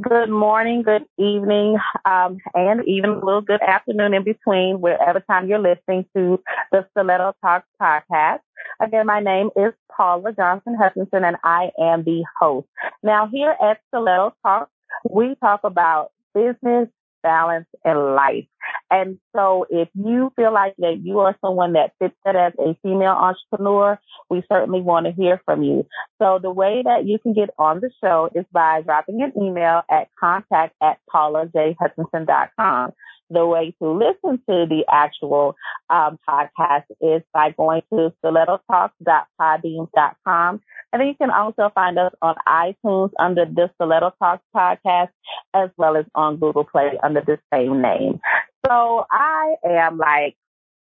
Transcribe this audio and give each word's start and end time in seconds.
good 0.00 0.28
morning, 0.28 0.82
good 0.82 1.04
evening, 1.18 1.78
um, 2.04 2.38
and 2.54 2.86
even 2.86 3.10
a 3.10 3.24
little 3.24 3.40
good 3.40 3.62
afternoon 3.62 4.14
in 4.14 4.24
between, 4.24 4.80
wherever 4.80 5.20
time 5.20 5.48
you're 5.48 5.58
listening 5.58 6.04
to 6.14 6.42
the 6.72 6.86
Stiletto 6.90 7.34
Talks 7.42 7.66
podcast. 7.80 8.40
Again, 8.80 9.06
my 9.06 9.20
name 9.20 9.50
is 9.56 9.72
Paula 9.94 10.32
Johnson 10.32 10.74
Hutchinson, 10.74 11.24
and 11.24 11.36
I 11.42 11.70
am 11.80 12.04
the 12.04 12.24
host. 12.38 12.66
Now, 13.02 13.28
here 13.32 13.56
at 13.60 13.80
Stiletto 13.88 14.34
Talks, 14.44 14.70
we 15.10 15.34
talk 15.36 15.60
about 15.64 16.10
business, 16.34 16.88
balance, 17.26 17.66
and 17.84 18.14
life. 18.14 18.46
And 18.88 19.18
so 19.34 19.66
if 19.68 19.88
you 19.94 20.32
feel 20.36 20.52
like 20.52 20.74
that 20.78 21.00
you 21.02 21.18
are 21.18 21.36
someone 21.40 21.72
that 21.72 21.92
fits 21.98 22.14
that 22.24 22.36
as 22.36 22.52
a 22.60 22.76
female 22.84 23.18
entrepreneur, 23.28 23.98
we 24.30 24.44
certainly 24.48 24.80
want 24.80 25.06
to 25.06 25.12
hear 25.12 25.40
from 25.44 25.64
you. 25.64 25.86
So 26.22 26.38
the 26.40 26.52
way 26.52 26.82
that 26.84 27.04
you 27.04 27.18
can 27.18 27.32
get 27.32 27.50
on 27.58 27.80
the 27.80 27.90
show 28.00 28.30
is 28.32 28.44
by 28.52 28.82
dropping 28.82 29.22
an 29.22 29.32
email 29.36 29.82
at 29.90 30.08
contact 30.20 30.76
at 30.80 30.98
paulajhutchinson.com. 31.12 32.92
The 33.30 33.46
way 33.46 33.74
to 33.82 33.90
listen 33.90 34.38
to 34.48 34.66
the 34.66 34.84
actual 34.90 35.54
um, 35.90 36.18
podcast 36.28 36.84
is 37.00 37.22
by 37.32 37.50
going 37.50 37.82
to 37.92 38.12
stilettotalks.podbean.com. 38.24 40.60
And 40.92 41.00
then 41.00 41.08
you 41.08 41.14
can 41.14 41.30
also 41.30 41.70
find 41.74 41.98
us 41.98 42.12
on 42.22 42.36
iTunes 42.48 43.10
under 43.18 43.44
the 43.44 43.68
Stiletto 43.74 44.12
Talks 44.18 44.44
podcast, 44.54 45.10
as 45.52 45.70
well 45.76 45.96
as 45.96 46.06
on 46.14 46.36
Google 46.36 46.62
Play 46.64 46.98
under 47.02 47.20
the 47.20 47.38
same 47.52 47.82
name. 47.82 48.20
So 48.66 49.04
I 49.10 49.56
am 49.64 49.98
like 49.98 50.36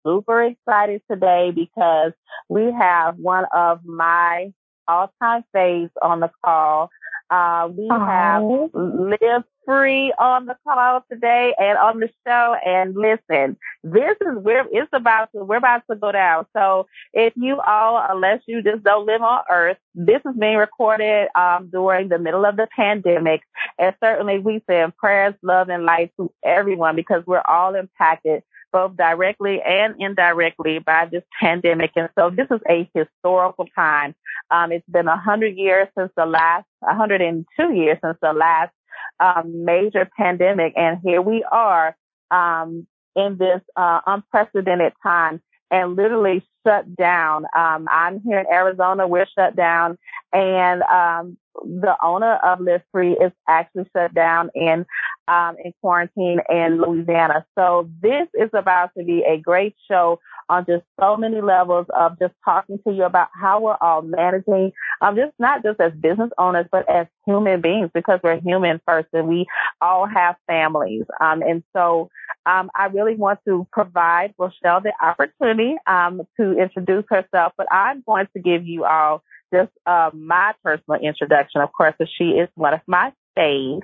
super 0.07 0.43
excited 0.43 1.03
today 1.11 1.51
because 1.55 2.13
we 2.49 2.73
have 2.73 3.19
one 3.19 3.47
of 3.55 3.85
my 3.85 4.53
all-time 4.87 5.45
faves 5.55 5.91
on 6.03 6.21
the 6.21 6.31
call. 6.45 6.91
Uh, 7.31 7.69
we 7.77 7.89
have 7.89 8.43
Live 8.73 9.45
Free 9.65 10.13
on 10.19 10.47
the 10.47 10.57
call 10.63 11.05
today 11.11 11.55
and 11.59 11.79
on 11.79 11.99
the 12.01 12.11
show. 12.27 12.55
And 12.65 12.95
listen, 12.95 13.57
this 13.83 14.17
is 14.21 14.39
where 14.43 14.67
it's 14.71 14.91
about 14.93 15.31
to, 15.33 15.43
we're 15.43 15.57
about 15.57 15.83
to 15.91 15.97
go 15.97 16.13
down. 16.13 16.47
So 16.55 16.87
if 17.13 17.33
you 17.37 17.61
all, 17.61 18.05
unless 18.11 18.43
you 18.47 18.63
just 18.63 18.83
don't 18.83 19.07
live 19.07 19.23
on 19.23 19.43
earth, 19.51 19.79
this 19.95 20.21
is 20.27 20.37
being 20.39 20.59
recorded, 20.59 21.29
um, 21.35 21.71
during 21.73 22.09
the 22.09 22.19
middle 22.19 22.45
of 22.45 22.57
the 22.57 22.69
pandemic. 22.77 23.41
And 23.79 23.95
certainly 24.03 24.39
we 24.39 24.63
send 24.69 24.97
prayers, 24.97 25.35
love, 25.43 25.71
and 25.71 25.85
light 25.85 26.13
to 26.19 26.31
everyone 26.45 26.95
because 26.95 27.25
we're 27.27 27.43
all 27.49 27.75
impacted 27.75 28.43
both 28.75 28.97
directly 28.97 29.63
and 29.63 29.95
indirectly 30.01 30.81
by 30.81 31.07
this 31.07 31.23
pandemic. 31.41 31.93
And 31.95 32.09
so 32.19 32.29
this 32.29 32.49
is 32.51 32.61
a 32.69 32.91
historical 32.93 33.67
time. 33.73 34.17
Um, 34.51 34.73
it's 34.73 34.89
been 34.91 35.07
a 35.07 35.17
hundred 35.17 35.57
years 35.57 35.87
since 35.97 36.11
the 36.17 36.27
last, 36.27 36.67
102 36.81 37.73
years 37.73 37.99
since 38.05 38.19
the 38.21 38.33
last 38.33 38.73
um, 39.21 39.65
major 39.65 40.11
pandemic, 40.19 40.73
and 40.77 40.99
here 41.05 41.23
we 41.23 41.45
are 41.51 41.97
um, 42.33 42.85
in 43.15 43.37
this 43.39 43.61
uh, 43.77 44.01
unprecedented 44.09 44.93
time 45.05 45.41
and 45.71 45.95
literally 45.95 46.45
shut 46.67 46.97
down. 46.97 47.45
Um, 47.57 47.87
I'm 47.89 48.21
here 48.23 48.41
in 48.41 48.47
Arizona. 48.53 49.07
We're 49.07 49.29
shut 49.39 49.55
down, 49.55 49.99
and 50.33 50.83
um, 50.83 51.37
the 51.63 51.97
owner 52.03 52.37
of 52.37 52.61
Live 52.61 52.83
Free 52.93 53.13
is 53.13 53.33
actually 53.49 53.89
shut 53.95 54.15
down 54.15 54.51
in 54.55 54.87
um, 55.29 55.57
in 55.63 55.73
quarantine 55.81 56.41
in 56.51 56.81
Louisiana. 56.81 57.47
So 57.57 57.89
this 58.03 58.29
is 58.35 58.51
about 58.53 58.91
to 58.99 59.05
be 59.05 59.25
a 59.27 59.39
great 59.39 59.75
show 59.91 60.21
on 60.49 60.67
just 60.67 60.85
so 61.01 61.17
many 61.17 61.41
levels 61.41 61.87
of 61.97 62.19
just 62.19 62.35
talking 62.45 62.79
to 62.87 62.93
you 62.93 63.05
about 63.05 63.29
how 63.33 63.61
we're 63.61 63.79
all 63.81 64.03
managing, 64.03 64.73
um, 65.01 65.17
just 65.17 65.33
not 65.39 65.63
just 65.63 65.81
as 65.81 65.93
business 65.93 66.31
owners, 66.37 66.67
but 66.71 66.89
as 66.89 67.07
human 67.27 67.61
beings 67.61 67.91
because 67.95 68.21
we're 68.23 68.41
human 68.41 68.81
first 68.87 69.09
and 69.13 69.29
we 69.29 69.47
all 69.81 70.07
have 70.07 70.37
families. 70.47 71.05
Um, 71.21 71.43
and 71.43 71.63
so, 71.75 72.11
um, 72.47 72.71
I 72.75 72.87
really 72.87 73.15
want 73.15 73.41
to 73.47 73.67
provide 73.73 74.35
Rochelle 74.37 74.83
the 74.83 74.93
opportunity, 75.03 75.77
um, 75.87 76.23
to 76.39 76.59
introduce 76.59 77.05
herself, 77.09 77.55
but 77.57 77.67
I'm 77.73 78.03
going 78.07 78.29
to 78.37 78.43
give 78.43 78.67
you 78.67 78.85
all 78.85 79.23
just, 79.55 79.73
uh, 79.87 80.11
my 80.13 80.53
personal 80.63 81.01
introduction, 81.01 81.61
of 81.61 81.73
course, 81.73 81.95
as 82.01 82.09
she 82.19 82.31
is 82.43 82.49
one 82.55 82.75
of 82.75 82.81
my 82.87 83.13
faves. 83.39 83.81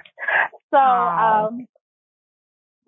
So, 0.70 0.78
um, 0.78 1.66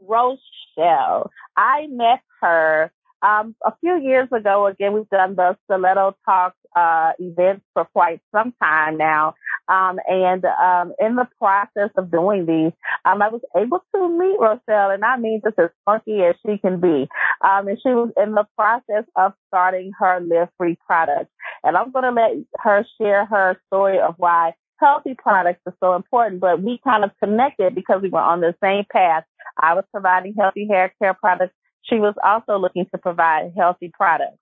Rochelle, 0.00 1.31
I 1.56 1.87
met 1.88 2.20
her 2.41 2.91
um, 3.22 3.54
a 3.65 3.72
few 3.81 4.00
years 4.00 4.28
ago, 4.32 4.66
again, 4.66 4.93
we've 4.94 5.09
done 5.09 5.37
the 5.37 5.56
Stiletto 5.65 6.16
Talk 6.25 6.54
uh, 6.76 7.12
events 7.18 7.64
for 7.74 7.84
quite 7.86 8.20
some 8.34 8.52
time 8.62 8.96
now. 8.96 9.34
Um, 9.68 9.98
and 10.08 10.44
um, 10.44 10.92
in 11.00 11.16
the 11.16 11.28
process 11.38 11.90
of 11.96 12.10
doing 12.10 12.46
these, 12.46 12.72
um, 13.04 13.22
I 13.22 13.28
was 13.28 13.40
able 13.56 13.82
to 13.94 14.08
meet 14.08 14.38
Rochelle, 14.38 14.90
and 14.90 15.04
I 15.04 15.16
mean 15.18 15.40
just 15.44 15.58
as 15.58 15.70
funky 15.84 16.22
as 16.22 16.34
she 16.44 16.58
can 16.58 16.80
be. 16.80 17.08
Um, 17.42 17.68
and 17.68 17.78
she 17.82 17.90
was 17.90 18.10
in 18.16 18.34
the 18.34 18.46
process 18.56 19.04
of 19.16 19.32
starting 19.48 19.92
her 19.98 20.20
Live 20.20 20.48
Free 20.58 20.76
product. 20.86 21.30
And 21.62 21.76
I'm 21.76 21.92
going 21.92 22.04
to 22.04 22.10
let 22.10 22.32
her 22.58 22.84
share 23.00 23.24
her 23.26 23.56
story 23.68 23.98
of 24.00 24.14
why 24.18 24.54
healthy 24.80 25.14
products 25.14 25.60
are 25.66 25.76
so 25.80 25.94
important, 25.94 26.40
but 26.40 26.60
we 26.60 26.80
kind 26.82 27.04
of 27.04 27.10
connected 27.22 27.74
because 27.74 28.02
we 28.02 28.08
were 28.08 28.18
on 28.18 28.40
the 28.40 28.54
same 28.62 28.84
path. 28.90 29.24
I 29.56 29.74
was 29.74 29.84
providing 29.92 30.34
healthy 30.36 30.66
hair 30.68 30.92
care 31.00 31.14
products 31.14 31.54
she 31.84 31.96
was 31.96 32.14
also 32.22 32.58
looking 32.58 32.86
to 32.92 32.98
provide 32.98 33.52
healthy 33.56 33.90
products. 33.92 34.38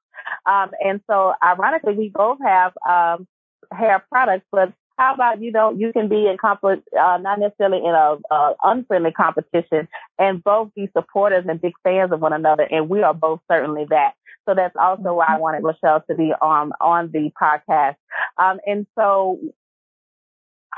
Um, 0.46 0.70
and 0.84 1.00
so 1.08 1.34
ironically, 1.42 1.94
we 1.94 2.08
both 2.14 2.38
have, 2.44 2.72
um, 2.88 3.26
hair 3.72 4.04
products, 4.10 4.46
but 4.50 4.72
how 5.00 5.14
about 5.14 5.40
you 5.40 5.50
know 5.50 5.72
you 5.72 5.92
can 5.92 6.08
be 6.08 6.26
in 6.28 6.36
conflict, 6.36 6.86
uh, 6.92 7.18
not 7.18 7.38
necessarily 7.40 7.78
in 7.78 7.94
a, 7.94 8.16
a 8.30 8.54
unfriendly 8.62 9.12
competition, 9.12 9.88
and 10.18 10.44
both 10.44 10.74
be 10.74 10.90
supporters 10.94 11.46
and 11.48 11.60
big 11.60 11.72
fans 11.82 12.12
of 12.12 12.20
one 12.20 12.34
another, 12.34 12.64
and 12.70 12.88
we 12.88 13.02
are 13.02 13.14
both 13.14 13.40
certainly 13.50 13.86
that. 13.88 14.12
So 14.46 14.54
that's 14.54 14.76
also 14.76 15.14
why 15.14 15.26
I 15.28 15.38
wanted 15.38 15.62
Rochelle 15.62 16.04
to 16.10 16.14
be 16.14 16.32
on 16.40 16.72
on 16.80 17.10
the 17.12 17.30
podcast. 17.40 17.96
Um, 18.36 18.60
and 18.66 18.86
so 18.98 19.38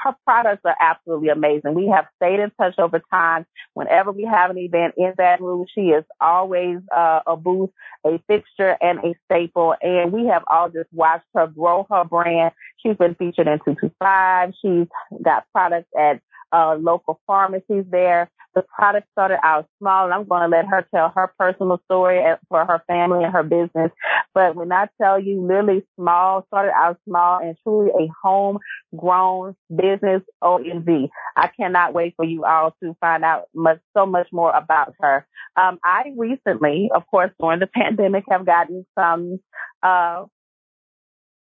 her 0.03 0.15
products 0.25 0.63
are 0.65 0.77
absolutely 0.81 1.29
amazing. 1.29 1.75
We 1.75 1.89
have 1.89 2.07
stayed 2.17 2.41
in 2.41 2.51
touch 2.61 2.79
over 2.79 3.01
time. 3.11 3.47
Whenever 3.75 4.13
we 4.13 4.25
have 4.25 4.51
an 4.51 4.59
event 4.59 4.95
in 4.97 5.13
Baton 5.17 5.45
Rouge, 5.45 5.69
she 5.75 5.89
is 5.89 6.05
always 6.21 6.79
uh, 6.95 7.21
a 7.27 7.37
booth, 7.37 7.71
a 8.05 8.19
fixture, 8.27 8.77
and 8.81 8.99
a 9.01 9.15
staple. 9.25 9.75
And 9.83 10.13
we 10.13 10.27
have 10.27 10.43
all 10.49 10.69
just 10.69 10.89
watched 10.93 11.27
her 11.35 11.47
grow 11.47 11.87
her 11.91 12.05
brand. 12.05 12.53
She's 12.79 12.97
been 12.97 13.15
featured 13.15 13.47
in 13.49 13.59
225. 13.65 14.53
She's 14.63 14.89
got 15.23 15.45
products 15.53 15.89
at 15.99 16.21
uh, 16.53 16.77
local 16.79 17.21
pharmacies 17.27 17.85
there. 17.91 18.31
The 18.55 18.63
product 18.77 19.09
started 19.13 19.39
out 19.43 19.67
small, 19.79 20.05
and 20.05 20.13
I'm 20.13 20.29
going 20.29 20.43
to 20.43 20.55
let 20.55 20.67
her 20.67 20.87
tell 20.95 21.11
her 21.15 21.33
personal 21.39 21.81
story 21.87 22.21
for 22.51 22.67
her 22.67 22.83
family 22.87 23.25
and 23.25 23.33
her 23.33 23.43
business. 23.43 23.91
But 24.35 24.57
when 24.57 24.71
I 24.71 24.89
tell 25.01 25.19
you, 25.19 25.41
literally 25.41 25.87
small, 25.99 26.45
started 26.49 26.73
out 26.77 26.99
small 27.09 27.39
and 27.41 27.57
truly 27.63 27.91
a 27.99 28.13
homegrown 28.23 29.57
business 29.75 30.23
OMG. 30.43 31.09
I 31.35 31.49
cannot 31.49 31.95
wait 31.95 32.13
for 32.17 32.27
you 32.27 32.45
all 32.45 32.77
to 32.83 32.95
find 33.01 33.25
out 33.25 33.45
much, 33.55 33.81
so 33.97 34.05
much 34.05 34.29
more 34.33 34.55
about 34.55 34.95
her. 35.01 35.27
Um, 35.57 35.79
I 35.83 36.13
recently, 36.15 36.91
of 36.95 37.07
course, 37.07 37.31
during 37.41 37.61
the 37.61 37.67
pandemic, 37.75 38.25
have 38.31 38.45
gotten 38.45 38.85
some 38.99 39.41
uh, 39.83 40.25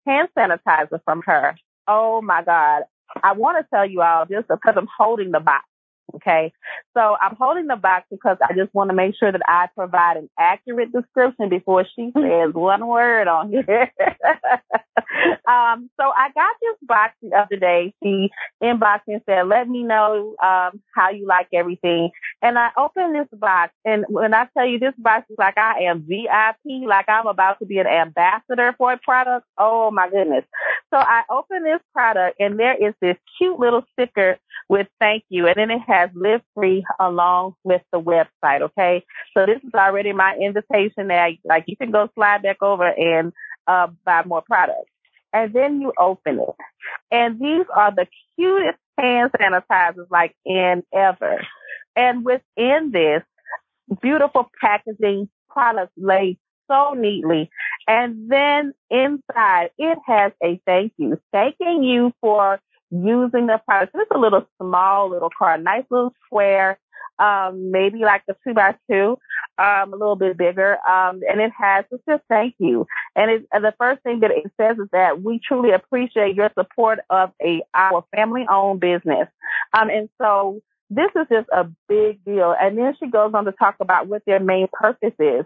hand 0.05 0.29
sanitizer 0.37 0.99
from 1.03 1.23
her. 1.25 1.55
Oh 1.87 2.21
my 2.21 2.43
God. 2.43 2.83
I 3.23 3.33
want 3.33 3.57
to 3.59 3.69
tell 3.75 3.89
you 3.89 4.01
all 4.01 4.25
just 4.25 4.47
because 4.49 4.75
I'm 4.77 4.87
holding 4.97 5.31
the 5.31 5.41
box. 5.41 5.65
Okay. 6.15 6.51
So 6.93 7.15
I'm 7.21 7.35
holding 7.35 7.67
the 7.67 7.75
box 7.75 8.05
because 8.11 8.37
I 8.47 8.53
just 8.53 8.73
want 8.73 8.89
to 8.89 8.95
make 8.95 9.15
sure 9.17 9.31
that 9.31 9.41
I 9.47 9.67
provide 9.75 10.17
an 10.17 10.29
accurate 10.37 10.91
description 10.91 11.49
before 11.49 11.85
she 11.95 12.11
says 12.15 12.53
one 12.53 12.85
word 12.85 13.27
on 13.27 13.49
here. 13.49 13.91
um, 15.47 15.89
so 15.99 16.11
I 16.15 16.29
got 16.35 16.55
this 16.61 16.77
box 16.83 17.13
the 17.21 17.35
other 17.35 17.55
day. 17.55 17.93
She 18.03 18.29
inboxed 18.61 19.07
me 19.07 19.15
and 19.15 19.23
said, 19.25 19.47
let 19.47 19.69
me 19.69 19.83
know, 19.83 20.35
um, 20.43 20.81
how 20.93 21.09
you 21.11 21.25
like 21.25 21.47
everything. 21.53 22.11
And 22.41 22.57
I 22.57 22.71
opened 22.77 23.15
this 23.15 23.39
box 23.39 23.73
and 23.85 24.05
when 24.09 24.33
I 24.33 24.47
tell 24.55 24.65
you 24.65 24.79
this 24.79 24.95
box 24.97 25.25
is 25.29 25.37
like 25.37 25.57
I 25.57 25.83
am 25.83 26.01
VIP, 26.01 26.87
like 26.87 27.07
I'm 27.07 27.27
about 27.27 27.59
to 27.59 27.65
be 27.65 27.79
an 27.79 27.87
ambassador 27.87 28.75
for 28.77 28.93
a 28.93 28.97
product. 28.97 29.45
Oh 29.57 29.91
my 29.91 30.09
goodness. 30.09 30.43
So 30.93 30.97
I 30.97 31.23
opened 31.29 31.65
this 31.65 31.81
product 31.93 32.39
and 32.39 32.59
there 32.59 32.75
is 32.75 32.93
this 33.01 33.17
cute 33.37 33.59
little 33.59 33.83
sticker 33.93 34.37
with 34.69 34.87
thank 34.99 35.23
you. 35.29 35.47
And 35.47 35.55
then 35.55 35.71
it 35.71 35.81
has 35.87 36.09
live 36.13 36.41
free 36.55 36.83
along 36.99 37.55
with 37.63 37.81
the 37.91 37.99
website. 37.99 38.61
Okay. 38.61 39.03
So 39.35 39.45
this 39.45 39.59
is 39.63 39.73
already 39.73 40.13
my 40.13 40.35
invitation 40.35 41.07
that 41.07 41.31
like 41.45 41.65
you 41.67 41.77
can 41.77 41.91
go 41.91 42.09
slide 42.15 42.43
back 42.43 42.61
over 42.61 42.87
and 42.87 43.33
uh, 43.67 43.87
buy 44.05 44.23
more 44.25 44.41
products. 44.41 44.91
And 45.33 45.53
then 45.53 45.81
you 45.81 45.93
open 45.97 46.39
it. 46.39 46.55
And 47.09 47.39
these 47.39 47.65
are 47.73 47.91
the 47.93 48.07
cutest 48.35 48.77
hand 48.97 49.31
sanitizers 49.31 50.07
like 50.09 50.35
in 50.45 50.83
ever. 50.93 51.45
And 51.95 52.25
within 52.25 52.91
this 52.91 53.23
beautiful 54.01 54.49
packaging 54.59 55.29
products 55.49 55.93
laid 55.97 56.37
so 56.69 56.93
neatly. 56.93 57.49
And 57.87 58.31
then 58.31 58.73
inside 58.89 59.71
it 59.77 59.97
has 60.05 60.31
a 60.43 60.61
thank 60.65 60.93
you, 60.97 61.19
thanking 61.31 61.83
you 61.83 62.13
for 62.21 62.59
using 62.91 63.47
the 63.47 63.59
product. 63.65 63.95
It's 63.95 64.11
a 64.13 64.19
little 64.19 64.45
small 64.61 65.09
little 65.09 65.29
card, 65.37 65.63
nice 65.63 65.85
little 65.89 66.13
square, 66.25 66.77
um, 67.19 67.71
maybe 67.71 67.99
like 67.99 68.23
a 68.29 68.35
two 68.45 68.53
by 68.53 68.75
two, 68.89 69.17
um, 69.57 69.93
a 69.93 69.95
little 69.95 70.15
bit 70.15 70.37
bigger. 70.37 70.77
Um, 70.87 71.21
and 71.29 71.39
it 71.39 71.51
has, 71.57 71.85
it 71.91 72.01
says 72.09 72.19
thank 72.27 72.55
you. 72.57 72.85
And, 73.15 73.31
it, 73.31 73.47
and 73.51 73.63
the 73.63 73.73
first 73.77 74.01
thing 74.03 74.21
that 74.21 74.31
it 74.31 74.51
says 74.59 74.77
is 74.77 74.89
that 74.91 75.21
we 75.21 75.39
truly 75.39 75.71
appreciate 75.71 76.35
your 76.35 76.51
support 76.57 76.99
of 77.09 77.31
a, 77.41 77.61
our 77.73 78.03
family 78.15 78.45
owned 78.49 78.79
business. 78.79 79.27
Um, 79.73 79.89
and 79.89 80.09
so 80.19 80.61
this 80.89 81.09
is 81.15 81.27
just 81.31 81.47
a 81.53 81.69
big 81.87 82.23
deal. 82.25 82.53
And 82.59 82.77
then 82.77 82.95
she 82.99 83.09
goes 83.09 83.31
on 83.33 83.45
to 83.45 83.53
talk 83.53 83.75
about 83.79 84.07
what 84.07 84.23
their 84.25 84.41
main 84.41 84.67
purpose 84.73 85.13
is, 85.19 85.45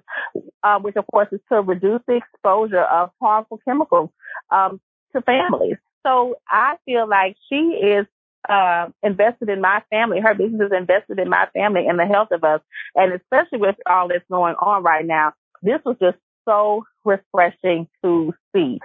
uh, 0.64 0.80
which 0.80 0.96
of 0.96 1.06
course 1.08 1.28
is 1.32 1.40
to 1.52 1.62
reduce 1.62 2.02
the 2.08 2.16
exposure 2.16 2.84
of 2.84 3.12
harmful 3.22 3.60
chemicals 3.64 4.10
um, 4.50 4.82
to 5.14 5.22
families. 5.22 5.78
So 6.06 6.36
I 6.48 6.75
feel 6.86 7.07
like 7.07 7.36
she 7.50 7.56
is 7.56 8.06
uh, 8.48 8.88
invested 9.04 9.50
in 9.50 9.62
my 9.62 9.81
family. 9.90 10.19
Her 10.19 10.36
business 10.36 10.68
is 10.68 10.78
invested 10.78 11.19
in 11.19 11.30
my 11.30 11.48
family 11.54 11.88
and 11.88 11.98
the 11.98 12.06
health 12.06 12.30
of 12.31 12.44
us. 12.44 12.62
And 12.96 13.13
especially 13.13 13.60
with 13.60 13.75
all 13.90 14.07
that's 14.07 14.25
going 14.30 14.56
on 14.56 14.84
right 14.84 15.06
now, 15.06 15.34
this 15.63 15.80
was 15.86 15.98
just 16.00 16.18
so 16.48 16.84
refreshing 17.04 17.88
to 18.04 18.34
see. 18.56 18.80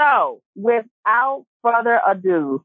So 0.00 0.40
without 0.54 1.44
further 1.62 2.00
ado, 2.06 2.64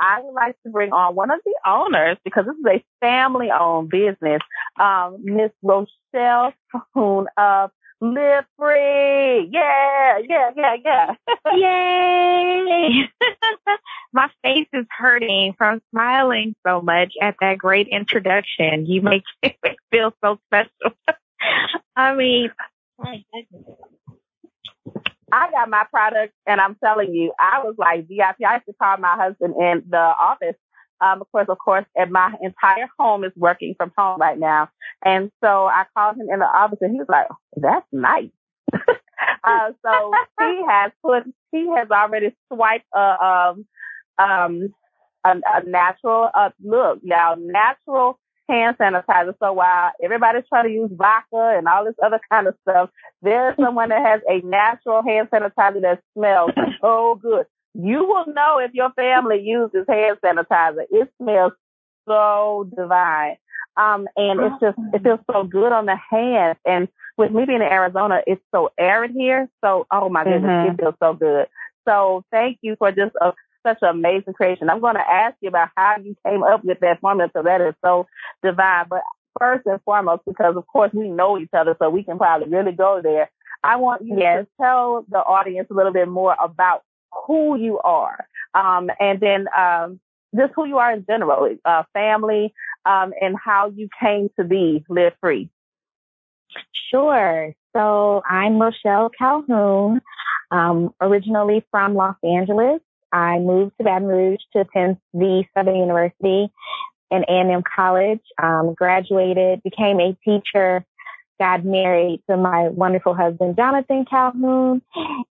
I 0.00 0.20
would 0.22 0.34
like 0.34 0.56
to 0.64 0.70
bring 0.70 0.92
on 0.92 1.14
one 1.14 1.30
of 1.30 1.40
the 1.44 1.54
owners 1.66 2.18
because 2.24 2.44
this 2.46 2.54
is 2.54 2.80
a 2.80 2.84
family 3.04 3.48
owned 3.50 3.90
business, 3.90 4.40
um, 4.80 5.18
Miss 5.24 5.50
Rochelle 5.62 6.52
Calhoun 6.70 7.26
of 7.36 7.70
Live 8.00 8.44
Free. 8.56 9.48
Yeah, 9.50 10.18
yeah, 10.28 10.50
yeah, 10.56 10.76
yeah. 10.84 11.14
Yay! 11.56 13.10
My 14.12 14.30
face 14.42 14.68
is 14.72 14.86
hurting 14.96 15.54
from 15.56 15.80
smiling 15.90 16.54
so 16.66 16.80
much 16.80 17.14
at 17.20 17.36
that 17.40 17.58
great 17.58 17.88
introduction. 17.88 18.86
You 18.86 19.02
make 19.02 19.24
me 19.42 19.56
feel 19.90 20.12
so 20.24 20.38
special. 20.46 20.96
I 21.96 22.14
mean, 22.14 22.50
I 25.32 25.50
got 25.50 25.68
my 25.68 25.84
product 25.90 26.32
and 26.46 26.60
I'm 26.60 26.76
telling 26.82 27.12
you, 27.12 27.32
I 27.38 27.62
was 27.62 27.74
like 27.76 28.08
VIP. 28.08 28.36
I 28.46 28.54
used 28.54 28.66
to 28.66 28.72
call 28.80 28.96
my 28.98 29.16
husband 29.16 29.54
in 29.58 29.82
the 29.88 29.98
office. 29.98 30.56
Um, 31.00 31.20
of 31.20 31.30
course, 31.30 31.46
of 31.48 31.58
course, 31.58 31.84
and 31.94 32.10
my 32.10 32.34
entire 32.42 32.88
home 32.98 33.22
is 33.22 33.32
working 33.36 33.74
from 33.76 33.92
home 33.96 34.20
right 34.20 34.38
now. 34.38 34.68
And 35.04 35.30
so 35.44 35.66
I 35.66 35.84
called 35.96 36.16
him 36.16 36.28
in 36.32 36.40
the 36.40 36.44
office 36.44 36.78
and 36.80 36.92
he 36.92 36.98
was 36.98 37.08
like, 37.08 37.28
that's 37.56 37.86
nice. 37.92 38.30
uh, 39.44 39.72
so 39.84 40.12
he 40.38 40.62
has 40.68 40.92
put, 41.04 41.24
he 41.52 41.68
has 41.76 41.88
already 41.90 42.34
swiped, 42.52 42.86
a 42.94 42.98
um, 42.98 43.66
um, 44.18 44.74
a, 45.24 45.30
a 45.30 45.62
natural, 45.64 46.30
uh, 46.34 46.50
look, 46.62 47.00
y'all, 47.02 47.36
natural 47.36 48.18
hand 48.48 48.76
sanitizer. 48.78 49.34
So 49.40 49.52
while 49.52 49.92
everybody's 50.02 50.44
trying 50.48 50.64
to 50.64 50.72
use 50.72 50.90
vodka 50.92 51.54
and 51.56 51.68
all 51.68 51.84
this 51.84 51.94
other 52.02 52.20
kind 52.30 52.46
of 52.46 52.54
stuff, 52.62 52.90
there's 53.22 53.56
someone 53.56 53.90
that 53.90 54.04
has 54.04 54.20
a 54.28 54.44
natural 54.46 55.02
hand 55.02 55.28
sanitizer 55.30 55.82
that 55.82 56.02
smells 56.16 56.52
so 56.80 57.18
good. 57.22 57.46
You 57.74 58.04
will 58.04 58.32
know 58.32 58.58
if 58.58 58.72
your 58.74 58.90
family 58.92 59.40
uses 59.44 59.84
hand 59.88 60.18
sanitizer. 60.24 60.84
It 60.90 61.08
smells 61.20 61.52
so 62.08 62.68
divine. 62.76 63.36
Um, 63.78 64.08
and 64.16 64.40
it's 64.40 64.60
just, 64.60 64.78
it 64.92 65.02
feels 65.02 65.20
so 65.32 65.44
good 65.44 65.72
on 65.72 65.86
the 65.86 65.96
hands. 66.10 66.58
And 66.66 66.88
with 67.16 67.30
me 67.30 67.44
being 67.46 67.62
in 67.62 67.62
Arizona, 67.62 68.20
it's 68.26 68.42
so 68.54 68.70
arid 68.78 69.12
here. 69.12 69.48
So, 69.64 69.86
oh 69.90 70.08
my 70.08 70.24
goodness, 70.24 70.42
mm-hmm. 70.42 70.72
it 70.72 70.80
feels 70.80 70.94
so 71.00 71.14
good. 71.14 71.46
So 71.86 72.24
thank 72.30 72.58
you 72.62 72.76
for 72.78 72.90
just 72.90 73.14
a 73.20 73.32
such 73.66 73.78
an 73.82 73.88
amazing 73.88 74.34
creation. 74.34 74.70
I'm 74.70 74.80
going 74.80 74.94
to 74.94 75.10
ask 75.10 75.36
you 75.40 75.48
about 75.48 75.68
how 75.76 75.96
you 76.02 76.16
came 76.26 76.42
up 76.42 76.64
with 76.64 76.80
that 76.80 77.00
formula 77.00 77.30
So 77.34 77.42
that 77.42 77.60
is 77.60 77.74
so 77.84 78.06
divine. 78.42 78.86
But 78.88 79.02
first 79.38 79.66
and 79.66 79.80
foremost, 79.84 80.22
because 80.26 80.56
of 80.56 80.66
course 80.66 80.90
we 80.92 81.08
know 81.08 81.38
each 81.38 81.50
other, 81.52 81.76
so 81.78 81.90
we 81.90 82.04
can 82.04 82.18
probably 82.18 82.48
really 82.48 82.72
go 82.72 83.00
there. 83.02 83.30
I 83.62 83.76
want 83.76 84.04
you 84.04 84.16
yes. 84.18 84.44
to 84.44 84.62
tell 84.62 85.04
the 85.08 85.18
audience 85.18 85.68
a 85.70 85.74
little 85.74 85.92
bit 85.92 86.08
more 86.08 86.36
about 86.40 86.82
who 87.26 87.58
you 87.58 87.78
are, 87.80 88.26
um, 88.54 88.90
and 89.00 89.18
then 89.18 89.46
um, 89.56 89.98
just 90.34 90.52
who 90.54 90.66
you 90.66 90.78
are 90.78 90.92
in 90.92 91.04
general, 91.08 91.56
uh, 91.64 91.82
family, 91.92 92.52
um, 92.84 93.12
and 93.20 93.36
how 93.42 93.70
you 93.74 93.88
came 94.00 94.28
to 94.38 94.44
be 94.44 94.84
live 94.88 95.14
free. 95.20 95.50
Sure. 96.90 97.54
So 97.76 98.22
I'm 98.28 98.60
Rochelle 98.60 99.10
Calhoun, 99.10 100.00
um, 100.50 100.94
originally 101.00 101.64
from 101.70 101.94
Los 101.94 102.16
Angeles. 102.24 102.80
I 103.12 103.38
moved 103.38 103.72
to 103.78 103.84
Baton 103.84 104.08
Rouge 104.08 104.40
to 104.52 104.60
attend 104.60 104.98
the 105.12 105.44
Southern 105.56 105.76
University 105.76 106.50
and 107.10 107.24
A&M 107.28 107.62
College, 107.74 108.20
um, 108.42 108.74
graduated, 108.74 109.62
became 109.62 109.98
a 110.00 110.16
teacher, 110.24 110.84
got 111.38 111.64
married 111.64 112.22
to 112.28 112.36
my 112.36 112.68
wonderful 112.68 113.14
husband, 113.14 113.56
Jonathan 113.56 114.04
Calhoun. 114.04 114.82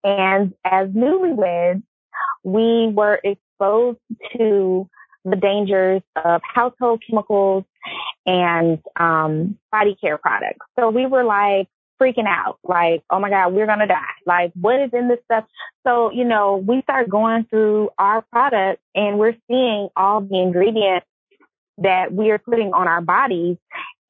And 0.04 0.54
as 0.64 0.88
newlyweds, 0.90 1.82
we 2.44 2.88
were 2.88 3.20
exposed 3.56 3.98
to 4.36 4.88
the 5.24 5.36
dangers 5.36 6.02
of 6.24 6.40
household 6.42 7.02
chemicals 7.08 7.64
and 8.26 8.78
um, 8.96 9.58
body 9.72 9.96
care 10.00 10.18
products. 10.18 10.64
So 10.78 10.90
we 10.90 11.06
were 11.06 11.24
like, 11.24 11.68
freaking 12.00 12.26
out, 12.26 12.58
like, 12.62 13.02
oh 13.08 13.18
my 13.18 13.30
God, 13.30 13.54
we're 13.54 13.64
going 13.66 13.78
to 13.78 13.86
die. 13.86 14.02
Like, 14.26 14.52
what 14.54 14.78
is 14.80 14.90
in 14.92 15.08
this 15.08 15.18
stuff? 15.24 15.44
So, 15.86 16.12
you 16.12 16.24
know, 16.24 16.56
we 16.56 16.82
start 16.82 17.08
going 17.08 17.44
through 17.44 17.88
our 17.98 18.22
products 18.30 18.82
and 18.94 19.18
we're 19.18 19.36
seeing 19.48 19.88
all 19.96 20.20
the 20.20 20.38
ingredients 20.38 21.06
that 21.78 22.12
we 22.12 22.30
are 22.30 22.38
putting 22.38 22.74
on 22.74 22.86
our 22.86 23.00
bodies. 23.00 23.56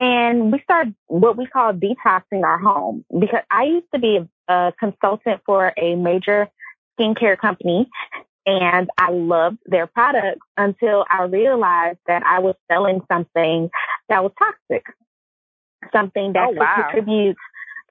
And 0.01 0.53
we 0.53 0.61
start 0.63 0.89
what 1.07 1.37
we 1.37 1.47
call 1.47 1.73
detoxing 1.75 2.43
our 2.43 2.59
home 2.59 3.05
because 3.19 3.43
I 3.51 3.65
used 3.65 3.87
to 3.95 4.01
be 4.01 4.19
a, 4.49 4.53
a 4.53 4.73
consultant 4.79 5.43
for 5.47 5.73
a 5.77 5.95
major 5.95 6.49
skincare 6.99 7.39
company 7.39 7.89
and 8.47 8.89
I 8.97 9.11
loved 9.11 9.59
their 9.67 9.87
products 9.89 10.47
until 10.57 11.05
I 11.11 11.25
realized 11.25 11.99
that 12.07 12.23
I 12.25 12.39
was 12.39 12.55
selling 12.71 13.01
something 13.11 13.71
that 14.09 14.23
was 14.23 14.33
toxic, 14.39 14.85
something 15.93 16.33
that 16.35 16.49
oh, 16.49 16.53
wow. 16.53 16.75
could 16.77 16.85
contribute 16.85 17.37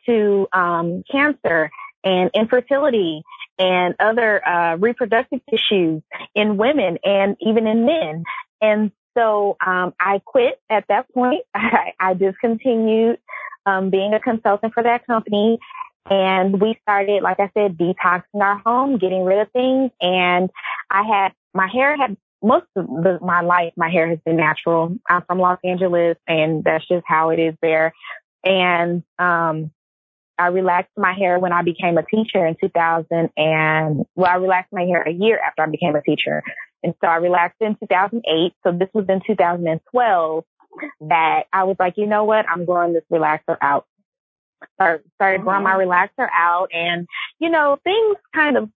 to 0.05 0.47
um, 0.53 1.03
cancer 1.11 1.69
and 2.03 2.29
infertility 2.33 3.23
and 3.59 3.95
other 3.99 4.47
uh, 4.47 4.77
reproductive 4.77 5.41
issues 5.51 6.01
in 6.33 6.57
women 6.57 6.99
and 7.03 7.35
even 7.41 7.67
in 7.67 7.85
men. 7.85 8.23
And 8.61 8.91
so 9.17 9.57
um, 9.65 9.93
I 9.99 10.21
quit 10.23 10.59
at 10.69 10.85
that 10.87 11.11
point. 11.13 11.41
I, 11.53 11.93
I 11.99 12.13
discontinued 12.13 13.17
um, 13.65 13.89
being 13.89 14.13
a 14.13 14.19
consultant 14.19 14.73
for 14.73 14.83
that 14.83 15.05
company. 15.05 15.59
And 16.09 16.61
we 16.61 16.77
started, 16.83 17.23
like 17.23 17.39
I 17.39 17.49
said, 17.53 17.77
detoxing 17.77 18.41
our 18.41 18.59
home, 18.59 18.97
getting 18.97 19.23
rid 19.23 19.39
of 19.39 19.51
things. 19.51 19.91
And 19.99 20.49
I 20.89 21.03
had, 21.03 21.33
my 21.53 21.67
hair 21.67 21.97
had, 21.97 22.15
most 22.43 22.65
of 22.75 22.85
the, 22.85 23.17
my 23.21 23.41
life, 23.41 23.73
my 23.75 23.89
hair 23.89 24.07
has 24.07 24.19
been 24.23 24.37
natural. 24.37 24.95
I'm 25.09 25.23
from 25.25 25.39
Los 25.39 25.57
Angeles 25.63 26.17
and 26.27 26.63
that's 26.63 26.87
just 26.87 27.03
how 27.07 27.29
it 27.29 27.39
is 27.39 27.55
there. 27.61 27.93
And, 28.43 29.03
um, 29.17 29.71
I 30.37 30.47
relaxed 30.47 30.91
my 30.97 31.13
hair 31.13 31.39
when 31.39 31.53
I 31.53 31.61
became 31.61 31.97
a 31.97 32.03
teacher 32.03 32.45
in 32.45 32.55
2000 32.59 33.29
and, 33.37 34.05
well, 34.15 34.29
I 34.29 34.35
relaxed 34.35 34.73
my 34.73 34.83
hair 34.83 35.01
a 35.01 35.11
year 35.11 35.39
after 35.39 35.63
I 35.63 35.67
became 35.67 35.95
a 35.95 36.01
teacher. 36.01 36.43
And 36.83 36.93
so 37.01 37.07
I 37.07 37.15
relaxed 37.15 37.61
in 37.61 37.75
2008. 37.79 38.53
So 38.63 38.77
this 38.77 38.89
was 38.93 39.05
in 39.07 39.21
2012 39.25 40.43
that 41.01 41.43
I 41.53 41.63
was 41.63 41.77
like, 41.79 41.93
you 41.97 42.05
know 42.05 42.25
what? 42.25 42.45
I'm 42.49 42.65
growing 42.65 42.93
this 42.93 43.03
relaxer 43.11 43.57
out. 43.61 43.87
Start, 44.75 45.03
started 45.15 45.41
growing 45.41 45.63
my 45.63 45.73
mm-hmm. 45.73 45.89
relaxer 45.89 46.27
out 46.35 46.69
and, 46.73 47.07
you 47.39 47.49
know, 47.49 47.77
things 47.83 48.17
kind 48.33 48.57
of 48.57 48.69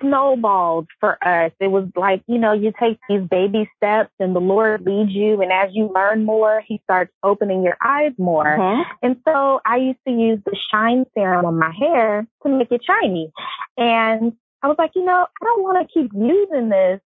snowballed 0.00 0.88
for 1.00 1.16
us. 1.26 1.52
It 1.60 1.68
was 1.68 1.88
like, 1.96 2.22
you 2.26 2.38
know, 2.38 2.52
you 2.52 2.72
take 2.78 2.98
these 3.08 3.22
baby 3.28 3.70
steps 3.76 4.10
and 4.18 4.34
the 4.34 4.40
Lord 4.40 4.82
leads 4.84 5.12
you. 5.12 5.40
And 5.40 5.52
as 5.52 5.70
you 5.72 5.90
learn 5.94 6.24
more, 6.24 6.62
he 6.66 6.80
starts 6.84 7.12
opening 7.22 7.62
your 7.62 7.76
eyes 7.84 8.12
more. 8.18 8.44
Mm-hmm. 8.44 8.82
And 9.02 9.16
so 9.26 9.60
I 9.64 9.76
used 9.76 9.98
to 10.06 10.12
use 10.12 10.40
the 10.44 10.56
shine 10.70 11.04
serum 11.14 11.44
on 11.44 11.58
my 11.58 11.72
hair 11.72 12.26
to 12.42 12.48
make 12.48 12.70
it 12.70 12.82
shiny. 12.84 13.32
And 13.76 14.32
I 14.62 14.68
was 14.68 14.76
like, 14.78 14.92
you 14.94 15.04
know, 15.04 15.26
I 15.42 15.44
don't 15.44 15.62
want 15.62 15.86
to 15.86 15.92
keep 15.92 16.10
using 16.14 16.68
this 16.68 17.00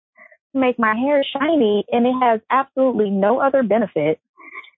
to 0.53 0.59
make 0.59 0.77
my 0.77 0.95
hair 0.95 1.23
shiny. 1.23 1.85
And 1.91 2.05
it 2.05 2.13
has 2.21 2.41
absolutely 2.49 3.09
no 3.09 3.39
other 3.39 3.63
benefit. 3.63 4.19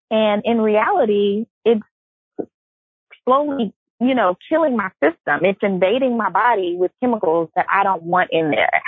And 0.09 0.41
in 0.45 0.61
reality, 0.61 1.47
slowly 3.27 3.73
you 3.99 4.13
know, 4.13 4.37
killing 4.49 4.75
my 4.75 4.89
system. 5.03 5.43
It's 5.43 5.59
invading 5.61 6.17
my 6.17 6.29
body 6.29 6.75
with 6.75 6.91
chemicals 7.01 7.49
that 7.55 7.65
I 7.71 7.83
don't 7.83 8.03
want 8.03 8.29
in 8.31 8.51
there. 8.51 8.81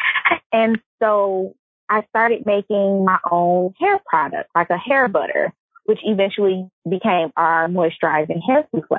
And 0.52 0.80
so 1.02 1.56
I 1.90 2.04
started 2.10 2.46
making 2.46 3.06
my 3.06 3.18
own 3.30 3.74
hair 3.80 4.00
product, 4.06 4.50
like 4.54 4.70
a 4.70 4.78
hair 4.78 5.08
butter, 5.08 5.52
which 5.86 6.00
eventually 6.04 6.70
became 6.88 7.32
our 7.36 7.68
moisturizing 7.68 8.42
hair 8.46 8.68
souffle. 8.72 8.98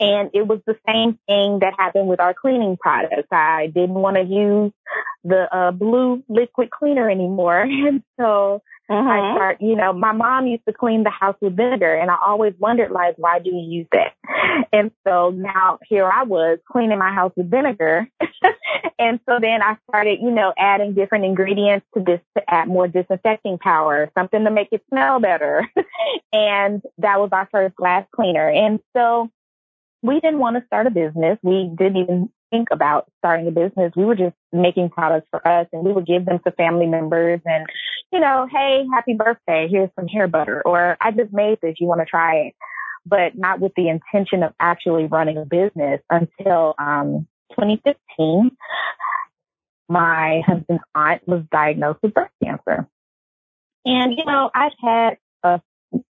And 0.00 0.30
it 0.32 0.46
was 0.46 0.60
the 0.66 0.76
same 0.86 1.18
thing 1.26 1.58
that 1.60 1.74
happened 1.78 2.08
with 2.08 2.20
our 2.20 2.32
cleaning 2.32 2.78
products. 2.78 3.28
I 3.30 3.66
didn't 3.66 3.94
want 3.94 4.16
to 4.16 4.22
use 4.22 4.72
the 5.24 5.54
uh, 5.54 5.70
blue 5.70 6.22
liquid 6.28 6.70
cleaner 6.70 7.10
anymore. 7.10 7.66
And 7.86 8.02
so 8.18 8.62
Mm-hmm. 8.90 9.08
I 9.08 9.34
start, 9.34 9.56
you 9.60 9.74
know, 9.74 9.92
my 9.92 10.12
mom 10.12 10.46
used 10.46 10.64
to 10.66 10.72
clean 10.72 11.02
the 11.02 11.10
house 11.10 11.34
with 11.40 11.56
vinegar 11.56 11.92
and 11.96 12.08
I 12.08 12.16
always 12.24 12.54
wondered 12.58 12.92
like, 12.92 13.16
why 13.18 13.40
do 13.40 13.50
you 13.50 13.78
use 13.78 13.86
that? 13.92 14.12
And 14.72 14.92
so 15.06 15.30
now 15.30 15.78
here 15.88 16.08
I 16.08 16.22
was 16.22 16.58
cleaning 16.70 16.98
my 16.98 17.12
house 17.12 17.32
with 17.36 17.50
vinegar. 17.50 18.08
and 18.98 19.18
so 19.28 19.38
then 19.40 19.60
I 19.60 19.76
started, 19.88 20.20
you 20.22 20.30
know, 20.30 20.52
adding 20.56 20.94
different 20.94 21.24
ingredients 21.24 21.86
to 21.94 22.02
this 22.02 22.20
to 22.36 22.42
add 22.48 22.68
more 22.68 22.86
disinfecting 22.86 23.58
power, 23.58 24.10
something 24.16 24.44
to 24.44 24.50
make 24.50 24.68
it 24.70 24.84
smell 24.88 25.18
better. 25.18 25.68
and 26.32 26.80
that 26.98 27.18
was 27.18 27.30
our 27.32 27.48
first 27.50 27.74
glass 27.74 28.06
cleaner. 28.14 28.48
And 28.48 28.78
so 28.96 29.30
we 30.02 30.20
didn't 30.20 30.38
want 30.38 30.56
to 30.56 30.66
start 30.66 30.86
a 30.86 30.90
business. 30.90 31.38
We 31.42 31.70
didn't 31.76 31.96
even 31.96 32.30
think 32.50 32.68
about 32.70 33.10
starting 33.18 33.48
a 33.48 33.50
business. 33.50 33.92
We 33.96 34.04
were 34.04 34.14
just 34.14 34.34
making 34.52 34.90
products 34.90 35.26
for 35.30 35.46
us 35.46 35.66
and 35.72 35.84
we 35.84 35.92
would 35.92 36.06
give 36.06 36.24
them 36.24 36.38
to 36.44 36.50
family 36.52 36.86
members 36.86 37.40
and, 37.44 37.66
you 38.12 38.20
know, 38.20 38.46
hey, 38.50 38.86
happy 38.92 39.14
birthday. 39.14 39.68
Here's 39.70 39.90
some 39.98 40.08
hair 40.08 40.28
butter 40.28 40.62
or 40.64 40.96
I 41.00 41.10
just 41.10 41.32
made 41.32 41.58
this. 41.62 41.76
You 41.78 41.86
want 41.86 42.00
to 42.00 42.06
try 42.06 42.36
it, 42.36 42.54
but 43.04 43.36
not 43.36 43.60
with 43.60 43.72
the 43.76 43.88
intention 43.88 44.42
of 44.42 44.52
actually 44.60 45.06
running 45.06 45.38
a 45.38 45.44
business 45.44 46.00
until, 46.10 46.74
um, 46.78 47.26
2015. 47.50 48.50
My 49.88 50.42
husband's 50.46 50.82
aunt 50.94 51.26
was 51.28 51.42
diagnosed 51.52 52.00
with 52.02 52.14
breast 52.14 52.32
cancer. 52.42 52.88
And, 53.84 54.14
you 54.16 54.24
know, 54.24 54.50
I've 54.52 54.72
had 54.82 55.18
a 55.44 55.60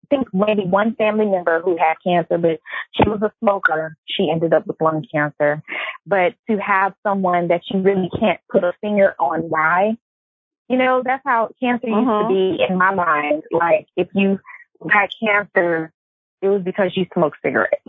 think 0.09 0.28
maybe 0.33 0.64
one 0.64 0.95
family 0.95 1.26
member 1.26 1.61
who 1.61 1.76
had 1.76 1.95
cancer, 2.05 2.38
but 2.38 2.61
she 2.95 3.09
was 3.09 3.21
a 3.23 3.33
smoker. 3.40 3.97
She 4.07 4.31
ended 4.31 4.52
up 4.52 4.66
with 4.66 4.81
lung 4.81 5.05
cancer. 5.12 5.62
But 6.07 6.35
to 6.49 6.57
have 6.59 6.95
someone 7.03 7.49
that 7.49 7.63
you 7.71 7.81
really 7.81 8.11
can't 8.19 8.41
put 8.51 8.63
a 8.63 8.73
finger 8.81 9.15
on 9.19 9.41
why, 9.41 9.97
you 10.69 10.77
know, 10.77 11.03
that's 11.05 11.23
how 11.25 11.51
cancer 11.61 11.89
used 11.89 12.09
uh-huh. 12.09 12.23
to 12.23 12.29
be 12.29 12.65
in 12.69 12.79
my 12.79 12.95
mind. 12.95 13.43
Like 13.51 13.89
if 13.97 14.09
you 14.15 14.39
got 14.83 15.11
cancer, 15.23 15.93
it 16.43 16.49
was 16.49 16.63
because 16.63 16.93
you 16.97 17.07
smoked 17.13 17.39
cigarettes. 17.45 17.83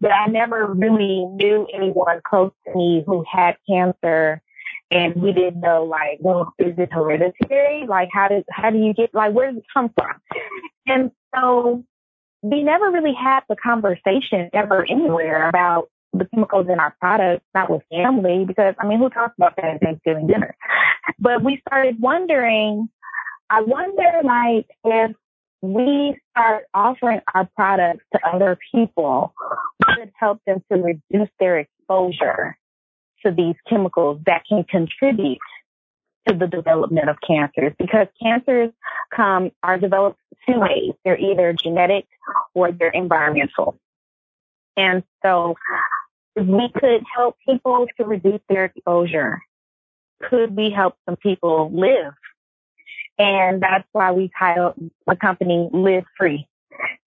But 0.00 0.12
I 0.12 0.26
never 0.26 0.66
really 0.66 1.24
knew 1.24 1.66
anyone 1.72 2.20
close 2.28 2.52
to 2.66 2.74
me 2.74 3.02
who 3.06 3.24
had 3.30 3.56
cancer 3.68 4.42
and 4.90 5.14
we 5.16 5.32
didn't 5.32 5.60
know 5.60 5.84
like, 5.84 6.18
well, 6.20 6.54
is 6.58 6.74
it 6.78 6.92
hereditary? 6.92 7.86
Like 7.86 8.08
how 8.12 8.28
did 8.28 8.44
how 8.50 8.70
do 8.70 8.78
you 8.78 8.94
get 8.94 9.14
like 9.14 9.32
where 9.32 9.50
does 9.50 9.58
it 9.58 9.66
come 9.72 9.90
from? 9.96 10.14
And 10.86 11.10
so 11.34 11.84
we 12.42 12.62
never 12.62 12.90
really 12.90 13.14
had 13.14 13.40
the 13.48 13.56
conversation 13.56 14.50
ever 14.52 14.84
anywhere 14.88 15.48
about 15.48 15.88
the 16.12 16.26
chemicals 16.26 16.66
in 16.68 16.80
our 16.80 16.94
products, 17.00 17.44
not 17.54 17.70
with 17.70 17.82
family, 17.90 18.44
because 18.44 18.74
I 18.78 18.86
mean, 18.86 18.98
who 18.98 19.10
talks 19.10 19.34
about 19.36 19.56
that 19.56 19.64
at 19.64 19.80
Thanksgiving 19.80 20.26
dinner? 20.26 20.56
But 21.18 21.42
we 21.42 21.62
started 21.66 22.00
wondering, 22.00 22.88
I 23.50 23.62
wonder 23.62 24.20
like 24.24 24.66
if 24.84 25.16
we 25.62 26.16
start 26.30 26.64
offering 26.74 27.20
our 27.34 27.48
products 27.56 28.04
to 28.12 28.20
other 28.26 28.58
people, 28.72 29.34
would 29.98 30.12
help 30.18 30.40
them 30.46 30.62
to 30.70 30.78
reduce 30.78 31.30
their 31.40 31.58
exposure 31.58 32.56
to 33.24 33.32
these 33.32 33.56
chemicals 33.68 34.20
that 34.26 34.42
can 34.48 34.64
contribute 34.64 35.38
to 36.28 36.34
the 36.34 36.46
development 36.46 37.08
of 37.08 37.16
cancers 37.26 37.72
because 37.78 38.06
cancers 38.22 38.70
come 39.14 39.50
are 39.62 39.78
developed 39.78 40.20
two 40.46 40.58
ways. 40.60 40.92
They're 41.04 41.18
either 41.18 41.52
genetic 41.52 42.06
or 42.54 42.70
they're 42.70 42.90
environmental. 42.90 43.78
And 44.76 45.02
so 45.24 45.56
we 46.46 46.70
could 46.78 47.02
help 47.14 47.36
people 47.46 47.86
to 47.96 48.04
reduce 48.04 48.40
their 48.48 48.66
exposure. 48.66 49.40
Could 50.28 50.56
we 50.56 50.70
help 50.70 50.96
some 51.06 51.16
people 51.16 51.70
live? 51.72 52.14
And 53.18 53.62
that's 53.62 53.88
why 53.92 54.12
we 54.12 54.30
titled 54.38 54.74
the 55.06 55.16
company 55.16 55.68
Live 55.72 56.04
Free 56.16 56.46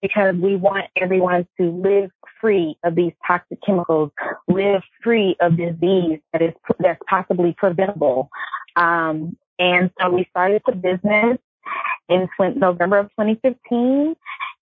because 0.02 0.36
we 0.36 0.56
want 0.56 0.86
everyone 0.96 1.48
to 1.60 1.72
live 1.72 2.12
free 2.40 2.76
of 2.84 2.96
these 2.96 3.14
toxic 3.26 3.60
chemicals, 3.66 4.12
live 4.48 4.82
free 5.04 5.36
of 5.40 5.56
disease 5.56 6.20
that 6.34 6.42
is 6.42 6.54
that's 6.80 7.00
possibly 7.08 7.54
preventable. 7.58 8.30
Um, 8.76 9.38
and 9.60 9.92
so 10.00 10.10
we 10.10 10.26
started 10.32 10.62
the 10.66 10.74
business 10.74 11.38
in 12.10 12.28
November 12.58 12.98
of 12.98 13.10
2015, 13.12 14.16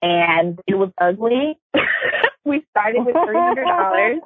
and 0.01 0.61
it 0.67 0.75
was 0.75 0.91
ugly. 0.99 1.59
we 2.45 2.65
started 2.71 3.05
with 3.05 3.15
three 3.25 3.39
hundred 3.39 3.65
dollars. 3.65 4.19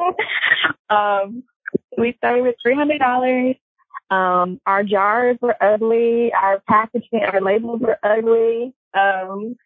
um, 0.91 1.43
we 1.97 2.15
started 2.19 2.43
with 2.43 2.57
three 2.63 2.75
hundred 2.75 2.99
dollars. 2.99 3.57
Um, 4.11 4.61
our 4.67 4.83
jars 4.85 5.37
were 5.41 5.57
ugly. 5.63 6.33
Our 6.33 6.63
packaging, 6.69 7.21
our 7.23 7.41
labels 7.41 7.81
were 7.81 7.99
ugly. 8.03 8.75
Um, 8.95 9.57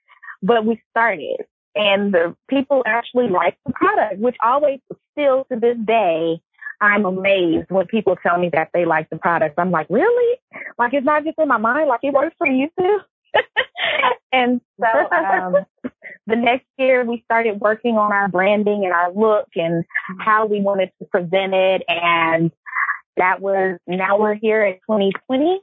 but 0.43 0.67
we 0.67 0.83
started 0.91 1.47
and 1.75 2.13
the 2.13 2.37
people 2.49 2.83
actually 2.87 3.29
liked 3.29 3.59
the 3.67 3.73
product, 3.73 4.19
which 4.19 4.37
always 4.43 4.81
still 5.13 5.45
to 5.51 5.59
this 5.59 5.77
day, 5.85 6.41
I'm 6.81 7.05
amazed 7.05 7.71
when 7.71 7.87
people 7.87 8.17
tell 8.23 8.39
me 8.39 8.51
that 8.53 8.71
they 8.75 8.85
like 8.85 9.09
the 9.11 9.17
product. 9.17 9.59
I'm 9.59 9.71
like, 9.71 9.87
really? 9.89 10.39
Like 10.79 10.93
it's 10.95 11.07
not 11.07 11.25
just 11.25 11.39
in 11.39 11.49
my 11.49 11.59
mind, 11.59 11.89
like 11.89 12.01
it 12.03 12.13
works 12.13 12.35
for 12.39 12.47
you 12.47 12.69
too. 12.79 13.01
and 14.33 14.61
so 14.81 15.11
um, 15.11 15.57
the 16.26 16.37
next 16.37 16.67
year 16.79 17.05
we 17.05 17.23
started 17.25 17.61
working 17.61 17.97
on 17.97 18.12
our 18.12 18.29
branding 18.29 18.85
and 18.85 18.93
our 18.93 19.12
look 19.12 19.49
and 19.57 19.85
how 20.21 20.47
we 20.47 20.61
wanted 20.61 20.91
to 20.99 21.05
present 21.07 21.55
it. 21.55 21.83
And 21.88 22.52
that 23.17 23.41
was 23.41 23.79
now 23.87 24.19
we're 24.19 24.35
here 24.35 24.64
in 24.64 24.75
2020 24.75 25.61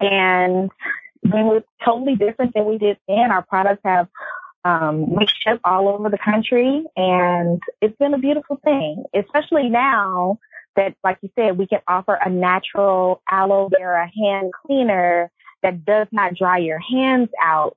and 0.00 0.70
we 1.22 1.42
look 1.42 1.64
totally 1.84 2.16
different 2.16 2.54
than 2.54 2.66
we 2.66 2.78
did 2.78 2.98
then. 3.08 3.32
Our 3.32 3.42
products 3.42 3.82
have 3.84 4.08
um, 4.66 5.14
we 5.14 5.26
ship 5.26 5.60
all 5.64 5.88
over 5.88 6.08
the 6.08 6.18
country. 6.18 6.84
And 6.96 7.62
it's 7.80 7.96
been 7.98 8.14
a 8.14 8.18
beautiful 8.18 8.60
thing, 8.64 9.04
especially 9.14 9.68
now 9.68 10.38
that, 10.74 10.94
like 11.04 11.18
you 11.22 11.30
said, 11.36 11.56
we 11.56 11.66
can 11.66 11.80
offer 11.86 12.14
a 12.14 12.28
natural 12.28 13.22
aloe 13.30 13.68
vera 13.68 14.10
hand 14.16 14.52
cleaner 14.66 15.30
that 15.62 15.84
does 15.84 16.08
not 16.10 16.34
dry 16.34 16.58
your 16.58 16.80
hands 16.80 17.28
out 17.40 17.76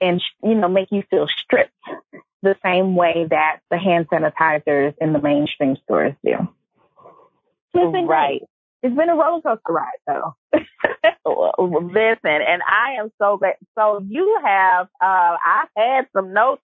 and, 0.00 0.22
you 0.42 0.54
know, 0.54 0.68
make 0.68 0.88
you 0.90 1.02
feel 1.10 1.26
stripped 1.42 1.72
the 2.42 2.56
same 2.64 2.94
way 2.94 3.26
that 3.30 3.58
the 3.70 3.78
hand 3.78 4.08
sanitizers 4.08 4.94
in 5.00 5.12
the 5.12 5.20
mainstream 5.20 5.76
stores 5.84 6.14
do. 6.24 6.36
right. 8.06 8.42
It's 8.82 8.94
been 8.94 9.08
a 9.08 9.16
roller 9.16 9.40
coaster 9.40 9.72
ride 9.72 9.90
though. 10.06 10.34
Listen, 11.58 12.18
and 12.24 12.62
I 12.68 12.96
am 13.00 13.10
so 13.20 13.36
glad. 13.36 13.54
So 13.76 14.04
you 14.08 14.38
have, 14.44 14.86
uh, 15.00 15.36
I 15.44 15.64
had 15.76 16.06
some 16.14 16.32
notes, 16.32 16.62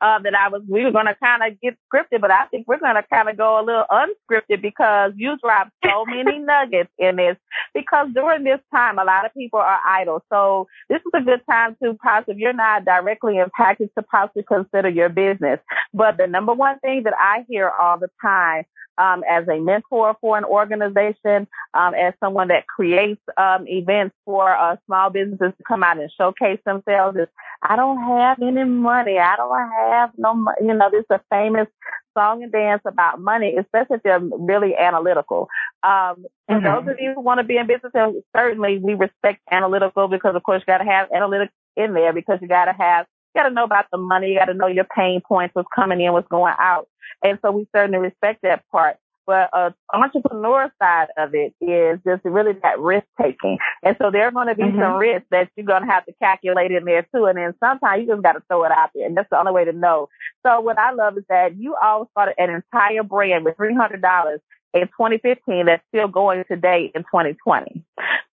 uh, 0.00 0.18
that 0.20 0.34
I 0.34 0.48
was, 0.48 0.62
we 0.68 0.84
were 0.84 0.90
going 0.90 1.06
to 1.06 1.14
kind 1.14 1.42
of 1.42 1.60
get 1.60 1.76
scripted, 1.88 2.20
but 2.20 2.30
I 2.30 2.46
think 2.46 2.68
we're 2.68 2.78
going 2.78 2.96
to 2.96 3.04
kind 3.10 3.28
of 3.28 3.36
go 3.36 3.60
a 3.60 3.64
little 3.64 3.84
unscripted 3.90 4.62
because 4.62 5.12
you 5.16 5.36
dropped 5.38 5.70
so 5.84 6.04
many 6.06 6.38
nuggets 6.38 6.90
in 6.98 7.16
this 7.16 7.36
because 7.72 8.08
during 8.14 8.44
this 8.44 8.60
time, 8.74 8.98
a 8.98 9.04
lot 9.04 9.24
of 9.24 9.32
people 9.34 9.60
are 9.60 9.80
idle. 9.86 10.22
So 10.30 10.68
this 10.88 11.00
is 11.00 11.12
a 11.14 11.22
good 11.22 11.40
time 11.48 11.76
to 11.82 11.94
possibly, 11.94 12.34
if 12.34 12.40
you're 12.40 12.52
not 12.52 12.84
directly 12.84 13.38
impacted 13.38 13.90
to 13.96 14.02
possibly 14.02 14.42
consider 14.42 14.88
your 14.88 15.08
business. 15.08 15.60
But 15.92 16.16
the 16.18 16.26
number 16.26 16.52
one 16.52 16.78
thing 16.80 17.04
that 17.04 17.14
I 17.18 17.44
hear 17.48 17.70
all 17.70 17.98
the 17.98 18.10
time 18.20 18.64
um, 18.98 19.22
as 19.28 19.46
a 19.48 19.58
mentor 19.58 20.16
for 20.20 20.38
an 20.38 20.44
organization, 20.44 21.48
um, 21.74 21.94
as 21.94 22.14
someone 22.20 22.48
that 22.48 22.66
creates 22.66 23.20
um, 23.36 23.66
events 23.68 24.14
for 24.24 24.54
uh, 24.54 24.76
small 24.86 25.10
businesses 25.10 25.52
to 25.56 25.64
come 25.66 25.82
out 25.82 25.98
and 25.98 26.10
showcase 26.16 26.60
themselves. 26.64 27.18
Is 27.18 27.28
I 27.62 27.76
don't 27.76 28.02
have 28.02 28.40
any 28.42 28.64
money. 28.64 29.18
I 29.18 29.36
don't 29.36 29.70
have 29.90 30.10
no, 30.16 30.46
you 30.60 30.74
know, 30.74 30.88
this 30.90 31.00
is 31.00 31.06
a 31.10 31.20
famous 31.30 31.68
song 32.16 32.42
and 32.42 32.52
dance 32.52 32.82
about 32.86 33.20
money, 33.20 33.56
especially 33.56 33.96
if 33.96 34.02
they're 34.02 34.20
really 34.20 34.76
analytical. 34.76 35.48
Um, 35.82 36.24
for 36.46 36.56
mm-hmm. 36.56 36.64
those 36.64 36.92
of 36.94 37.00
you 37.00 37.14
who 37.14 37.20
want 37.20 37.38
to 37.38 37.44
be 37.44 37.56
in 37.56 37.66
business, 37.66 37.92
certainly 38.36 38.78
we 38.78 38.94
respect 38.94 39.40
analytical 39.50 40.08
because, 40.08 40.34
of 40.34 40.42
course, 40.42 40.62
you 40.62 40.66
got 40.66 40.78
to 40.78 40.84
have 40.84 41.10
analytics 41.10 41.50
in 41.76 41.94
there 41.94 42.12
because 42.12 42.38
you 42.40 42.48
got 42.48 42.66
to 42.66 42.72
have 42.72 43.06
you 43.34 43.42
got 43.42 43.48
to 43.48 43.54
know 43.54 43.64
about 43.64 43.86
the 43.90 43.98
money. 43.98 44.28
You 44.28 44.38
got 44.38 44.46
to 44.46 44.54
know 44.54 44.68
your 44.68 44.86
pain 44.94 45.20
points, 45.26 45.54
what's 45.54 45.68
coming 45.74 46.00
in, 46.00 46.12
what's 46.12 46.28
going 46.28 46.54
out. 46.58 46.88
And 47.22 47.38
so 47.42 47.50
we 47.50 47.66
certainly 47.74 47.98
respect 47.98 48.42
that 48.42 48.62
part. 48.70 48.96
But 49.26 49.50
uh, 49.52 49.70
entrepreneur 49.92 50.72
side 50.80 51.08
of 51.16 51.34
it 51.34 51.54
is 51.60 51.98
just 52.06 52.24
really 52.24 52.52
that 52.62 52.78
risk 52.78 53.06
taking. 53.20 53.58
And 53.82 53.96
so 54.00 54.10
there 54.10 54.26
are 54.26 54.30
going 54.30 54.48
to 54.48 54.54
be 54.54 54.64
mm-hmm. 54.64 54.80
some 54.80 54.96
risks 54.96 55.26
that 55.30 55.50
you're 55.56 55.66
going 55.66 55.82
to 55.82 55.90
have 55.90 56.04
to 56.06 56.12
calculate 56.22 56.70
in 56.72 56.84
there 56.84 57.06
too. 57.14 57.26
And 57.26 57.38
then 57.38 57.54
sometimes 57.60 58.02
you 58.02 58.08
just 58.08 58.22
got 58.22 58.32
to 58.32 58.42
throw 58.48 58.64
it 58.64 58.72
out 58.72 58.90
there. 58.94 59.06
And 59.06 59.16
that's 59.16 59.30
the 59.30 59.38
only 59.38 59.52
way 59.52 59.64
to 59.64 59.72
know. 59.72 60.08
So 60.44 60.60
what 60.60 60.78
I 60.78 60.92
love 60.92 61.16
is 61.16 61.24
that 61.28 61.56
you 61.56 61.76
all 61.80 62.08
started 62.12 62.34
an 62.38 62.50
entire 62.50 63.02
brand 63.02 63.44
with 63.44 63.56
$300 63.56 64.38
in 64.74 64.82
2015 64.88 65.66
that's 65.66 65.82
still 65.88 66.08
going 66.08 66.44
today 66.48 66.90
in 66.94 67.02
2020. 67.02 67.84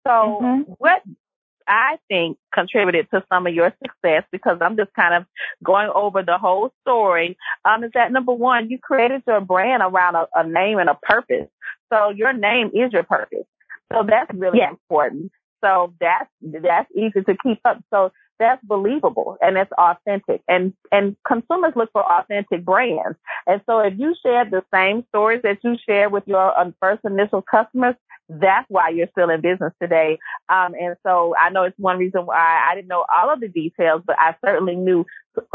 So 0.06 0.10
mm-hmm. 0.10 0.72
what 0.78 1.02
I 1.68 1.98
think 2.08 2.38
contributed 2.52 3.08
to 3.12 3.22
some 3.28 3.46
of 3.46 3.54
your 3.54 3.72
success 3.82 4.24
because 4.32 4.58
I'm 4.60 4.76
just 4.76 4.92
kind 4.94 5.14
of 5.14 5.24
going 5.62 5.90
over 5.94 6.22
the 6.22 6.38
whole 6.38 6.72
story. 6.82 7.36
Um, 7.64 7.84
is 7.84 7.90
that 7.94 8.10
number 8.10 8.32
one, 8.32 8.70
you 8.70 8.78
created 8.78 9.22
your 9.26 9.40
brand 9.40 9.82
around 9.82 10.16
a, 10.16 10.26
a 10.34 10.46
name 10.46 10.78
and 10.78 10.88
a 10.88 10.98
purpose. 11.02 11.48
So 11.92 12.10
your 12.10 12.32
name 12.32 12.70
is 12.74 12.92
your 12.92 13.02
purpose. 13.02 13.46
So 13.92 14.04
that's 14.06 14.32
really 14.34 14.58
yeah. 14.58 14.70
important. 14.70 15.30
So 15.62 15.92
that's 16.00 16.30
that's 16.42 16.90
easy 16.96 17.22
to 17.22 17.36
keep 17.42 17.60
up. 17.64 17.82
So 17.90 18.12
that's 18.38 18.64
believable 18.64 19.36
and 19.42 19.56
it's 19.56 19.72
authentic. 19.72 20.42
And 20.48 20.72
and 20.92 21.16
consumers 21.26 21.72
look 21.76 21.90
for 21.92 22.04
authentic 22.04 22.64
brands. 22.64 23.18
And 23.46 23.60
so 23.66 23.80
if 23.80 23.98
you 23.98 24.14
share 24.22 24.44
the 24.44 24.62
same 24.72 25.04
stories 25.08 25.42
that 25.42 25.58
you 25.62 25.76
share 25.86 26.08
with 26.08 26.24
your 26.26 26.56
uh, 26.58 26.70
first 26.80 27.04
initial 27.04 27.42
customers, 27.42 27.94
that's 28.28 28.66
why 28.68 28.90
you're 28.90 29.08
still 29.12 29.30
in 29.30 29.40
business 29.40 29.72
today. 29.80 30.18
Um, 30.48 30.74
and 30.74 30.96
so 31.06 31.34
I 31.38 31.50
know 31.50 31.64
it's 31.64 31.78
one 31.78 31.98
reason 31.98 32.26
why 32.26 32.60
I 32.66 32.74
didn't 32.74 32.88
know 32.88 33.04
all 33.12 33.32
of 33.32 33.40
the 33.40 33.48
details, 33.48 34.02
but 34.06 34.16
I 34.18 34.34
certainly 34.44 34.76
knew 34.76 35.06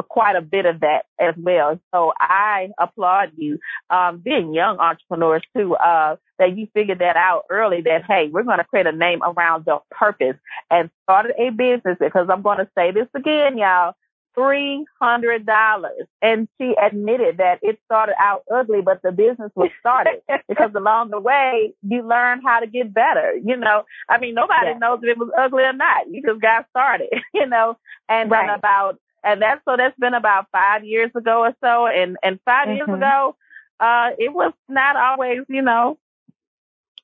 quite 0.09 0.35
a 0.35 0.41
bit 0.41 0.65
of 0.65 0.79
that 0.79 1.05
as 1.19 1.35
well. 1.37 1.79
So 1.93 2.13
I 2.19 2.69
applaud 2.79 3.31
you, 3.35 3.59
um, 3.89 4.19
being 4.19 4.53
young 4.53 4.79
entrepreneurs 4.79 5.43
too, 5.55 5.75
uh, 5.75 6.15
that 6.39 6.57
you 6.57 6.67
figured 6.73 6.99
that 6.99 7.15
out 7.15 7.43
early 7.49 7.81
that, 7.81 8.03
hey, 8.07 8.29
we're 8.31 8.43
going 8.43 8.57
to 8.57 8.63
create 8.63 8.87
a 8.87 8.91
name 8.91 9.21
around 9.23 9.65
the 9.65 9.79
purpose 9.91 10.35
and 10.71 10.89
started 11.03 11.33
a 11.37 11.49
business 11.51 11.97
because 11.99 12.27
I'm 12.29 12.41
going 12.41 12.59
to 12.59 12.69
say 12.77 12.91
this 12.91 13.07
again, 13.15 13.57
y'all 13.57 13.93
three 14.35 14.85
hundred 15.01 15.45
dollars. 15.45 16.07
And 16.21 16.47
she 16.59 16.75
admitted 16.81 17.37
that 17.37 17.59
it 17.61 17.79
started 17.85 18.15
out 18.19 18.43
ugly, 18.53 18.81
but 18.81 19.01
the 19.01 19.11
business 19.11 19.51
was 19.55 19.69
started 19.79 20.21
because 20.47 20.71
along 20.75 21.11
the 21.11 21.19
way 21.19 21.73
you 21.81 22.07
learn 22.07 22.41
how 22.43 22.59
to 22.59 22.67
get 22.67 22.93
better. 22.93 23.33
You 23.43 23.57
know, 23.57 23.83
I 24.09 24.19
mean 24.19 24.35
nobody 24.35 24.71
yeah. 24.71 24.77
knows 24.77 24.99
if 25.03 25.09
it 25.09 25.17
was 25.17 25.31
ugly 25.37 25.63
or 25.63 25.73
not. 25.73 26.09
You 26.09 26.21
just 26.21 26.41
got 26.41 26.67
started, 26.69 27.09
you 27.33 27.47
know, 27.47 27.77
and 28.09 28.29
right. 28.29 28.47
then 28.47 28.55
about 28.55 28.99
and 29.23 29.41
that's 29.41 29.61
so 29.65 29.75
that's 29.77 29.97
been 29.97 30.13
about 30.13 30.47
five 30.51 30.83
years 30.83 31.11
ago 31.15 31.41
or 31.41 31.55
so. 31.63 31.87
And 31.87 32.17
and 32.21 32.39
5 32.45 32.67
mm-hmm. 32.67 32.75
years 32.75 32.89
ago, 32.89 33.35
uh, 33.79 34.09
it 34.17 34.33
was 34.33 34.53
not 34.67 34.95
always, 34.95 35.39
you 35.47 35.61
know, 35.61 35.97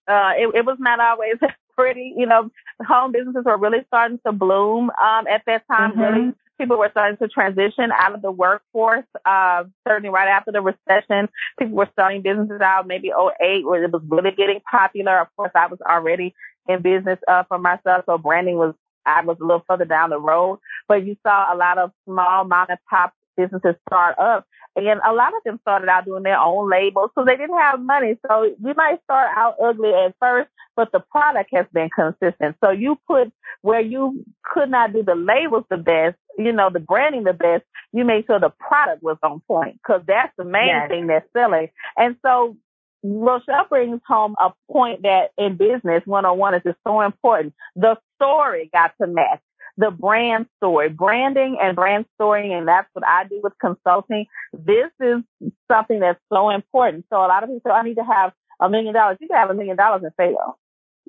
uh, 0.08 0.34
it, 0.38 0.54
it 0.56 0.66
was 0.66 0.78
not 0.80 1.00
always 1.00 1.36
pretty. 1.78 2.14
You 2.18 2.26
know, 2.26 2.50
home 2.86 3.12
businesses 3.12 3.46
were 3.46 3.58
really 3.58 3.84
starting 3.88 4.20
to 4.26 4.32
bloom 4.32 4.90
um, 4.90 5.28
at 5.28 5.44
that 5.46 5.64
time. 5.68 5.92
Mm-hmm. 5.92 6.02
Really, 6.02 6.34
people 6.60 6.78
were 6.78 6.90
starting 6.92 7.18
to 7.18 7.28
transition 7.28 7.92
out 7.92 8.14
of 8.14 8.22
the 8.22 8.32
workforce. 8.32 9.06
Uh, 9.26 9.64
certainly 9.88 10.10
right 10.10 10.28
after 10.28 10.52
the 10.52 10.62
recession, 10.62 11.30
people 11.58 11.76
were 11.76 11.90
starting 11.94 12.22
businesses 12.22 12.62
out. 12.62 12.86
Maybe 12.88 13.10
08, 13.10 13.66
where 13.66 13.84
it 13.84 13.92
was 13.92 14.04
really 14.08 14.32
getting 14.32 14.60
popular. 14.70 15.20
Of 15.20 15.28
course, 15.36 15.52
I 15.56 15.68
was 15.68 15.80
already 15.82 16.36
in 16.68 16.82
business 16.82 17.18
uh, 17.28 17.44
for 17.48 17.58
myself, 17.58 18.06
so 18.06 18.18
branding 18.18 18.58
was 18.58 18.76
I 19.06 19.22
was 19.24 19.38
a 19.42 19.44
little 19.44 19.64
further 19.68 19.86
down 19.86 20.12
the 20.12 20.20
road. 20.20 20.60
But 20.88 21.06
you 21.06 21.16
saw 21.26 21.52
a 21.52 21.58
lot 21.58 21.80
of 21.80 21.92
small 22.06 22.44
mom 22.44 22.68
and 22.70 22.78
pop 22.90 23.14
businesses 23.36 23.76
start 23.88 24.20
up 24.20 24.46
and 24.76 25.02
a 25.06 25.14
lot 25.14 25.34
of 25.36 25.44
them 25.44 25.60
started 25.62 25.90
out 25.90 26.06
doing 26.06 26.24
their 26.24 26.40
own 26.40 26.70
labels, 26.70 27.12
so 27.16 27.26
they 27.26 27.36
didn't 27.36 27.58
have 27.58 27.82
money. 27.82 28.18
So 28.28 28.44
you 28.44 28.74
might 28.76 29.02
start 29.04 29.30
out 29.36 29.56
ugly 29.62 29.94
at 29.94 30.16
first, 30.20 30.50
but 30.76 30.92
the 30.92 31.00
product 31.00 31.50
has 31.54 31.66
been 31.74 31.90
consistent. 31.90 32.56
So 32.64 32.72
you 32.72 32.98
put 33.08 33.32
where 33.62 33.82
you 33.82 34.24
could 34.44 34.70
not 34.70 34.94
do 34.94 35.04
the 35.04 35.16
labels 35.16 35.66
the 35.70 35.78
best, 35.78 36.18
you 36.40 36.54
know, 36.54 36.70
the 36.72 36.80
branding 36.80 37.26
the 37.26 37.34
best, 37.34 37.64
you 37.92 38.06
made 38.06 38.26
sure 38.26 38.40
the 38.40 38.50
product 38.50 39.04
was 39.04 39.18
on 39.22 39.42
point 39.48 39.80
because 39.84 40.02
that's 40.08 40.34
the 40.38 40.46
main 40.46 40.68
yes. 40.68 40.90
thing 40.90 41.08
that's 41.08 41.28
selling. 41.34 41.70
And 41.98 42.16
so 42.26 42.56
Rochelle 43.04 43.66
brings 43.70 44.02
home 44.08 44.36
a 44.40 44.52
point 44.72 45.04
that 45.04 45.32
in 45.38 45.58
business 45.58 46.02
101 46.06 46.56
is 46.56 46.62
just 46.64 46.78
so 46.88 47.02
important. 47.02 47.54
The 47.76 47.98
story 48.16 48.70
got 48.74 48.94
to 49.02 49.08
match 49.08 49.42
the 49.78 49.92
brand 49.92 50.46
story, 50.58 50.90
branding 50.90 51.58
and 51.62 51.76
brand 51.76 52.06
story, 52.16 52.52
and 52.52 52.68
that's 52.68 52.88
what 52.94 53.08
I 53.08 53.24
do 53.26 53.40
with 53.42 53.54
consulting. 53.62 54.26
This 54.54 54.90
is 55.00 55.24
something 55.72 56.00
that's 56.00 56.20
so 56.32 56.50
important. 56.50 57.06
So 57.10 57.18
a 57.18 57.28
lot 57.28 57.44
of 57.44 57.50
people 57.50 57.62
say, 57.66 57.72
I 57.72 57.84
need 57.84 57.96
to 57.96 58.04
have 58.04 58.34
a 58.60 58.70
million 58.70 58.94
dollars. 58.94 59.18
You 59.22 59.28
can 59.28 59.38
have 59.38 59.50
a 59.50 59.54
million 59.54 59.78
dollars 59.78 60.04
and 60.04 60.14
fail. 60.18 60.60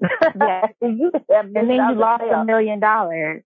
and, 0.01 1.13
and 1.29 1.55
then 1.55 1.69
you 1.69 1.95
lost 1.95 2.23
a 2.23 2.45
million 2.45 2.81
dollars. 2.81 3.43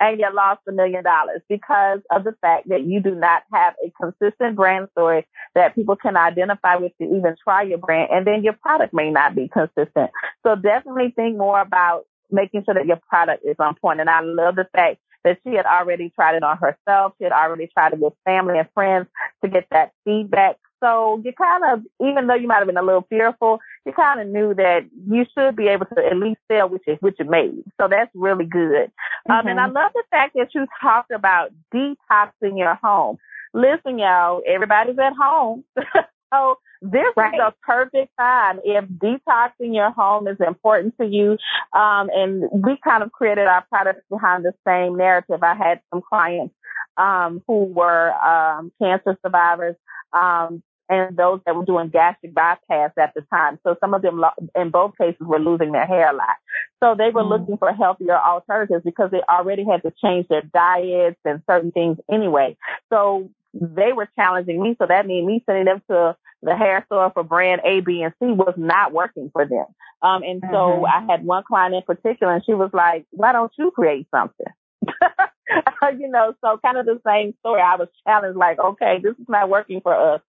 And 0.00 0.18
you 0.18 0.26
lost 0.34 0.60
a 0.66 0.72
million 0.72 1.04
dollars 1.04 1.42
because 1.48 2.00
of 2.10 2.24
the 2.24 2.34
fact 2.40 2.68
that 2.70 2.84
you 2.84 3.00
do 3.00 3.14
not 3.14 3.42
have 3.52 3.74
a 3.84 3.92
consistent 4.00 4.56
brand 4.56 4.88
story 4.92 5.26
that 5.54 5.74
people 5.74 5.94
can 5.94 6.16
identify 6.16 6.76
with 6.76 6.92
to 6.98 7.04
even 7.04 7.36
try 7.44 7.62
your 7.62 7.78
brand. 7.78 8.10
And 8.10 8.26
then 8.26 8.42
your 8.42 8.54
product 8.54 8.94
may 8.94 9.10
not 9.10 9.34
be 9.34 9.48
consistent. 9.48 10.10
So 10.44 10.56
definitely 10.56 11.12
think 11.14 11.36
more 11.36 11.60
about 11.60 12.04
making 12.30 12.64
sure 12.64 12.74
that 12.74 12.86
your 12.86 13.00
product 13.08 13.44
is 13.44 13.56
on 13.58 13.74
point. 13.74 14.00
And 14.00 14.08
I 14.08 14.20
love 14.22 14.56
the 14.56 14.66
fact 14.72 14.98
that 15.24 15.38
she 15.44 15.54
had 15.54 15.66
already 15.66 16.10
tried 16.10 16.36
it 16.36 16.42
on 16.42 16.56
herself. 16.56 17.12
She 17.18 17.24
had 17.24 17.32
already 17.32 17.66
tried 17.66 17.92
it 17.92 17.98
with 17.98 18.14
family 18.24 18.58
and 18.58 18.68
friends 18.72 19.06
to 19.44 19.50
get 19.50 19.66
that 19.70 19.92
feedback. 20.04 20.56
So 20.82 21.20
you 21.24 21.32
kind 21.32 21.62
of, 21.72 21.84
even 22.00 22.26
though 22.26 22.34
you 22.34 22.48
might 22.48 22.58
have 22.58 22.66
been 22.66 22.76
a 22.76 22.82
little 22.82 23.06
fearful, 23.08 23.60
you 23.84 23.92
kind 23.92 24.20
of 24.20 24.28
knew 24.28 24.54
that 24.54 24.86
you 25.08 25.26
should 25.36 25.56
be 25.56 25.68
able 25.68 25.86
to 25.86 26.04
at 26.04 26.16
least 26.16 26.40
sell 26.50 26.68
what 26.68 26.80
you, 26.86 26.96
what 27.00 27.18
you 27.18 27.24
made. 27.26 27.64
So 27.80 27.88
that's 27.88 28.10
really 28.14 28.46
good. 28.46 28.90
Mm-hmm. 29.28 29.32
Um, 29.32 29.46
and 29.46 29.60
I 29.60 29.64
mm-hmm. 29.64 29.76
love 29.76 29.92
the 29.94 30.04
fact 30.10 30.34
that 30.34 30.48
you 30.54 30.66
talked 30.80 31.10
about 31.10 31.50
detoxing 31.74 32.58
your 32.58 32.74
home. 32.76 33.18
Listen, 33.52 33.98
y'all, 33.98 34.42
everybody's 34.46 34.98
at 34.98 35.12
home. 35.18 35.64
so 36.32 36.58
this 36.82 37.04
right. 37.16 37.34
is 37.34 37.40
a 37.40 37.54
perfect 37.62 38.16
time 38.18 38.60
if 38.64 38.84
detoxing 38.86 39.74
your 39.74 39.90
home 39.90 40.28
is 40.28 40.38
important 40.40 40.96
to 40.98 41.06
you. 41.06 41.32
Um, 41.78 42.08
and 42.14 42.44
we 42.52 42.78
kind 42.82 43.02
of 43.02 43.12
created 43.12 43.46
our 43.46 43.64
products 43.68 44.02
behind 44.08 44.44
the 44.44 44.54
same 44.66 44.96
narrative. 44.96 45.42
I 45.42 45.54
had 45.54 45.80
some 45.92 46.00
clients 46.00 46.54
um, 46.96 47.42
who 47.46 47.64
were 47.64 48.12
um, 48.12 48.72
cancer 48.80 49.18
survivors 49.22 49.76
um, 50.12 50.62
and 50.90 51.16
those 51.16 51.40
that 51.46 51.54
were 51.54 51.64
doing 51.64 51.88
gastric 51.88 52.34
bypass 52.34 52.90
at 52.98 53.14
the 53.14 53.22
time. 53.30 53.58
So 53.62 53.76
some 53.80 53.94
of 53.94 54.02
them, 54.02 54.22
in 54.56 54.70
both 54.70 54.98
cases, 54.98 55.20
were 55.20 55.38
losing 55.38 55.70
their 55.70 55.86
hair 55.86 56.10
a 56.10 56.16
lot. 56.16 56.36
So 56.82 56.96
they 56.98 57.10
were 57.10 57.22
mm. 57.22 57.30
looking 57.30 57.56
for 57.56 57.72
healthier 57.72 58.18
alternatives 58.18 58.82
because 58.84 59.10
they 59.12 59.22
already 59.28 59.64
had 59.64 59.82
to 59.82 59.92
change 60.02 60.26
their 60.28 60.42
diets 60.42 61.20
and 61.24 61.42
certain 61.48 61.70
things 61.70 61.98
anyway. 62.12 62.56
So 62.92 63.30
they 63.54 63.92
were 63.92 64.08
challenging 64.16 64.60
me. 64.60 64.74
So 64.78 64.86
that 64.88 65.06
means 65.06 65.26
me 65.26 65.42
sending 65.46 65.66
them 65.66 65.82
to 65.88 66.16
the 66.42 66.56
hair 66.56 66.82
store 66.86 67.10
for 67.14 67.22
brand 67.22 67.60
A, 67.64 67.80
B, 67.80 68.02
and 68.02 68.12
C 68.18 68.32
was 68.32 68.54
not 68.56 68.92
working 68.92 69.30
for 69.32 69.46
them. 69.46 69.66
Um, 70.02 70.22
and 70.22 70.42
mm-hmm. 70.42 70.52
so 70.52 70.86
I 70.86 71.06
had 71.08 71.24
one 71.24 71.44
client 71.46 71.74
in 71.74 71.82
particular 71.82 72.34
and 72.34 72.44
she 72.44 72.54
was 72.54 72.70
like, 72.72 73.06
why 73.10 73.32
don't 73.32 73.52
you 73.56 73.70
create 73.70 74.08
something? 74.10 74.46
you 75.98 76.08
know, 76.08 76.34
so 76.40 76.58
kind 76.64 76.78
of 76.78 76.86
the 76.86 77.00
same 77.06 77.34
story. 77.40 77.60
I 77.60 77.76
was 77.76 77.88
challenged 78.06 78.36
like, 78.36 78.58
okay, 78.58 78.98
this 79.02 79.12
is 79.12 79.28
not 79.28 79.48
working 79.48 79.80
for 79.80 79.94
us. 79.94 80.20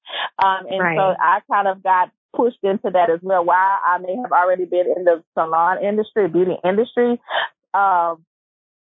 Um, 0.44 0.66
and 0.70 0.80
right. 0.80 0.98
so 0.98 1.16
I 1.20 1.40
kind 1.52 1.68
of 1.68 1.84
got 1.84 2.12
pushed 2.36 2.64
into 2.64 2.90
that 2.92 3.10
as 3.10 3.20
well. 3.22 3.44
While 3.46 3.80
I 3.86 3.98
may 4.00 4.16
have 4.16 4.32
already 4.32 4.66
been 4.66 4.88
in 4.96 5.04
the 5.04 5.24
salon 5.34 5.84
industry, 5.84 6.28
beauty 6.28 6.58
industry, 6.64 7.20
um, 7.74 8.26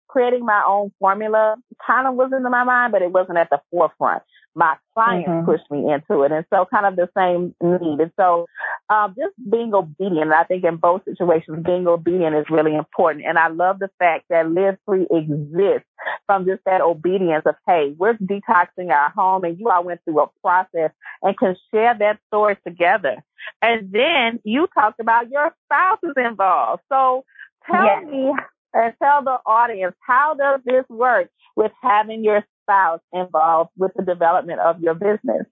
creating 0.09 0.45
my 0.45 0.63
own 0.67 0.93
formula 0.99 1.57
kind 1.87 2.07
of 2.07 2.15
was 2.15 2.33
in 2.37 2.43
my 2.43 2.65
mind, 2.65 2.93
but 2.93 3.03
it 3.03 3.13
wasn't 3.13 3.39
at 3.39 3.51
the 3.51 3.61
forefront 3.71 4.23
my 4.55 4.77
clients 4.95 5.29
mm-hmm. 5.29 5.47
pushed 5.47 5.71
me 5.71 5.93
into 5.93 6.23
it. 6.23 6.33
And 6.33 6.45
so 6.53 6.67
kind 6.71 6.87
of 6.87 6.97
the 6.97 7.09
same 7.17 7.55
need. 7.63 8.01
And 8.01 8.13
so 8.19 8.47
um, 8.89 9.15
just 9.17 9.35
being 9.51 9.73
obedient, 9.75 10.33
I 10.33 10.45
think 10.45 10.65
in 10.65 10.77
both 10.77 11.03
situations, 11.05 11.65
being 11.65 11.87
obedient 11.87 12.35
is 12.35 12.47
really 12.51 12.75
important. 12.75 13.27
And 13.27 13.39
I 13.39 13.49
love 13.49 13.79
the 13.79 13.91
fact 13.99 14.25
that 14.31 14.51
Live 14.51 14.77
Free 14.87 15.07
exists 15.11 15.89
from 16.27 16.47
just 16.47 16.63
that 16.67 16.81
obedience 16.81 17.45
of, 17.47 17.55
hey, 17.67 17.95
we're 17.97 18.15
detoxing 18.15 18.91
our 18.91 19.11
home 19.11 19.45
and 19.45 19.59
you 19.59 19.69
all 19.69 19.85
went 19.85 20.01
through 20.05 20.21
a 20.21 20.27
process 20.43 20.91
and 21.23 21.39
can 21.39 21.57
share 21.73 21.95
that 21.99 22.19
story 22.29 22.57
together. 22.67 23.23
And 23.63 23.93
then 23.93 24.41
you 24.45 24.67
talked 24.75 25.01
about 25.01 25.31
your 25.31 25.55
spouse 25.67 25.99
is 26.03 26.15
involved. 26.17 26.83
So 26.91 27.25
tell 27.71 27.85
yes. 27.85 28.05
me 28.05 28.33
and 28.75 28.95
tell 29.03 29.23
the 29.23 29.39
audience, 29.47 29.95
how 30.01 30.35
does 30.35 30.61
this 30.65 30.85
work 30.89 31.29
with 31.57 31.73
having 31.83 32.25
your 32.25 32.45
spouse 32.63 33.01
involved 33.13 33.71
with 33.77 33.93
the 33.97 34.05
development 34.05 34.61
of 34.61 34.81
your 34.81 34.95
business? 34.95 35.47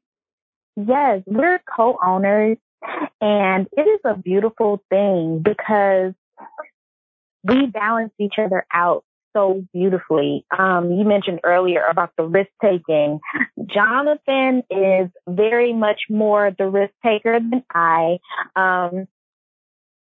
Yes, 0.77 1.23
we're 1.27 1.61
co-owners 1.77 2.59
and 3.21 3.67
it 3.77 3.83
is 3.83 4.01
a 4.05 4.17
beautiful 4.17 4.83
thing 4.91 5.43
because 5.43 6.15
we 7.45 7.67
balance 7.67 8.13
each 8.19 8.35
other 8.39 8.65
out 8.73 9.05
so 9.35 9.65
beautifully. 9.73 10.45
Um, 10.57 10.93
you 10.93 11.05
mentioned 11.05 11.41
earlier 11.45 11.85
about 11.85 12.13
the 12.17 12.25
risk 12.25 12.51
taking. 12.63 13.21
Jonathan 13.67 14.63
is 14.71 15.11
very 15.29 15.73
much 15.73 16.03
more 16.09 16.53
the 16.57 16.67
risk 16.67 16.93
taker 17.05 17.39
than 17.39 17.63
I. 17.73 18.19
Um, 18.57 19.07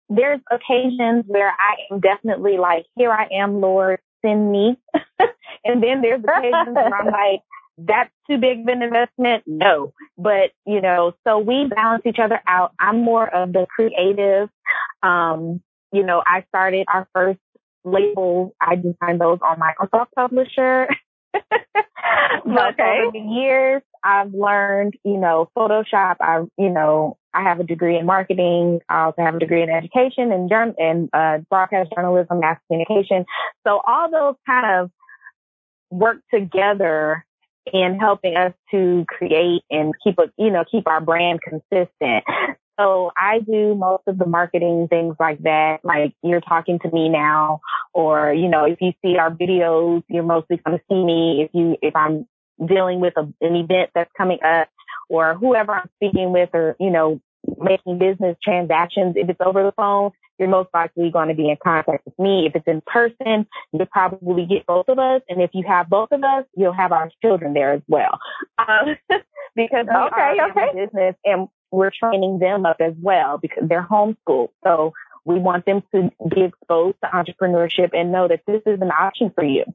there's 0.10 0.40
occasions 0.50 1.26
where 1.28 1.50
I 1.50 1.92
am 1.92 2.00
definitely 2.00 2.58
like, 2.58 2.86
here 2.96 3.12
I 3.12 3.28
am, 3.32 3.60
Lord, 3.60 4.00
send 4.28 4.52
me. 4.52 4.78
and 5.64 5.82
then 5.82 6.02
there's 6.02 6.24
occasions 6.24 6.76
where 6.76 6.96
I'm 6.96 7.06
like, 7.12 7.42
that's 7.78 8.12
too 8.30 8.38
big 8.38 8.62
of 8.62 8.68
an 8.68 8.82
investment. 8.82 9.44
No, 9.46 9.94
but 10.18 10.52
you 10.66 10.82
know, 10.82 11.14
so 11.28 11.38
we 11.40 11.66
balance 11.68 12.04
each 12.06 12.20
other 12.20 12.42
out. 12.48 12.74
I'm 12.80 13.04
more 13.04 13.28
of 13.28 13.54
the 13.54 13.68
creative. 13.70 14.50
Um, 15.04 15.62
you 15.92 16.04
know, 16.04 16.24
I 16.26 16.44
started 16.50 16.88
our 16.92 17.08
first 17.14 17.40
label. 17.84 18.56
I 18.60 18.76
designed 18.76 19.22
those 19.22 19.40
on 19.42 19.60
Microsoft 19.60 20.08
Publisher. 20.16 20.88
but 21.34 22.74
okay. 22.74 23.02
over 23.04 23.12
the 23.12 23.20
years, 23.20 23.84
I've 24.04 24.34
learned, 24.34 24.96
you 25.04 25.18
know, 25.18 25.50
Photoshop. 25.56 26.16
I, 26.20 26.44
you 26.58 26.70
know, 26.70 27.18
I 27.38 27.44
have 27.44 27.60
a 27.60 27.64
degree 27.64 27.98
in 28.00 28.06
marketing. 28.08 28.82
I 28.90 29.04
also 29.04 29.22
have 29.22 29.36
a 29.36 29.40
degree 29.40 29.62
in 29.62 29.70
education 29.70 30.32
and 30.32 30.50
journal 30.50 30.74
and 30.80 31.10
uh, 31.14 31.38
broadcast 31.50 31.92
journalism, 31.96 32.40
mass 32.40 32.60
communication. 32.68 33.26
So 33.66 33.80
all 33.86 34.10
those 34.10 34.36
kind 34.48 34.66
of 34.82 34.92
work 35.92 36.18
together 36.34 37.24
in 37.72 38.00
helping 38.00 38.36
us 38.36 38.54
to 38.72 39.06
create 39.08 39.62
and 39.70 39.94
keep 40.04 40.18
a, 40.18 40.32
you 40.38 40.50
know, 40.50 40.64
keep 40.70 40.88
our 40.88 41.00
brand 41.00 41.42
consistent. 41.42 42.24
So 42.80 43.12
I 43.18 43.40
do 43.40 43.76
most 43.76 44.04
of 44.08 44.18
the 44.18 44.26
marketing 44.26 44.88
things 44.88 45.16
like 45.20 45.40
that. 45.44 45.80
Like 45.84 46.14
you're 46.24 46.42
talking 46.42 46.80
to 46.80 46.92
me 46.92 47.10
now, 47.10 47.62
or, 47.94 48.34
you 48.34 48.50
know, 48.50 48.66
if 48.66 48.80
you 48.82 48.94
see 49.04 49.18
our 49.18 49.32
videos, 49.32 50.04
you're 50.08 50.24
mostly 50.24 50.58
going 50.58 50.78
to 50.78 50.84
see 50.90 51.04
me. 51.04 51.44
If 51.44 51.52
you, 51.54 51.76
if 51.82 51.96
I'm 51.96 52.28
dealing 52.66 53.00
with 53.00 53.14
a, 53.18 53.32
an 53.42 53.56
event 53.56 53.92
that's 53.94 54.12
coming 54.18 54.40
up 54.44 54.70
or 55.10 55.36
whoever 55.36 55.74
I'm 55.74 55.90
speaking 55.96 56.32
with 56.32 56.50
or, 56.54 56.76
you 56.80 56.90
know, 56.90 57.20
making 57.58 57.98
business 57.98 58.38
transactions, 58.44 59.16
if 59.18 59.30
it's 59.30 59.42
over 59.44 59.64
the 59.64 59.72
phone, 59.74 60.12
you're 60.38 60.50
most 60.50 60.70
likely 60.74 61.10
going 61.10 61.30
to 61.30 61.34
be 61.34 61.50
in 61.50 61.58
contact 61.64 62.06
with 62.06 62.18
me. 62.20 62.46
If 62.46 62.56
it's 62.56 62.68
in 62.68 62.82
person, 62.86 63.48
you'll 63.72 63.88
probably 63.88 64.46
get 64.46 64.66
both 64.66 64.88
of 64.88 65.00
us. 65.00 65.22
And 65.30 65.42
if 65.42 65.52
you 65.54 65.64
have 65.68 65.90
both 65.90 66.12
of 66.12 66.24
us, 66.24 66.46
you'll 66.56 66.74
have 66.74 66.92
our 66.92 67.10
children 67.24 67.54
there 67.54 67.74
as 67.74 67.82
well. 67.88 68.20
Um, 68.60 68.98
because 69.56 69.88
okay, 69.88 70.38
okay. 70.52 70.70
in 70.72 70.86
business 70.86 71.16
and 71.26 71.48
we're 71.72 71.92
training 71.92 72.40
them 72.40 72.66
up 72.66 72.78
as 72.80 72.94
well 73.02 73.38
because 73.38 73.64
they're 73.68 73.88
homeschooled. 73.90 74.50
So 74.64 74.94
we 75.26 75.40
want 75.40 75.66
them 75.66 75.84
to 75.94 76.10
be 76.34 76.44
exposed 76.44 76.98
to 77.04 77.10
entrepreneurship 77.10 77.90
and 77.94 78.12
know 78.12 78.28
that 78.28 78.42
this 78.48 78.62
is 78.66 78.80
an 78.82 78.92
option 78.92 79.32
for 79.36 79.44
you. 79.44 79.66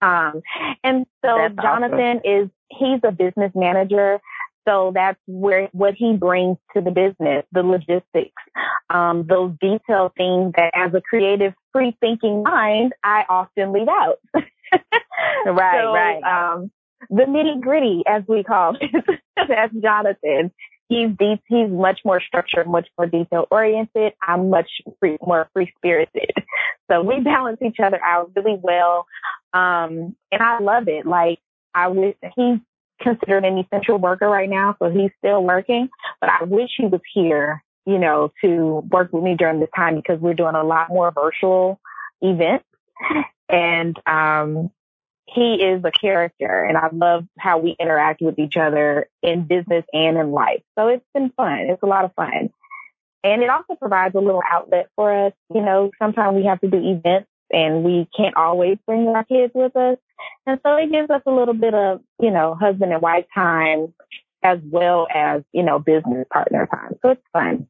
Um, 0.00 0.42
and 0.82 1.06
so 1.24 1.36
that's 1.36 1.54
Jonathan 1.56 2.18
awesome. 2.18 2.44
is, 2.44 2.48
he's 2.70 3.00
a 3.04 3.12
business 3.12 3.52
manager. 3.54 4.20
So 4.66 4.92
that's 4.94 5.18
where, 5.26 5.68
what 5.72 5.94
he 5.94 6.16
brings 6.16 6.56
to 6.74 6.82
the 6.82 6.90
business, 6.90 7.44
the 7.52 7.62
logistics, 7.62 8.42
um, 8.90 9.26
those 9.28 9.52
detailed 9.60 10.12
things 10.16 10.52
that 10.56 10.70
as 10.74 10.94
a 10.94 11.00
creative, 11.00 11.54
free 11.72 11.96
thinking 12.00 12.42
mind, 12.42 12.92
I 13.02 13.24
often 13.28 13.72
leave 13.72 13.88
out. 13.88 14.18
right, 14.34 15.82
so, 15.82 15.92
right. 15.92 16.22
Um, 16.22 16.70
the 17.10 17.24
nitty 17.24 17.60
gritty, 17.60 18.04
as 18.06 18.22
we 18.28 18.44
call 18.44 18.76
it, 18.80 19.20
that's 19.48 19.74
Jonathan 19.74 20.52
he's 20.92 21.08
deep, 21.18 21.40
he's 21.48 21.70
much 21.70 22.00
more 22.04 22.20
structured, 22.20 22.66
much 22.66 22.88
more 22.98 23.06
detail 23.06 23.46
oriented. 23.50 24.12
I'm 24.22 24.50
much 24.50 24.68
free, 25.00 25.16
more 25.24 25.48
free 25.52 25.72
spirited. 25.76 26.32
So 26.90 27.02
we 27.02 27.20
balance 27.20 27.58
each 27.62 27.80
other 27.82 28.02
out 28.02 28.32
really 28.36 28.58
well. 28.60 29.06
Um, 29.54 30.14
and 30.30 30.42
I 30.42 30.58
love 30.60 30.88
it. 30.88 31.06
Like 31.06 31.38
I 31.74 31.88
wish 31.88 32.16
he's 32.36 32.58
considered 33.02 33.44
an 33.44 33.58
essential 33.58 33.98
worker 33.98 34.28
right 34.28 34.48
now, 34.48 34.76
so 34.78 34.90
he's 34.90 35.10
still 35.18 35.42
working, 35.42 35.88
but 36.20 36.30
I 36.30 36.44
wish 36.44 36.70
he 36.76 36.86
was 36.86 37.00
here, 37.12 37.62
you 37.86 37.98
know, 37.98 38.32
to 38.42 38.86
work 38.90 39.12
with 39.12 39.22
me 39.22 39.34
during 39.34 39.60
this 39.60 39.70
time 39.74 39.96
because 39.96 40.20
we're 40.20 40.34
doing 40.34 40.54
a 40.54 40.64
lot 40.64 40.88
more 40.88 41.10
virtual 41.10 41.80
events. 42.20 42.64
And, 43.48 43.98
um, 44.06 44.70
he 45.26 45.54
is 45.54 45.82
a 45.84 45.90
character 45.90 46.64
and 46.64 46.76
I 46.76 46.88
love 46.92 47.24
how 47.38 47.58
we 47.58 47.76
interact 47.78 48.20
with 48.20 48.38
each 48.38 48.56
other 48.56 49.08
in 49.22 49.44
business 49.44 49.84
and 49.92 50.16
in 50.16 50.30
life. 50.30 50.62
So 50.78 50.88
it's 50.88 51.04
been 51.14 51.30
fun. 51.36 51.58
It's 51.70 51.82
a 51.82 51.86
lot 51.86 52.04
of 52.04 52.14
fun. 52.14 52.50
And 53.24 53.42
it 53.42 53.50
also 53.50 53.74
provides 53.74 54.14
a 54.14 54.20
little 54.20 54.42
outlet 54.46 54.88
for 54.96 55.26
us. 55.26 55.32
You 55.54 55.62
know, 55.62 55.90
sometimes 56.00 56.36
we 56.36 56.46
have 56.46 56.60
to 56.60 56.68
do 56.68 56.78
events 56.78 57.28
and 57.52 57.84
we 57.84 58.08
can't 58.16 58.36
always 58.36 58.78
bring 58.86 59.06
our 59.08 59.24
kids 59.24 59.52
with 59.54 59.76
us. 59.76 59.98
And 60.46 60.60
so 60.64 60.76
it 60.76 60.90
gives 60.90 61.10
us 61.10 61.22
a 61.26 61.30
little 61.30 61.54
bit 61.54 61.74
of, 61.74 62.00
you 62.20 62.30
know, 62.30 62.54
husband 62.54 62.92
and 62.92 63.02
wife 63.02 63.26
time 63.34 63.94
as 64.42 64.58
well 64.64 65.06
as, 65.14 65.42
you 65.52 65.62
know, 65.62 65.78
business 65.78 66.26
partner 66.32 66.66
time. 66.66 66.94
So 67.02 67.10
it's 67.10 67.22
fun. 67.32 67.68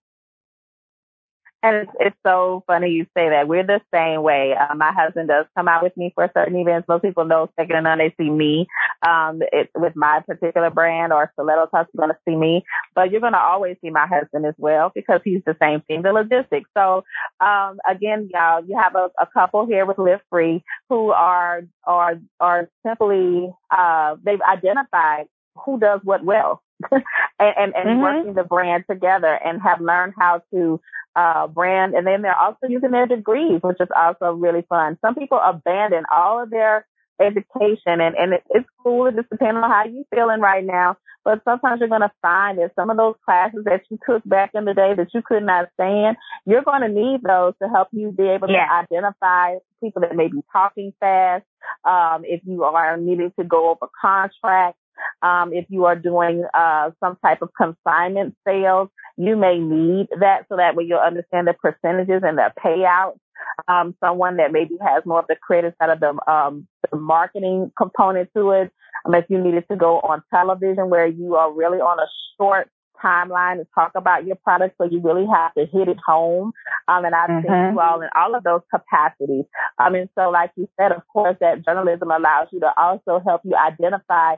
And 1.63 1.77
it's, 1.77 1.93
it's 2.01 2.17
so 2.27 2.65
funny 2.67 2.91
you 2.91 3.05
say 3.17 3.29
that. 3.29 3.47
We're 3.47 3.63
the 3.63 3.81
same 3.95 4.23
way. 4.23 4.55
Uh, 4.55 4.75
my 4.75 4.93
husband 4.93 5.29
does 5.29 5.47
come 5.57 5.69
out 5.69 5.83
with 5.83 5.97
me 5.97 6.11
for 6.15 6.29
certain 6.35 6.57
events. 6.57 6.89
Most 6.89 7.03
people 7.03 7.25
know 7.25 7.49
second 7.57 7.77
and 7.77 7.85
none, 7.85 7.99
they 7.99 8.15
see 8.19 8.31
me, 8.31 8.67
um, 9.07 9.43
it, 9.53 9.71
with 9.77 9.95
my 9.95 10.23
particular 10.27 10.71
brand 10.71 11.13
or 11.13 11.31
Stiletto 11.35 11.67
Talks, 11.67 11.91
you're 11.95 12.05
going 12.05 12.15
to 12.15 12.19
see 12.29 12.37
me, 12.37 12.65
but 12.95 13.11
you're 13.11 13.21
going 13.21 13.33
to 13.35 13.39
always 13.39 13.77
see 13.81 13.91
my 13.91 14.07
husband 14.09 14.45
as 14.45 14.55
well 14.59 14.91
because 14.93 15.21
he's 15.25 15.43
the 15.47 15.57
same 15.63 15.83
thing, 15.83 16.03
the 16.03 16.13
logistics. 16.13 16.69
So, 16.77 17.05
um, 17.41 17.79
again, 17.89 18.29
y'all, 18.33 18.65
you 18.65 18.77
have 18.77 18.97
a, 18.97 19.11
a 19.21 19.27
couple 19.33 19.67
here 19.67 19.87
with 19.87 19.99
Live 19.99 20.21
Free 20.31 20.65
who 20.89 21.11
are, 21.11 21.63
are, 21.85 22.19
are 22.41 22.69
simply, 22.85 23.53
uh, 23.71 24.17
they've 24.25 24.43
identified 24.43 25.27
who 25.65 25.79
does 25.79 26.01
what 26.03 26.25
well. 26.25 26.63
and 26.93 27.03
and, 27.39 27.75
and 27.75 27.89
mm-hmm. 27.89 28.01
working 28.01 28.35
the 28.35 28.45
brand 28.45 28.85
together 28.89 29.39
and 29.45 29.63
have 29.63 29.81
learned 29.81 30.15
how 30.19 30.43
to 30.53 30.81
uh, 31.17 31.47
brand. 31.47 31.95
And 31.95 32.07
then 32.07 32.23
they're 32.23 32.39
also 32.39 32.67
using 32.69 32.91
their 32.91 33.07
degrees, 33.07 33.61
which 33.63 33.81
is 33.81 33.89
also 33.95 34.33
really 34.33 34.63
fun. 34.69 34.99
Some 35.05 35.15
people 35.15 35.39
abandon 35.39 36.05
all 36.15 36.43
of 36.43 36.51
their 36.51 36.87
education 37.21 38.01
and, 38.01 38.17
and 38.17 38.35
it, 38.35 38.43
it's 38.51 38.69
cool. 38.83 39.07
It 39.07 39.17
just 39.17 39.31
depends 39.31 39.57
on 39.57 39.71
how 39.71 39.85
you're 39.85 40.05
feeling 40.15 40.41
right 40.41 40.65
now. 40.65 40.97
But 41.25 41.43
sometimes 41.45 41.79
you're 41.79 41.89
going 41.89 42.01
to 42.01 42.11
find 42.21 42.59
that 42.59 42.73
some 42.75 42.91
of 42.91 42.97
those 42.97 43.15
classes 43.25 43.63
that 43.65 43.83
you 43.91 43.99
took 44.05 44.29
back 44.29 44.51
in 44.55 44.65
the 44.65 44.75
day 44.75 44.95
that 44.97 45.15
you 45.15 45.23
could 45.25 45.45
not 45.45 45.69
stand, 45.75 46.17
you're 46.47 46.65
going 46.65 46.83
to 46.83 46.89
need 46.89 47.23
those 47.23 47.55
to 47.63 47.69
help 47.69 47.89
you 47.93 48.11
be 48.11 48.27
able 48.27 48.51
yeah. 48.51 48.67
to 48.67 48.73
identify 48.73 49.55
people 49.81 50.03
that 50.03 50.17
may 50.17 50.27
be 50.27 50.43
talking 50.53 50.93
fast. 50.99 51.45
Um, 51.85 52.25
if 52.25 52.41
you 52.45 52.65
are 52.65 52.97
needing 52.97 53.33
to 53.39 53.45
go 53.45 53.71
over 53.71 53.89
contracts, 54.01 54.81
um, 55.23 55.53
if 55.53 55.67
you 55.69 55.85
are 55.85 55.97
doing 55.97 56.45
uh, 56.55 56.91
some 57.01 57.17
type 57.25 57.43
of 57.43 57.51
consignment 57.57 58.35
sales, 58.47 58.89
you 59.17 59.37
may 59.37 59.59
need 59.59 60.09
that 60.21 60.47
so 60.49 60.57
that 60.57 60.75
way 60.75 60.85
you'll 60.85 60.99
understand 60.99 61.47
the 61.47 61.55
percentages 61.55 62.23
and 62.25 62.39
the 62.39 62.53
payouts. 62.63 63.19
Um, 63.67 63.95
someone 64.01 64.37
that 64.37 64.53
maybe 64.53 64.77
has 64.81 65.05
more 65.05 65.19
of 65.19 65.27
the 65.29 65.37
credit 65.37 65.75
side 65.81 65.91
of 65.91 66.01
the, 66.01 66.31
um, 66.31 66.67
the 66.91 66.97
marketing 66.97 67.73
component 67.77 68.31
to 68.37 68.51
it. 68.53 68.73
Um, 69.05 69.15
if 69.15 69.25
you 69.29 69.43
needed 69.43 69.65
to 69.71 69.77
go 69.77 69.99
on 70.01 70.23
television 70.33 70.91
where 70.91 71.07
you 71.07 71.35
are 71.35 71.53
really 71.53 71.79
on 71.79 71.99
a 71.99 72.07
short 72.39 72.69
timeline 73.03 73.57
to 73.57 73.67
talk 73.75 73.93
about 73.97 74.27
your 74.27 74.37
product, 74.37 74.77
so 74.79 74.85
you 74.85 75.01
really 75.01 75.27
have 75.27 75.53
to 75.55 75.67
hit 75.67 75.89
it 75.89 75.99
home. 76.07 76.53
Um, 76.89 77.05
and 77.05 77.15
I've 77.15 77.31
mm-hmm. 77.31 77.49
seen 77.49 77.75
you 77.75 77.81
all 77.81 78.01
in 78.01 78.09
all 78.15 78.35
of 78.35 78.45
those 78.45 78.61
capacities. 78.73 79.45
Um, 79.79 79.95
and 79.95 80.09
so, 80.17 80.31
like 80.31 80.53
you 80.57 80.69
said, 80.81 80.93
of 80.93 81.03
course, 81.13 81.37
that 81.41 81.65
journalism 81.65 82.11
allows 82.11 82.49
you 82.53 82.61
to 82.61 82.73
also 82.77 83.21
help 83.25 83.43
you 83.45 83.57
identify 83.57 84.37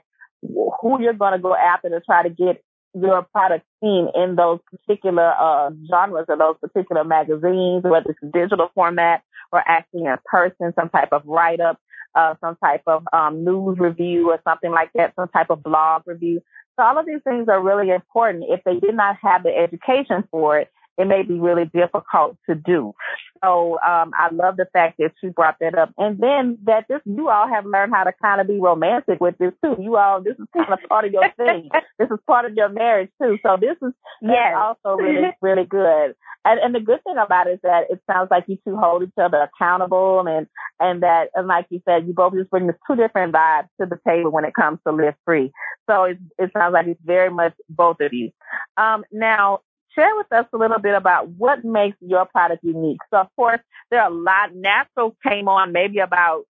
who 0.80 1.00
you're 1.00 1.12
going 1.12 1.33
to 1.33 1.38
go 1.38 1.54
after 1.54 1.88
to 1.88 2.00
try 2.00 2.22
to 2.22 2.30
get 2.30 2.62
your 2.94 3.22
product 3.22 3.64
seen 3.83 4.09
in 4.14 4.37
those 4.37 4.61
particular 4.70 5.35
uh, 5.38 5.70
genres 5.90 6.26
or 6.28 6.37
those 6.37 6.57
particular 6.61 7.04
magazines, 7.04 7.83
whether 7.83 8.11
it's 8.11 8.33
digital 8.33 8.70
format 8.74 9.22
or 9.52 9.62
actually 9.66 10.04
in 10.04 10.16
person, 10.24 10.72
some 10.78 10.88
type 10.90 11.09
of 11.12 11.22
write 11.24 11.61
up, 11.61 11.78
uh, 12.14 12.35
some 12.40 12.57
type 12.57 12.83
of 12.87 13.04
um, 13.12 13.44
news 13.44 13.78
review 13.78 14.30
or 14.30 14.40
something 14.44 14.70
like 14.70 14.90
that, 14.94 15.12
some 15.16 15.28
type 15.28 15.50
of 15.50 15.62
blog 15.62 16.02
review. 16.07 16.40
So 16.76 16.85
all 16.85 16.98
of 16.98 17.07
these 17.07 17.22
things 17.24 17.48
are 17.48 17.62
really 17.62 17.90
important. 17.90 18.44
If 18.48 18.62
they 18.64 18.78
did 18.78 18.94
not 18.94 19.16
have 19.22 19.42
the 19.42 19.57
education 19.57 20.24
for 20.30 20.59
it, 20.59 20.70
it 20.96 21.07
may 21.07 21.22
be 21.22 21.38
really 21.38 21.64
difficult 21.64 22.37
to 22.48 22.54
do. 22.54 22.94
So 23.42 23.78
um, 23.87 24.12
I 24.16 24.28
love 24.33 24.57
the 24.57 24.66
fact 24.72 24.96
that 24.98 25.12
she 25.20 25.28
brought 25.28 25.57
that 25.61 25.76
up, 25.76 25.92
and 25.98 26.18
then 26.18 26.59
that 26.64 26.87
this 26.88 27.00
you 27.04 27.28
all 27.28 27.48
have 27.48 27.66
learned 27.66 27.92
how 27.92 28.04
to 28.04 28.12
kind 28.22 28.40
of 28.40 28.46
be 28.46 28.59
romantic 28.59 29.20
with 29.20 29.37
this 29.38 29.52
too. 29.62 29.76
You 29.80 29.96
all, 29.96 30.22
this 30.22 30.37
is 30.38 30.46
kind 30.57 30.72
of 30.72 30.78
part 30.88 31.04
of 31.04 31.12
your 31.12 31.30
thing. 31.37 31.68
this 31.98 32.09
is 32.11 32.18
part 32.26 32.46
of 32.46 32.54
your 32.54 32.68
marriage 32.68 33.11
too. 33.20 33.38
So 33.42 33.57
this 33.61 33.76
is 33.83 33.92
yes. 34.22 34.54
also 34.57 34.96
really 35.02 35.30
really 35.42 35.64
good. 35.64 36.14
And, 36.46 36.61
and 36.61 36.74
the 36.74 36.80
good 36.80 37.02
thing 37.04 37.16
about 37.16 37.46
it 37.46 37.54
is 37.54 37.61
that 37.62 37.85
it 37.90 38.00
sounds 38.11 38.28
like 38.30 38.44
you 38.48 38.59
two 38.66 38.76
hold 38.76 39.02
each 39.02 39.18
other 39.18 39.48
accountable, 39.48 40.26
and 40.26 40.46
and 40.80 41.02
that 41.02 41.30
and 41.35 41.48
like 41.48 41.66
you 41.70 41.83
said, 41.87 42.07
you 42.07 42.14
both 42.14 42.35
just 42.35 42.50
bring 42.50 42.66
the 42.66 42.76
two 42.87 42.96
different 42.96 43.35
vibes 43.35 43.68
to 43.80 43.87
the 43.87 43.98
table 44.07 44.30
when 44.30 44.44
it 44.44 44.54
comes 44.54 44.78
to 44.87 44.92
live 44.92 45.14
free. 45.24 45.52
So 45.88 46.04
it, 46.04 46.18
it 46.38 46.50
sounds 46.57 46.72
like 46.72 46.87
it's 46.87 47.00
very 47.04 47.30
much 47.30 47.54
both 47.68 48.00
of 48.00 48.12
you. 48.12 48.30
Um, 48.76 49.04
now, 49.12 49.61
share 49.94 50.14
with 50.16 50.33
us 50.33 50.46
a 50.52 50.57
little 50.57 50.78
bit 50.78 50.94
about 50.94 51.28
what 51.28 51.64
makes 51.64 51.96
your 52.00 52.26
product 52.26 52.64
unique. 52.64 53.00
So 53.11 53.18
of 53.18 53.28
course, 53.37 53.61
there 53.90 54.02
are 54.02 54.11
a 54.11 54.14
lot. 54.14 54.54
Natural 54.54 55.16
came 55.26 55.48
on 55.48 55.72
maybe 55.72 55.98
about 55.98 56.44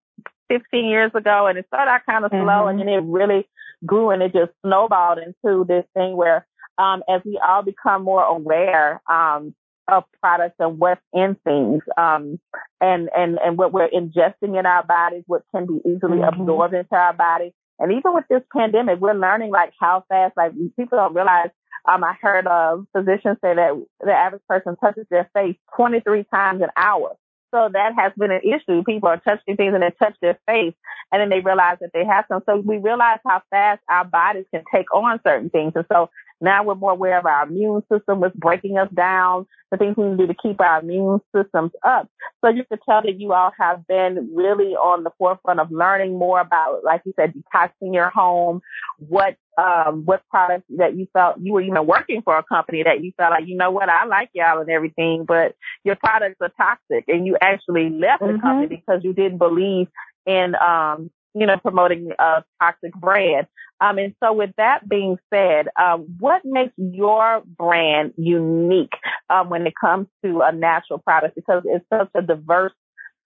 15 0.49 0.85
years 0.85 1.11
ago 1.13 1.47
and 1.47 1.57
it 1.57 1.65
started 1.67 1.91
out 1.91 2.01
kind 2.05 2.25
of 2.25 2.31
mm-hmm. 2.31 2.45
slow 2.45 2.67
and 2.67 2.79
then 2.79 2.89
it 2.89 3.03
really 3.03 3.47
grew 3.85 4.09
and 4.09 4.21
it 4.21 4.33
just 4.33 4.51
snowballed 4.65 5.19
into 5.19 5.65
this 5.67 5.85
thing 5.93 6.15
where, 6.15 6.45
um, 6.77 7.03
as 7.09 7.21
we 7.25 7.39
all 7.45 7.63
become 7.63 8.03
more 8.03 8.23
aware, 8.23 9.01
um, 9.09 9.53
of 9.87 10.03
products 10.21 10.55
and 10.59 10.79
what's 10.79 11.01
in 11.11 11.35
things, 11.43 11.81
um, 11.97 12.39
and, 12.79 13.09
and, 13.15 13.37
and 13.43 13.57
what 13.57 13.73
we're 13.73 13.89
ingesting 13.89 14.57
in 14.57 14.65
our 14.65 14.83
bodies, 14.85 15.23
what 15.27 15.43
can 15.53 15.65
be 15.65 15.79
easily 15.85 16.19
mm-hmm. 16.19 16.41
absorbed 16.41 16.73
into 16.73 16.95
our 16.95 17.13
bodies. 17.13 17.51
And 17.79 17.91
even 17.91 18.13
with 18.13 18.25
this 18.29 18.43
pandemic, 18.55 18.99
we're 18.99 19.13
learning 19.13 19.51
like 19.51 19.73
how 19.79 20.05
fast, 20.07 20.37
like 20.37 20.53
people 20.77 20.97
don't 20.97 21.15
realize 21.15 21.49
um, 21.85 22.03
I 22.03 22.15
heard 22.21 22.45
a 22.45 22.83
physician 22.95 23.37
say 23.41 23.55
that 23.55 23.85
the 23.99 24.11
average 24.11 24.43
person 24.47 24.75
touches 24.77 25.05
their 25.09 25.29
face 25.33 25.55
23 25.75 26.25
times 26.33 26.61
an 26.61 26.69
hour. 26.75 27.15
So 27.53 27.69
that 27.73 27.93
has 27.97 28.13
been 28.17 28.31
an 28.31 28.41
issue. 28.43 28.83
People 28.83 29.09
are 29.09 29.17
touching 29.17 29.57
things 29.57 29.73
and 29.73 29.83
they 29.83 29.91
touch 29.99 30.15
their 30.21 30.39
face 30.47 30.73
and 31.11 31.21
then 31.21 31.29
they 31.29 31.41
realize 31.41 31.77
that 31.81 31.91
they 31.93 32.05
have 32.05 32.25
some. 32.29 32.41
So 32.45 32.57
we 32.57 32.77
realize 32.77 33.19
how 33.25 33.41
fast 33.49 33.81
our 33.89 34.05
bodies 34.05 34.45
can 34.53 34.63
take 34.73 34.93
on 34.93 35.19
certain 35.25 35.49
things. 35.49 35.73
And 35.75 35.85
so 35.91 36.09
now 36.41 36.63
we're 36.63 36.75
more 36.75 36.91
aware 36.91 37.19
of 37.19 37.25
our 37.25 37.47
immune 37.47 37.83
system, 37.91 38.19
what's 38.19 38.35
breaking 38.35 38.77
us 38.77 38.89
down, 38.93 39.45
the 39.69 39.77
things 39.77 39.95
we 39.95 40.03
can 40.03 40.17
do 40.17 40.27
to 40.27 40.33
keep 40.33 40.59
our 40.59 40.79
immune 40.79 41.19
systems 41.35 41.71
up. 41.83 42.09
So 42.43 42.49
you 42.49 42.63
could 42.65 42.79
tell 42.87 43.01
that 43.03 43.19
you 43.19 43.33
all 43.33 43.51
have 43.57 43.87
been 43.87 44.31
really 44.33 44.75
on 44.75 45.03
the 45.03 45.11
forefront 45.17 45.59
of 45.59 45.71
learning 45.71 46.17
more 46.17 46.39
about, 46.39 46.83
like 46.83 47.01
you 47.05 47.13
said, 47.15 47.33
detoxing 47.33 47.93
your 47.93 48.09
home, 48.09 48.61
what 48.97 49.35
um, 49.57 50.03
what 50.05 50.23
products 50.29 50.65
that 50.77 50.95
you 50.95 51.07
felt 51.13 51.35
you 51.39 51.53
were 51.53 51.61
even 51.61 51.85
working 51.85 52.21
for 52.21 52.37
a 52.37 52.43
company 52.43 52.83
that 52.83 53.03
you 53.03 53.11
felt 53.17 53.31
like, 53.31 53.47
you 53.47 53.57
know 53.57 53.69
what, 53.69 53.89
I 53.89 54.05
like 54.05 54.29
y'all 54.33 54.59
and 54.59 54.69
everything, 54.69 55.25
but 55.27 55.55
your 55.83 55.95
products 55.95 56.37
are 56.41 56.51
toxic 56.57 57.05
and 57.07 57.27
you 57.27 57.37
actually 57.39 57.89
left 57.89 58.23
mm-hmm. 58.23 58.37
the 58.37 58.41
company 58.41 58.67
because 58.67 59.01
you 59.03 59.13
didn't 59.13 59.37
believe 59.37 59.87
in 60.25 60.55
um, 60.55 61.11
you 61.33 61.45
know, 61.45 61.57
promoting 61.57 62.11
a 62.19 62.43
toxic 62.61 62.93
brand. 62.93 63.47
Um, 63.79 63.97
and 63.97 64.13
so 64.21 64.33
with 64.33 64.51
that 64.57 64.87
being 64.87 65.17
said, 65.33 65.67
um, 65.81 66.05
what 66.19 66.43
makes 66.45 66.73
your 66.77 67.41
brand 67.45 68.13
unique 68.17 68.93
um, 69.29 69.49
when 69.49 69.65
it 69.65 69.73
comes 69.79 70.07
to 70.23 70.41
a 70.41 70.51
natural 70.51 70.99
product? 70.99 71.35
Because 71.35 71.63
it's 71.65 71.85
such 71.91 72.09
a 72.13 72.21
diverse 72.21 72.73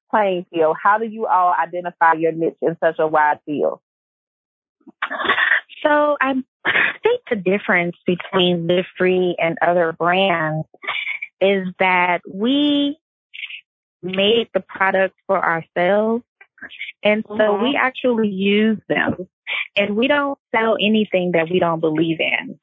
playing 0.09 0.45
field. 0.53 0.77
How 0.81 0.97
do 0.97 1.05
you 1.05 1.25
all 1.25 1.53
identify 1.53 2.13
your 2.13 2.31
niche 2.31 2.57
in 2.61 2.77
such 2.81 2.99
a 2.99 3.07
wide 3.07 3.39
field? 3.45 3.79
So 5.83 6.17
I 6.21 6.33
think 7.03 7.21
the 7.29 7.35
difference 7.35 7.95
between 8.05 8.67
Live 8.67 8.85
Free 8.97 9.35
and 9.39 9.57
other 9.61 9.91
brands 9.91 10.67
is 11.41 11.67
that 11.79 12.21
we 12.31 12.97
made 14.01 14.49
the 14.53 14.61
product 14.61 15.15
for 15.27 15.43
ourselves 15.43 16.23
and 17.03 17.23
so 17.27 17.35
mm-hmm. 17.35 17.63
we 17.63 17.75
actually 17.75 18.29
use 18.29 18.79
them 18.87 19.27
and 19.75 19.95
we 19.95 20.07
don't 20.07 20.37
sell 20.53 20.77
anything 20.79 21.31
that 21.33 21.49
we 21.49 21.59
don't 21.59 21.79
believe 21.79 22.19
in. 22.19 22.59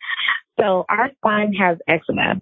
So 0.59 0.85
our 0.89 1.11
son 1.25 1.53
has 1.55 1.79
eczema 1.87 2.41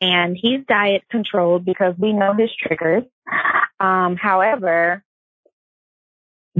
and 0.00 0.36
he's 0.36 0.60
diet 0.68 1.02
controlled 1.10 1.64
because 1.64 1.94
we 1.98 2.12
know 2.12 2.34
his 2.34 2.50
triggers. 2.54 3.04
Um, 3.80 4.16
however, 4.16 5.02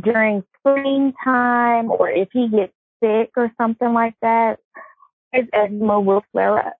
during 0.01 0.44
springtime 0.59 1.90
or 1.90 2.09
if 2.09 2.29
he 2.33 2.48
gets 2.48 2.72
sick 3.03 3.31
or 3.37 3.53
something 3.61 3.92
like 3.92 4.14
that, 4.22 4.59
his 5.33 5.46
eczema 5.53 6.01
will 6.01 6.24
flare 6.33 6.59
up. 6.59 6.74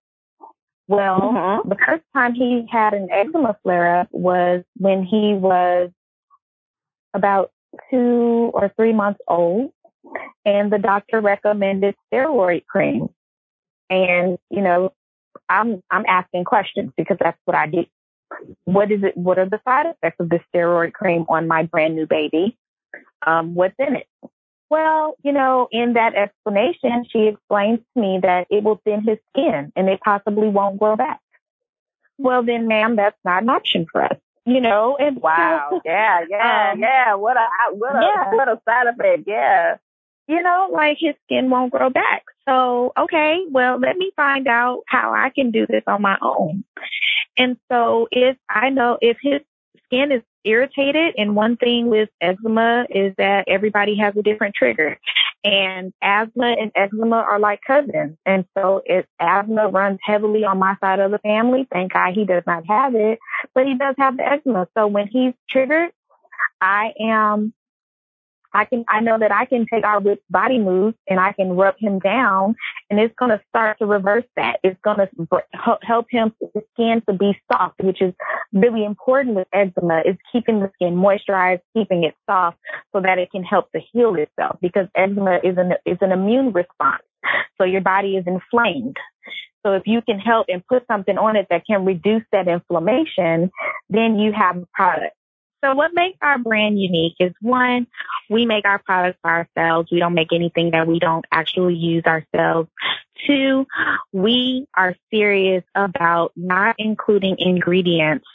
Well, 0.87 1.21
mm-hmm. 1.21 1.68
the 1.68 1.77
first 1.87 2.05
time 2.14 2.35
he 2.35 2.66
had 2.71 2.94
an 2.94 3.09
eczema 3.11 3.57
flare 3.62 4.01
up 4.01 4.09
was 4.11 4.64
when 4.77 5.05
he 5.05 5.35
was 5.35 5.90
about 7.14 7.51
two 7.90 8.51
or 8.55 8.73
three 8.77 8.92
months 8.92 9.21
old 9.29 9.73
and 10.44 10.73
the 10.73 10.79
doctor 10.79 11.21
recommended 11.21 11.94
steroid 12.11 12.66
cream. 12.66 13.09
And, 13.90 14.38
you 14.51 14.62
know, 14.62 14.92
I'm, 15.49 15.83
I'm 15.90 16.05
asking 16.07 16.44
questions 16.44 16.92
because 16.97 17.16
that's 17.21 17.38
what 17.44 17.57
I 17.57 17.66
do. 17.66 17.85
What 18.64 18.92
is 18.92 19.03
it? 19.03 19.16
What 19.16 19.38
are 19.38 19.49
the 19.49 19.61
side 19.64 19.87
effects 19.87 20.21
of 20.21 20.29
the 20.29 20.40
steroid 20.53 20.92
cream 20.92 21.25
on 21.29 21.49
my 21.49 21.62
brand 21.64 21.97
new 21.97 22.07
baby? 22.07 22.57
Um, 23.27 23.55
what's 23.55 23.75
in 23.79 23.97
it? 23.97 24.07
Well, 24.71 25.16
you 25.23 25.33
know, 25.33 25.68
in 25.73 25.94
that 25.94 26.14
explanation, 26.14 27.07
she 27.11 27.29
explains 27.29 27.81
to 27.94 28.01
me 28.01 28.21
that 28.23 28.47
it 28.51 28.62
will 28.62 28.83
thin 28.85 29.03
his 29.03 29.16
skin 29.31 29.73
and 29.75 29.88
it 29.88 30.01
possibly 30.05 30.49
won't 30.49 30.79
grow 30.79 30.94
back. 30.94 31.21
Well, 32.18 32.42
then, 32.42 32.68
ma'am, 32.68 32.97
that's 32.97 33.16
not 33.25 33.42
an 33.42 33.49
option 33.49 33.87
for 33.90 34.05
us 34.05 34.18
you 34.49 34.61
know, 34.61 34.97
and 34.99 35.21
wow, 35.21 35.81
yeah, 35.85 36.21
yeah, 36.29 36.71
um, 36.73 36.81
yeah. 36.81 37.15
What 37.15 37.37
a 37.37 37.47
what 37.73 37.97
a 37.97 38.01
yeah. 38.01 38.35
what 38.35 38.49
a 38.49 38.61
side 38.69 38.87
effect, 38.87 39.25
yeah. 39.27 39.77
You 40.27 40.43
know, 40.43 40.69
like 40.73 40.99
his 41.01 41.15
skin 41.25 41.49
won't 41.49 41.73
grow 41.73 41.89
back. 41.89 42.25
So, 42.47 42.93
okay, 42.99 43.45
well, 43.51 43.79
let 43.79 43.97
me 43.97 44.11
find 44.15 44.47
out 44.47 44.83
how 44.87 45.15
I 45.15 45.31
can 45.31 45.51
do 45.51 45.67
this 45.67 45.83
on 45.87 46.03
my 46.03 46.19
own. 46.21 46.65
And 47.39 47.57
so 47.73 48.09
if 48.11 48.37
I 48.51 48.69
know 48.69 48.99
if 49.01 49.17
his 49.23 49.41
skin 49.89 50.13
is 50.13 50.23
irritated. 50.45 51.15
And 51.17 51.37
one 51.37 51.57
thing 51.57 51.89
with 51.89 52.09
eczema 52.21 52.87
is 52.91 53.15
that 53.19 53.47
everybody 53.49 53.97
has 53.99 54.17
a 54.17 54.23
different 54.23 54.55
trigger. 54.55 54.99
And 55.44 55.92
asthma 56.03 56.46
and 56.46 56.72
eczema 56.74 57.16
are 57.16 57.38
like 57.38 57.61
cousins. 57.66 58.16
And 58.27 58.44
so 58.57 58.83
if 58.85 59.07
asthma 59.20 59.68
runs 59.68 59.98
heavily 60.03 60.44
on 60.44 60.59
my 60.59 60.77
side 60.81 60.98
of 60.98 61.12
the 61.12 61.18
family, 61.18 61.66
thank 61.72 61.92
God 61.92 62.14
he 62.14 62.24
does 62.24 62.42
not 62.46 62.66
have 62.66 62.94
it, 62.94 63.18
but 63.55 63.66
he 63.66 63.77
does 63.77 63.94
have 63.98 64.16
the 64.16 64.27
eczema. 64.27 64.66
So 64.77 64.87
when 64.88 65.07
he's 65.07 65.35
triggered, 65.48 65.90
I 66.61 66.92
am 67.01 67.55
I 68.53 68.65
can, 68.65 68.85
I 68.89 69.01
know 69.01 69.19
that 69.19 69.33
I 69.33 69.45
can 69.45 69.67
take 69.73 69.85
our 69.85 70.01
body 70.31 70.59
mousse 70.59 70.95
and 71.09 71.21
I 71.21 71.33
can 71.33 71.51
rub 71.51 71.75
him 71.79 71.99
down 71.99 72.57
and 72.91 72.99
it's 72.99 73.15
going 73.19 73.31
to 73.31 73.41
start 73.49 73.79
to 73.79 73.87
reverse 73.87 74.25
that. 74.37 74.61
It's 74.63 74.81
going 74.83 74.99
to 74.99 75.09
help 75.83 76.07
him, 76.11 76.33
the 76.41 76.63
skin 76.75 77.03
to 77.09 77.13
be 77.13 77.39
soft, 77.53 77.81
which 77.83 78.01
is 78.01 78.15
really 78.53 78.85
important 78.85 79.37
with 79.37 79.49
eczema 79.53 80.03
is 80.05 80.17
keeping 80.33 80.61
the 80.61 80.71
skin 80.75 80.95
moisturized, 80.95 81.61
keeping 81.77 82.05
it 82.05 82.15
soft 82.29 82.59
so 82.93 83.01
that 83.01 83.19
it 83.19 83.31
can 83.31 83.45
help 83.45 83.71
to 83.73 83.81
heal 83.93 84.15
itself 84.15 84.59
because 84.63 84.89
eczema 84.95 85.41
is 85.45 85.57
an, 85.59 85.73
is 85.85 85.99
an 86.01 86.13
immune 86.13 86.53
response. 86.53 87.03
So 87.59 87.65
your 87.65 87.81
body 87.81 88.17
is 88.17 88.25
inflamed. 88.27 88.97
So 89.67 89.73
if 89.73 89.83
you 89.87 90.01
can 90.01 90.19
help 90.19 90.47
and 90.49 90.67
put 90.67 90.87
something 90.87 91.19
on 91.19 91.37
it 91.37 91.49
that 91.51 91.67
can 91.67 91.85
reduce 91.85 92.23
that 92.33 92.49
inflammation, 92.49 93.51
then 93.91 94.19
you 94.19 94.33
have 94.33 94.57
a 94.57 94.67
product. 94.73 95.15
So 95.64 95.75
what 95.75 95.90
makes 95.92 96.18
our 96.23 96.38
brand 96.38 96.81
unique 96.81 97.16
is 97.18 97.33
one, 97.40 97.87
we 98.31 98.47
make 98.47 98.64
our 98.64 98.79
products 98.79 99.18
for 99.23 99.31
ourselves. 99.31 99.90
We 99.90 99.99
don't 99.99 100.14
make 100.14 100.33
anything 100.33 100.71
that 100.71 100.87
we 100.87 100.99
don't 100.99 101.25
actually 101.33 101.75
use 101.75 102.05
ourselves. 102.07 102.68
Two, 103.27 103.66
we 104.12 104.66
are 104.77 104.94
serious 105.12 105.64
about 105.75 106.33
not 106.37 106.77
including 106.79 107.37
ingredients 107.38 108.27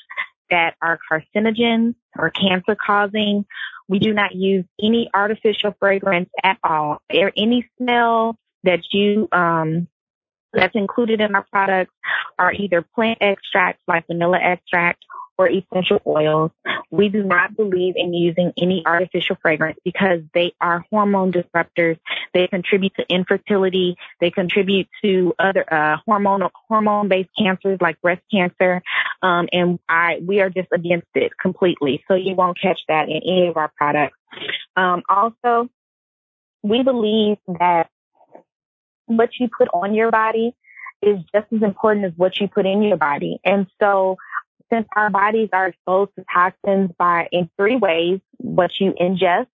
that 0.50 0.76
are 0.82 1.00
carcinogens 1.10 1.96
or 2.18 2.30
cancer 2.30 2.76
causing. 2.76 3.46
We 3.88 4.00
do 4.00 4.14
not 4.14 4.36
use 4.36 4.66
any 4.82 5.10
artificial 5.14 5.76
fragrance 5.80 6.30
at 6.44 6.58
all 6.64 7.02
any 7.10 7.70
smell 7.78 8.38
that 8.64 8.80
you, 8.92 9.28
um, 9.32 9.88
that's 10.54 10.76
included 10.76 11.22
in 11.22 11.36
our 11.36 11.46
products 11.52 11.94
are 12.38 12.54
either 12.54 12.82
plant 12.82 13.20
extracts 13.22 13.82
like 13.88 14.08
vanilla 14.08 14.40
extract 14.42 15.04
or 15.38 15.50
essential 15.50 16.00
oils. 16.06 16.52
We 16.92 17.10
do 17.10 17.24
not 17.24 17.56
believe 17.56 17.96
in 17.98 18.14
using 18.14 18.54
any 18.58 18.84
artificial 18.86 19.36
fragrance 19.42 19.80
because 19.84 20.22
they 20.34 20.54
are 20.62 20.86
hormone 20.92 21.32
disruptors. 21.32 21.98
They 22.34 22.48
contribute 22.48 22.94
to 22.96 23.06
infertility. 23.10 23.96
They 24.20 24.30
contribute 24.30 24.88
to 25.04 25.34
other 25.40 25.66
uh, 25.72 25.98
hormonal 26.08 26.52
hormone-based 26.68 27.30
cancers 27.38 27.80
like 27.82 28.00
breast 28.02 28.22
cancer. 28.32 28.84
Um, 29.22 29.48
and 29.52 29.80
I 29.90 30.22
we 30.26 30.42
are 30.42 30.50
just 30.50 30.70
against 30.72 31.08
it 31.16 31.32
completely. 31.42 32.04
So 32.08 32.14
you 32.14 32.36
won't 32.36 32.60
catch 32.62 32.82
that 32.88 33.10
in 33.10 33.18
any 33.18 33.48
of 33.48 33.58
our 33.58 33.72
products. 33.76 34.18
Um, 34.76 35.02
also, 35.10 35.70
we 36.62 36.84
believe 36.84 37.38
that 37.48 37.90
what 39.06 39.30
you 39.40 39.50
put 39.56 39.68
on 39.74 39.94
your 39.94 40.12
body 40.12 40.56
is 41.02 41.20
just 41.34 41.48
as 41.54 41.62
important 41.62 42.06
as 42.06 42.14
what 42.16 42.40
you 42.40 42.48
put 42.48 42.66
in 42.66 42.82
your 42.82 42.98
body. 42.98 43.40
And 43.44 43.68
so 43.82 44.18
since 44.72 44.88
our 44.96 45.10
bodies 45.10 45.50
are 45.54 45.68
exposed 45.68 46.12
to 46.18 46.26
toxins 46.34 46.92
by 46.98 47.28
in 47.32 47.50
three 47.58 47.76
ways, 47.76 48.20
what 48.38 48.72
you 48.80 48.94
ingest, 49.00 49.48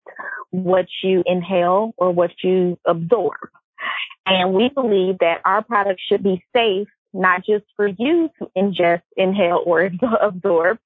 what 0.51 0.87
you 1.03 1.23
inhale, 1.25 1.95
or 1.97 2.11
what 2.11 2.33
you 2.43 2.79
absorb. 2.85 3.49
And 4.27 4.53
we 4.53 4.69
believe 4.69 5.19
that 5.21 5.41
our 5.45 5.63
products 5.63 6.03
should 6.03 6.23
be 6.23 6.45
safe, 6.55 6.89
not 7.13 7.45
just 7.47 7.65
for 7.77 7.87
you 7.87 8.29
to 8.39 8.51
ingest, 8.57 9.03
inhale, 9.17 9.63
or 9.65 9.91
absorb, 10.21 10.79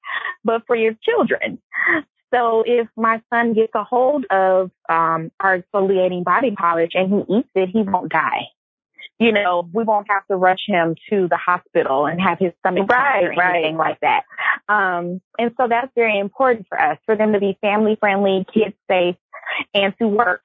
but 0.43 0.65
for 0.67 0.75
your 0.75 0.93
children. 1.03 1.59
So 2.33 2.63
if 2.65 2.87
my 2.95 3.21
son 3.33 3.53
gets 3.53 3.71
a 3.75 3.83
hold 3.83 4.25
of 4.29 4.71
um, 4.87 5.31
our 5.39 5.59
exfoliating 5.59 6.23
body 6.23 6.51
polish 6.51 6.91
and 6.93 7.11
he 7.11 7.37
eats 7.37 7.49
it, 7.55 7.69
he 7.69 7.81
won't 7.81 8.11
die 8.11 8.47
you 9.21 9.31
know, 9.31 9.69
we 9.71 9.83
won't 9.83 10.07
have 10.09 10.25
to 10.25 10.35
rush 10.35 10.63
him 10.65 10.95
to 11.11 11.27
the 11.27 11.37
hospital 11.37 12.07
and 12.07 12.19
have 12.19 12.39
his 12.39 12.53
stomach 12.59 12.89
right, 12.91 13.25
or 13.25 13.43
anything 13.43 13.75
right. 13.75 13.89
like 13.91 13.99
that. 13.99 14.23
Um, 14.67 15.21
and 15.37 15.51
so 15.57 15.67
that's 15.67 15.91
very 15.93 16.17
important 16.17 16.65
for 16.67 16.81
us, 16.81 16.97
for 17.05 17.15
them 17.15 17.33
to 17.33 17.39
be 17.39 17.55
family 17.61 17.97
friendly, 17.99 18.47
kid 18.51 18.73
safe, 18.89 19.15
and 19.75 19.93
to 19.99 20.07
work 20.07 20.41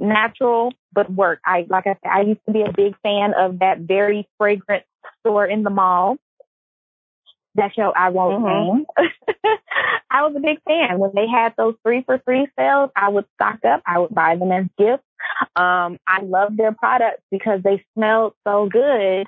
natural, 0.00 0.72
but 0.92 1.08
work. 1.08 1.38
I, 1.46 1.66
like 1.68 1.86
I 1.86 1.96
said, 2.02 2.10
I 2.10 2.20
used 2.22 2.40
to 2.46 2.52
be 2.52 2.62
a 2.62 2.72
big 2.72 2.96
fan 3.04 3.32
of 3.32 3.60
that 3.60 3.78
very 3.78 4.28
fragrant 4.38 4.82
store 5.20 5.46
in 5.46 5.62
the 5.62 5.70
mall. 5.70 6.16
That 7.56 7.72
show 7.74 7.92
I 7.94 8.10
won't 8.10 8.44
mm-hmm. 8.44 8.76
name. 8.76 8.86
I 10.10 10.22
was 10.26 10.34
a 10.36 10.40
big 10.40 10.58
fan. 10.66 10.98
When 10.98 11.12
they 11.14 11.26
had 11.28 11.54
those 11.56 11.74
three 11.82 12.02
for 12.02 12.18
three 12.18 12.46
sales, 12.58 12.90
I 12.96 13.08
would 13.08 13.26
stock 13.34 13.58
up. 13.64 13.82
I 13.86 13.98
would 13.98 14.14
buy 14.14 14.36
them 14.36 14.52
as 14.52 14.66
gifts. 14.76 15.04
Um, 15.56 15.98
I 16.06 16.20
loved 16.22 16.56
their 16.56 16.72
products 16.72 17.22
because 17.30 17.62
they 17.62 17.84
smelled 17.94 18.34
so 18.46 18.68
good. 18.68 19.26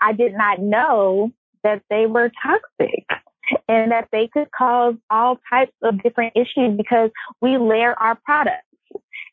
I 0.00 0.12
did 0.12 0.34
not 0.34 0.60
know 0.60 1.30
that 1.62 1.82
they 1.90 2.06
were 2.06 2.30
toxic. 2.42 3.06
and 3.68 3.92
that 3.92 4.08
they 4.12 4.28
could 4.28 4.50
cause 4.50 4.94
all 5.10 5.38
types 5.50 5.72
of 5.82 6.02
different 6.02 6.32
issues 6.36 6.76
because 6.76 7.10
we 7.40 7.58
layer 7.58 7.94
our 7.94 8.14
products. 8.14 8.66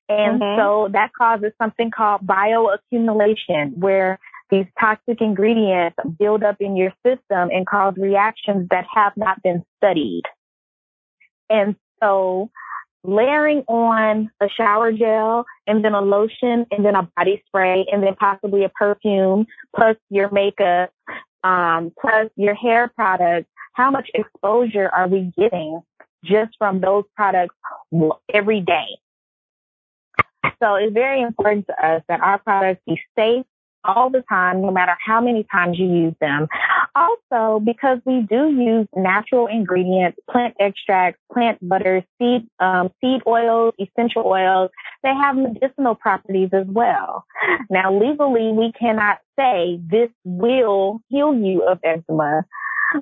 And 0.07 0.41
mm-hmm. 0.41 0.59
so 0.59 0.89
that 0.91 1.11
causes 1.13 1.51
something 1.61 1.91
called 1.91 2.25
bioaccumulation 2.25 3.77
where 3.77 4.19
these 4.49 4.65
toxic 4.79 5.21
ingredients 5.21 5.97
build 6.17 6.43
up 6.43 6.57
in 6.59 6.75
your 6.75 6.93
system 7.05 7.49
and 7.51 7.67
cause 7.67 7.93
reactions 7.97 8.67
that 8.69 8.85
have 8.93 9.13
not 9.15 9.41
been 9.43 9.63
studied. 9.77 10.23
And 11.49 11.75
so 12.01 12.49
layering 13.03 13.63
on 13.67 14.29
a 14.41 14.49
shower 14.49 14.91
gel 14.91 15.45
and 15.67 15.83
then 15.83 15.93
a 15.93 16.01
lotion 16.01 16.65
and 16.71 16.85
then 16.85 16.95
a 16.95 17.09
body 17.15 17.41
spray 17.47 17.85
and 17.91 18.03
then 18.03 18.15
possibly 18.15 18.63
a 18.63 18.69
perfume 18.69 19.45
plus 19.75 19.95
your 20.09 20.29
makeup, 20.31 20.91
um, 21.43 21.91
plus 21.99 22.29
your 22.35 22.55
hair 22.55 22.91
products, 22.95 23.49
how 23.73 23.89
much 23.89 24.09
exposure 24.13 24.89
are 24.89 25.07
we 25.07 25.31
getting 25.37 25.81
just 26.23 26.51
from 26.57 26.81
those 26.81 27.05
products 27.15 27.55
every 28.33 28.61
day? 28.61 28.87
So 30.61 30.75
it's 30.75 30.93
very 30.93 31.21
important 31.21 31.67
to 31.67 31.85
us 31.85 32.03
that 32.09 32.19
our 32.19 32.39
products 32.39 32.81
be 32.85 32.99
safe 33.17 33.45
all 33.83 34.09
the 34.09 34.23
time, 34.27 34.61
no 34.61 34.71
matter 34.71 34.95
how 35.03 35.21
many 35.21 35.45
times 35.51 35.77
you 35.77 35.87
use 35.87 36.15
them. 36.19 36.47
Also, 36.95 37.59
because 37.59 37.99
we 38.05 38.21
do 38.29 38.49
use 38.49 38.87
natural 38.95 39.47
ingredients, 39.47 40.17
plant 40.29 40.55
extracts, 40.59 41.19
plant 41.31 41.57
butters, 41.61 42.03
seed, 42.17 42.47
um, 42.59 42.89
seed 43.01 43.21
oils, 43.27 43.73
essential 43.79 44.23
oils, 44.25 44.69
they 45.03 45.13
have 45.13 45.35
medicinal 45.35 45.95
properties 45.95 46.49
as 46.51 46.65
well. 46.67 47.25
Now, 47.69 47.97
legally, 47.97 48.51
we 48.51 48.71
cannot 48.77 49.19
say 49.37 49.79
this 49.89 50.09
will 50.25 50.99
heal 51.09 51.33
you 51.33 51.63
of 51.63 51.79
eczema, 51.83 52.45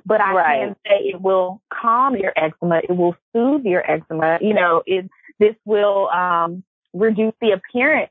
but 0.06 0.20
I 0.20 0.32
right. 0.32 0.60
can 0.60 0.76
say 0.86 1.08
it 1.08 1.20
will 1.20 1.60
calm 1.72 2.16
your 2.16 2.32
eczema. 2.36 2.80
It 2.88 2.96
will 2.96 3.16
soothe 3.32 3.64
your 3.64 3.88
eczema. 3.90 4.38
You 4.40 4.54
know, 4.54 4.82
it, 4.86 5.10
this 5.40 5.56
will, 5.64 6.08
um, 6.10 6.62
reduce 6.94 7.34
the 7.40 7.50
appearance 7.50 8.10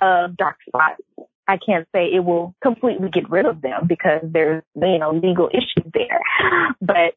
of 0.00 0.36
dark 0.36 0.56
spots 0.66 1.02
I 1.48 1.58
can't 1.58 1.86
say 1.94 2.06
it 2.12 2.24
will 2.24 2.54
completely 2.62 3.08
get 3.08 3.30
rid 3.30 3.46
of 3.46 3.60
them 3.60 3.86
because 3.86 4.22
there's, 4.24 4.62
you 4.74 4.98
know, 4.98 5.12
legal 5.12 5.48
issues 5.52 5.90
there. 5.92 6.20
But 6.80 7.14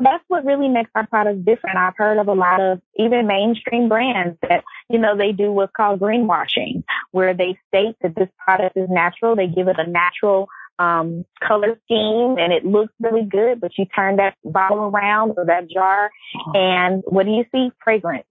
that's 0.00 0.22
what 0.28 0.44
really 0.44 0.68
makes 0.68 0.90
our 0.94 1.06
products 1.06 1.40
different. 1.44 1.76
I've 1.76 1.96
heard 1.96 2.18
of 2.18 2.28
a 2.28 2.32
lot 2.32 2.60
of 2.60 2.80
even 2.96 3.26
mainstream 3.26 3.88
brands 3.88 4.38
that, 4.48 4.62
you 4.88 4.98
know, 4.98 5.16
they 5.16 5.32
do 5.32 5.50
what's 5.50 5.72
called 5.76 6.00
greenwashing, 6.00 6.84
where 7.10 7.34
they 7.34 7.58
state 7.68 7.96
that 8.02 8.14
this 8.14 8.28
product 8.38 8.76
is 8.76 8.88
natural. 8.88 9.34
They 9.34 9.48
give 9.48 9.66
it 9.66 9.78
a 9.78 9.86
natural 9.86 10.48
um, 10.78 11.24
color 11.42 11.78
scheme 11.84 12.36
and 12.38 12.52
it 12.52 12.64
looks 12.64 12.92
really 13.00 13.24
good, 13.24 13.60
but 13.60 13.72
you 13.76 13.86
turn 13.86 14.16
that 14.16 14.36
bottle 14.44 14.84
around 14.84 15.34
or 15.36 15.46
that 15.46 15.68
jar 15.68 16.10
and 16.54 17.02
what 17.06 17.26
do 17.26 17.32
you 17.32 17.44
see? 17.52 17.70
Fragrance. 17.82 18.26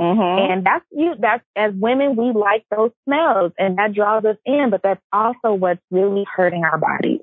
Mm-hmm. 0.00 0.52
And 0.52 0.66
that's 0.66 0.84
you, 0.92 1.14
that's 1.18 1.44
as 1.56 1.72
women, 1.74 2.16
we 2.16 2.32
like 2.32 2.64
those 2.70 2.90
smells 3.04 3.52
and 3.58 3.78
that 3.78 3.94
draws 3.94 4.24
us 4.24 4.36
in, 4.44 4.68
but 4.70 4.82
that's 4.82 5.00
also 5.12 5.54
what's 5.54 5.80
really 5.90 6.26
hurting 6.34 6.64
our 6.64 6.78
bodies. 6.78 7.20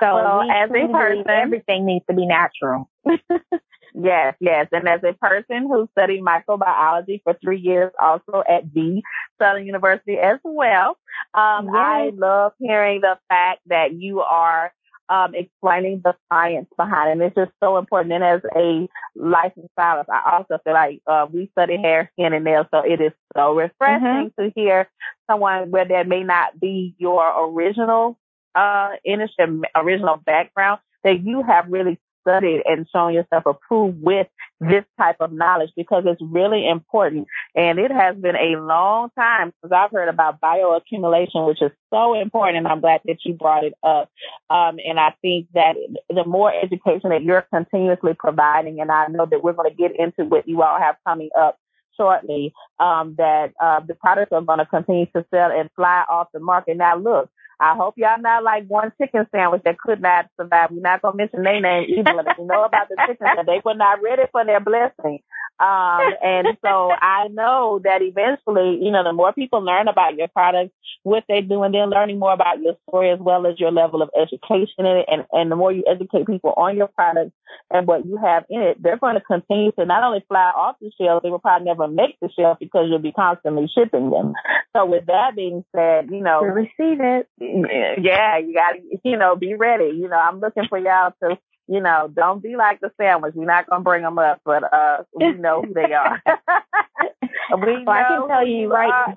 So 0.00 0.14
well, 0.14 0.42
as 0.50 0.70
a 0.70 0.88
person, 0.88 1.28
everything 1.28 1.84
needs 1.84 2.04
to 2.08 2.16
be 2.16 2.26
natural. 2.26 2.88
yes, 3.94 4.34
yes. 4.40 4.68
And 4.72 4.88
as 4.88 5.00
a 5.04 5.12
person 5.12 5.68
who 5.68 5.88
studied 5.92 6.22
microbiology 6.22 7.22
for 7.22 7.36
three 7.42 7.60
years, 7.60 7.92
also 8.00 8.42
at 8.48 8.72
the 8.72 9.02
Southern 9.40 9.66
University 9.66 10.18
as 10.18 10.38
well, 10.42 10.96
um, 11.34 11.66
yes. 11.66 11.74
I 11.74 12.10
love 12.14 12.52
hearing 12.58 13.00
the 13.02 13.18
fact 13.28 13.60
that 13.66 13.92
you 13.92 14.20
are 14.20 14.72
um, 15.08 15.34
explaining 15.34 16.00
the 16.04 16.14
science 16.30 16.68
behind 16.76 17.08
it. 17.08 17.12
And 17.12 17.22
it's 17.22 17.34
just 17.34 17.52
so 17.62 17.78
important. 17.78 18.12
And 18.14 18.24
as 18.24 18.40
a 18.56 18.88
licensed 19.14 19.70
stylist, 19.72 20.10
I 20.10 20.32
also 20.32 20.58
feel 20.64 20.72
like 20.72 21.00
uh, 21.06 21.26
we 21.32 21.48
study 21.52 21.76
hair, 21.76 22.10
skin, 22.14 22.32
and 22.32 22.44
nails, 22.44 22.66
so 22.72 22.80
it 22.80 23.00
is 23.00 23.12
so 23.36 23.54
refreshing 23.54 24.30
mm-hmm. 24.30 24.42
to 24.42 24.52
hear 24.54 24.88
someone 25.30 25.70
where 25.70 25.84
there 25.86 26.04
may 26.04 26.22
not 26.22 26.58
be 26.58 26.94
your 26.98 27.48
original 27.48 28.18
uh 28.54 28.90
industry, 29.04 29.46
original 29.74 30.18
background, 30.18 30.78
that 31.04 31.24
you 31.24 31.42
have 31.42 31.66
really 31.68 31.98
studied 32.22 32.62
and 32.64 32.86
shown 32.92 33.12
yourself 33.12 33.44
approved 33.46 34.02
with 34.02 34.26
this 34.60 34.84
type 34.98 35.16
of 35.20 35.32
knowledge 35.32 35.70
because 35.76 36.04
it's 36.06 36.20
really 36.22 36.68
important. 36.68 37.26
And 37.54 37.78
it 37.78 37.90
has 37.90 38.16
been 38.16 38.36
a 38.36 38.60
long 38.60 39.10
time 39.18 39.52
since 39.60 39.72
I've 39.72 39.90
heard 39.90 40.08
about 40.08 40.40
bioaccumulation, 40.40 41.46
which 41.46 41.60
is 41.60 41.72
so 41.92 42.14
important. 42.20 42.58
And 42.58 42.68
I'm 42.68 42.80
glad 42.80 43.00
that 43.04 43.18
you 43.24 43.34
brought 43.34 43.64
it 43.64 43.74
up. 43.82 44.10
Um, 44.48 44.78
and 44.84 44.98
I 44.98 45.14
think 45.20 45.48
that 45.54 45.76
the 46.08 46.24
more 46.24 46.52
education 46.52 47.10
that 47.10 47.22
you're 47.22 47.46
continuously 47.52 48.14
providing, 48.18 48.80
and 48.80 48.90
I 48.90 49.06
know 49.08 49.26
that 49.26 49.42
we're 49.42 49.52
going 49.52 49.70
to 49.70 49.76
get 49.76 49.98
into 49.98 50.24
what 50.24 50.48
you 50.48 50.62
all 50.62 50.78
have 50.78 50.96
coming 51.06 51.30
up 51.38 51.58
shortly, 51.96 52.54
um, 52.78 53.14
that 53.18 53.52
uh, 53.60 53.80
the 53.86 53.94
products 53.94 54.32
are 54.32 54.40
going 54.40 54.58
to 54.58 54.66
continue 54.66 55.06
to 55.06 55.24
sell 55.30 55.50
and 55.50 55.70
fly 55.76 56.04
off 56.08 56.28
the 56.32 56.40
market. 56.40 56.76
Now, 56.76 56.96
look, 56.96 57.30
I 57.62 57.76
hope 57.76 57.94
y'all 57.96 58.20
not 58.20 58.42
like 58.42 58.66
one 58.66 58.92
chicken 59.00 59.24
sandwich 59.30 59.62
that 59.64 59.78
could 59.78 60.02
not 60.02 60.26
survive. 60.38 60.70
We're 60.72 60.80
not 60.80 61.00
gonna 61.00 61.16
mention 61.16 61.44
their 61.44 61.60
name 61.60 61.86
either, 61.96 62.12
but 62.24 62.36
you 62.36 62.44
know 62.44 62.64
about 62.64 62.88
the 62.88 62.96
chicken 63.06 63.26
that 63.36 63.46
they 63.46 63.62
were 63.64 63.74
not 63.74 64.02
ready 64.02 64.22
for 64.32 64.44
their 64.44 64.58
blessing. 64.58 65.20
Um, 65.60 66.10
and 66.22 66.48
so 66.64 66.90
I 66.90 67.28
know 67.30 67.80
that 67.84 68.02
eventually, 68.02 68.82
you 68.82 68.90
know, 68.90 69.04
the 69.04 69.12
more 69.12 69.32
people 69.32 69.60
learn 69.60 69.86
about 69.86 70.16
your 70.16 70.26
product, 70.26 70.72
what 71.04 71.22
they 71.28 71.40
do, 71.40 71.62
and 71.62 71.72
then 71.72 71.88
learning 71.88 72.18
more 72.18 72.32
about 72.32 72.60
your 72.60 72.74
story 72.88 73.10
as 73.10 73.20
well 73.20 73.46
as 73.46 73.60
your 73.60 73.70
level 73.70 74.02
of 74.02 74.10
education 74.20 74.86
in 74.86 74.86
it, 74.86 75.06
and, 75.08 75.24
and 75.30 75.52
the 75.52 75.56
more 75.56 75.70
you 75.70 75.84
educate 75.86 76.26
people 76.26 76.52
on 76.56 76.76
your 76.76 76.88
products 76.88 77.30
and 77.70 77.86
what 77.86 78.04
you 78.04 78.16
have 78.16 78.44
in 78.50 78.60
it, 78.60 78.82
they're 78.82 78.96
going 78.96 79.14
to 79.14 79.20
continue 79.20 79.70
to 79.72 79.84
not 79.84 80.02
only 80.02 80.24
fly 80.26 80.50
off 80.56 80.76
the 80.80 80.90
shelf, 81.00 81.22
they 81.22 81.30
will 81.30 81.38
probably 81.38 81.66
never 81.66 81.86
make 81.86 82.18
the 82.20 82.28
shelf 82.36 82.58
because 82.58 82.86
you'll 82.88 82.98
be 82.98 83.12
constantly 83.12 83.70
shipping 83.72 84.10
them. 84.10 84.32
So 84.74 84.86
with 84.86 85.06
that 85.06 85.36
being 85.36 85.64
said, 85.76 86.08
you 86.10 86.22
know, 86.22 86.40
to 86.40 86.46
receive 86.46 86.98
it 87.00 87.28
yeah, 88.02 88.38
you 88.38 88.54
got 88.54 88.72
to, 88.72 88.80
you 89.04 89.16
know, 89.16 89.36
be 89.36 89.54
ready. 89.54 89.94
You 89.96 90.08
know, 90.08 90.16
I'm 90.16 90.40
looking 90.40 90.66
for 90.68 90.78
y'all 90.78 91.12
to, 91.22 91.38
you 91.68 91.80
know, 91.80 92.10
don't 92.12 92.42
be 92.42 92.56
like 92.56 92.80
the 92.80 92.90
sandwich. 93.00 93.34
We're 93.34 93.46
not 93.46 93.68
gonna 93.68 93.84
bring 93.84 94.02
them 94.02 94.18
up, 94.18 94.40
but 94.44 94.64
uh, 94.72 95.04
we 95.14 95.32
know 95.32 95.62
who 95.62 95.74
they 95.74 95.92
are. 95.92 96.22
we 96.26 97.84
well, 97.84 97.88
I 97.88 98.04
can 98.08 98.28
tell 98.28 98.46
you 98.46 98.72
right. 98.72 98.92
Are. 98.92 99.14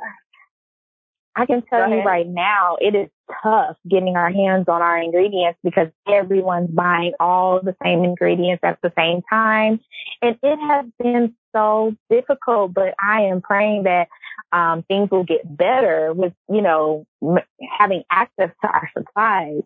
I 1.36 1.46
can 1.46 1.62
tell 1.64 1.90
you 1.90 2.02
right 2.02 2.28
now, 2.28 2.78
it 2.80 2.96
is 2.96 3.10
tough 3.44 3.76
getting 3.90 4.16
our 4.16 4.32
hands 4.32 4.66
on 4.70 4.82
our 4.82 4.98
ingredients 4.98 5.60
because 5.64 5.90
everyone's 6.08 6.70
buying 6.70 7.14
all 7.20 7.60
the 7.62 7.76
same 7.84 8.04
ingredients 8.04 8.64
at 8.64 8.80
the 8.82 8.94
same 8.98 9.22
time. 9.30 9.82
And 10.22 10.38
it 10.42 10.58
has 10.58 10.86
been 10.98 11.36
so 11.54 11.94
difficult, 12.10 12.74
but 12.74 12.96
I 13.00 13.24
am 13.24 13.42
praying 13.42 13.84
that 13.84 14.08
um, 14.54 14.84
things 14.84 15.12
will 15.12 15.26
get 15.26 15.42
better 15.58 16.14
with, 16.14 16.34
you 16.50 16.62
know, 16.62 17.06
m- 17.22 17.40
having 17.78 18.04
access 18.10 18.52
to 18.62 18.68
our 18.68 18.90
supplies 18.98 19.62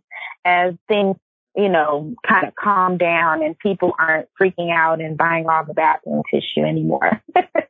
as 0.45 0.73
things, 0.87 1.17
you 1.55 1.69
know, 1.69 2.15
kind 2.27 2.47
of 2.47 2.55
calm 2.55 2.97
down 2.97 3.43
and 3.43 3.57
people 3.59 3.93
aren't 3.99 4.27
freaking 4.41 4.71
out 4.73 5.01
and 5.01 5.17
buying 5.17 5.47
all 5.47 5.65
the 5.65 5.73
bathroom 5.73 6.23
tissue 6.31 6.65
anymore. 6.65 7.21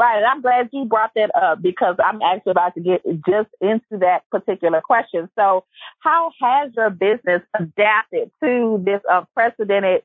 Right. 0.00 0.16
And 0.16 0.24
I'm 0.24 0.40
glad 0.40 0.70
you 0.72 0.86
brought 0.86 1.10
that 1.14 1.30
up 1.34 1.60
because 1.60 1.96
I'm 2.02 2.22
actually 2.22 2.52
about 2.52 2.74
to 2.74 2.80
get 2.80 3.02
just 3.04 3.50
into 3.60 3.98
that 3.98 4.22
particular 4.30 4.80
question. 4.80 5.28
So 5.38 5.66
how 5.98 6.32
has 6.40 6.70
your 6.74 6.88
business 6.88 7.42
adapted 7.54 8.30
to 8.42 8.82
this 8.82 9.02
unprecedented 9.06 10.02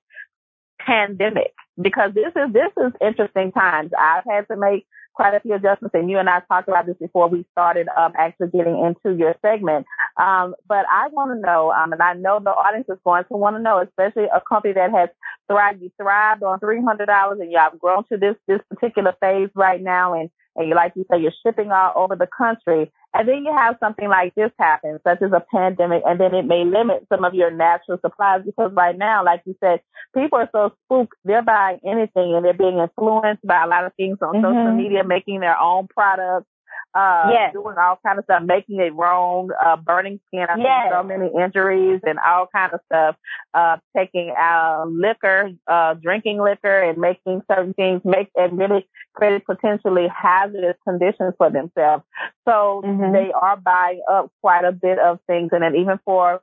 pandemic? 0.81 1.53
Because 1.81 2.13
this 2.13 2.33
is, 2.35 2.51
this 2.51 2.73
is 2.77 2.91
interesting 2.99 3.53
times. 3.53 3.91
I've 3.97 4.25
had 4.29 4.49
to 4.49 4.57
make 4.57 4.85
quite 5.15 5.33
a 5.33 5.39
few 5.39 5.55
adjustments, 5.55 5.95
and 5.95 6.09
you 6.09 6.19
and 6.19 6.29
I 6.29 6.41
talked 6.41 6.67
about 6.67 6.85
this 6.85 6.97
before 6.99 7.27
we 7.29 7.45
started 7.51 7.87
um, 7.97 8.13
actually 8.17 8.49
getting 8.49 8.77
into 8.85 9.17
your 9.17 9.35
segment. 9.41 9.85
Um, 10.17 10.55
but 10.67 10.85
I 10.91 11.07
want 11.09 11.31
to 11.31 11.39
know, 11.39 11.71
um, 11.71 11.93
and 11.93 12.01
I 12.01 12.13
know 12.13 12.39
the 12.39 12.51
audience 12.51 12.87
is 12.89 12.99
going 13.03 13.23
to 13.25 13.37
want 13.37 13.55
to 13.55 13.61
know, 13.61 13.79
especially 13.81 14.25
a 14.25 14.41
company 14.47 14.73
that 14.73 14.91
has 14.91 15.09
thrived, 15.47 15.81
you 15.81 15.91
thrived 15.97 16.43
on 16.43 16.59
three 16.59 16.81
hundred 16.83 17.07
dollars, 17.07 17.39
and 17.39 17.51
you 17.51 17.57
have 17.57 17.79
grown 17.79 18.03
to 18.11 18.17
this 18.17 18.35
this 18.47 18.59
particular 18.69 19.13
phase 19.21 19.49
right 19.55 19.81
now, 19.81 20.13
and 20.13 20.29
and 20.55 20.67
you 20.69 20.75
like 20.75 20.93
you 20.95 21.05
say, 21.11 21.19
you're 21.19 21.33
shipping 21.45 21.71
all 21.71 21.93
over 21.95 22.15
the 22.15 22.27
country. 22.27 22.91
And 23.17 23.29
then 23.29 23.45
you 23.45 23.53
have 23.55 23.77
something 23.79 24.09
like 24.09 24.35
this 24.35 24.51
happen, 24.59 24.99
such 25.07 25.21
as 25.21 25.31
a 25.31 25.41
pandemic, 25.49 26.03
and 26.05 26.19
then 26.19 26.35
it 26.35 26.45
may 26.45 26.65
limit 26.65 27.07
some 27.07 27.23
of 27.23 27.33
your 27.33 27.49
natural 27.49 27.97
supplies 28.01 28.41
because 28.45 28.73
right 28.73 28.97
now, 28.97 29.23
like 29.23 29.41
you 29.45 29.55
said, 29.61 29.79
people 30.13 30.39
are 30.39 30.49
so 30.51 30.73
spooked, 30.83 31.15
they're 31.23 31.41
buying 31.41 31.79
anything 31.85 32.35
and 32.35 32.43
they're 32.43 32.53
being 32.53 32.77
influenced 32.77 33.47
by 33.47 33.63
a 33.63 33.67
lot 33.67 33.85
of 33.85 33.93
things 33.95 34.17
on 34.21 34.35
mm-hmm. 34.35 34.43
social 34.43 34.75
media, 34.75 35.05
making 35.05 35.39
their 35.39 35.57
own 35.57 35.87
products 35.87 36.47
uh, 36.95 37.29
yes. 37.29 37.53
doing 37.53 37.75
all 37.77 37.99
kind 38.05 38.17
of 38.17 38.25
stuff, 38.25 38.41
making 38.43 38.79
it 38.79 38.93
wrong, 38.95 39.49
uh, 39.63 39.75
burning 39.75 40.19
skin. 40.27 40.47
I 40.49 40.57
yes. 40.57 40.91
so 40.91 41.03
many 41.03 41.29
injuries 41.37 41.99
and 42.05 42.17
all 42.25 42.47
kind 42.47 42.73
of 42.73 42.79
stuff, 42.85 43.15
uh, 43.53 43.77
taking, 43.95 44.33
uh, 44.39 44.85
liquor, 44.87 45.51
uh, 45.67 45.95
drinking 45.95 46.41
liquor 46.41 46.81
and 46.81 46.97
making 46.97 47.41
certain 47.51 47.73
things 47.73 48.01
make 48.05 48.29
and 48.35 48.57
really 48.57 48.87
create 49.13 49.45
potentially 49.45 50.07
hazardous 50.07 50.77
conditions 50.87 51.33
for 51.37 51.49
themselves. 51.49 52.03
So 52.47 52.81
mm-hmm. 52.85 53.11
they 53.11 53.31
are 53.33 53.57
buying 53.57 54.01
up 54.09 54.31
quite 54.41 54.63
a 54.63 54.71
bit 54.71 54.97
of 54.97 55.19
things. 55.27 55.49
And 55.51 55.61
then 55.63 55.75
even 55.75 55.99
for, 56.05 56.41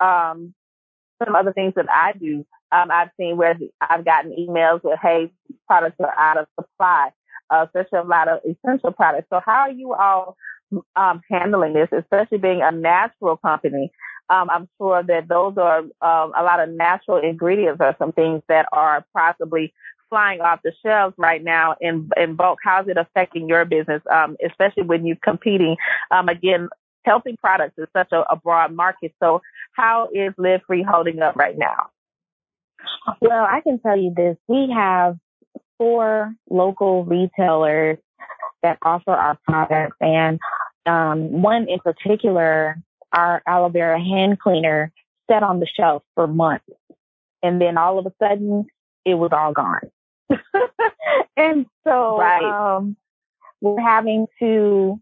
um, 0.00 0.54
some 1.24 1.36
other 1.36 1.52
things 1.52 1.74
that 1.76 1.86
I 1.88 2.12
do. 2.12 2.44
Um, 2.72 2.90
I've 2.90 3.10
seen 3.18 3.36
where 3.36 3.56
I've 3.80 4.04
gotten 4.04 4.32
emails 4.32 4.82
with, 4.82 4.98
hey, 5.00 5.30
products 5.66 5.96
are 6.00 6.14
out 6.16 6.38
of 6.38 6.46
supply, 6.58 7.10
uh, 7.52 7.66
especially 7.66 7.98
a 7.98 8.02
lot 8.02 8.28
of 8.28 8.40
essential 8.44 8.92
products. 8.92 9.26
So 9.30 9.40
how 9.44 9.60
are 9.60 9.70
you 9.70 9.94
all 9.94 10.36
um, 10.96 11.20
handling 11.30 11.74
this, 11.74 11.88
especially 11.92 12.38
being 12.38 12.62
a 12.62 12.72
natural 12.72 13.36
company? 13.36 13.92
Um, 14.30 14.48
I'm 14.50 14.68
sure 14.78 15.02
that 15.02 15.28
those 15.28 15.54
are 15.58 15.80
um, 15.80 16.32
a 16.34 16.42
lot 16.42 16.60
of 16.60 16.70
natural 16.70 17.18
ingredients 17.18 17.78
or 17.80 17.94
some 17.98 18.12
things 18.12 18.42
that 18.48 18.66
are 18.72 19.04
possibly 19.14 19.74
flying 20.08 20.40
off 20.40 20.60
the 20.62 20.72
shelves 20.84 21.14
right 21.18 21.42
now 21.42 21.74
in 21.80 22.08
in 22.16 22.36
bulk. 22.36 22.58
How's 22.62 22.88
it 22.88 22.96
affecting 22.96 23.48
your 23.48 23.64
business, 23.64 24.02
um, 24.10 24.36
especially 24.46 24.84
when 24.84 25.04
you're 25.04 25.16
competing? 25.22 25.76
Um, 26.10 26.28
again, 26.28 26.68
healthy 27.04 27.36
products 27.38 27.74
is 27.78 27.88
such 27.94 28.12
a, 28.12 28.20
a 28.30 28.36
broad 28.36 28.72
market. 28.72 29.14
So, 29.20 29.42
how 29.72 30.08
is 30.14 30.32
Live 30.38 30.60
Free 30.66 30.84
holding 30.88 31.20
up 31.20 31.36
right 31.36 31.56
now? 31.56 31.90
Well, 33.20 33.44
I 33.44 33.60
can 33.60 33.80
tell 33.80 33.98
you 33.98 34.12
this: 34.14 34.36
we 34.48 34.70
have 34.74 35.16
four 35.78 36.34
local 36.50 37.04
retailers 37.04 37.98
that 38.62 38.78
offer 38.82 39.12
our 39.12 39.38
products, 39.48 39.96
and 40.00 40.38
um, 40.86 41.42
one 41.42 41.68
in 41.68 41.78
particular 41.80 42.76
our 43.12 43.42
aloe 43.46 43.68
vera 43.68 44.00
hand 44.00 44.38
cleaner 44.40 44.92
sat 45.30 45.42
on 45.42 45.60
the 45.60 45.66
shelf 45.66 46.02
for 46.14 46.26
months. 46.26 46.64
And 47.42 47.60
then 47.60 47.76
all 47.76 47.98
of 47.98 48.06
a 48.06 48.12
sudden 48.20 48.66
it 49.04 49.14
was 49.14 49.30
all 49.32 49.52
gone. 49.52 49.90
and 51.36 51.66
so, 51.84 52.18
right. 52.18 52.76
um, 52.76 52.96
we're 53.60 53.80
having 53.80 54.26
to 54.38 55.00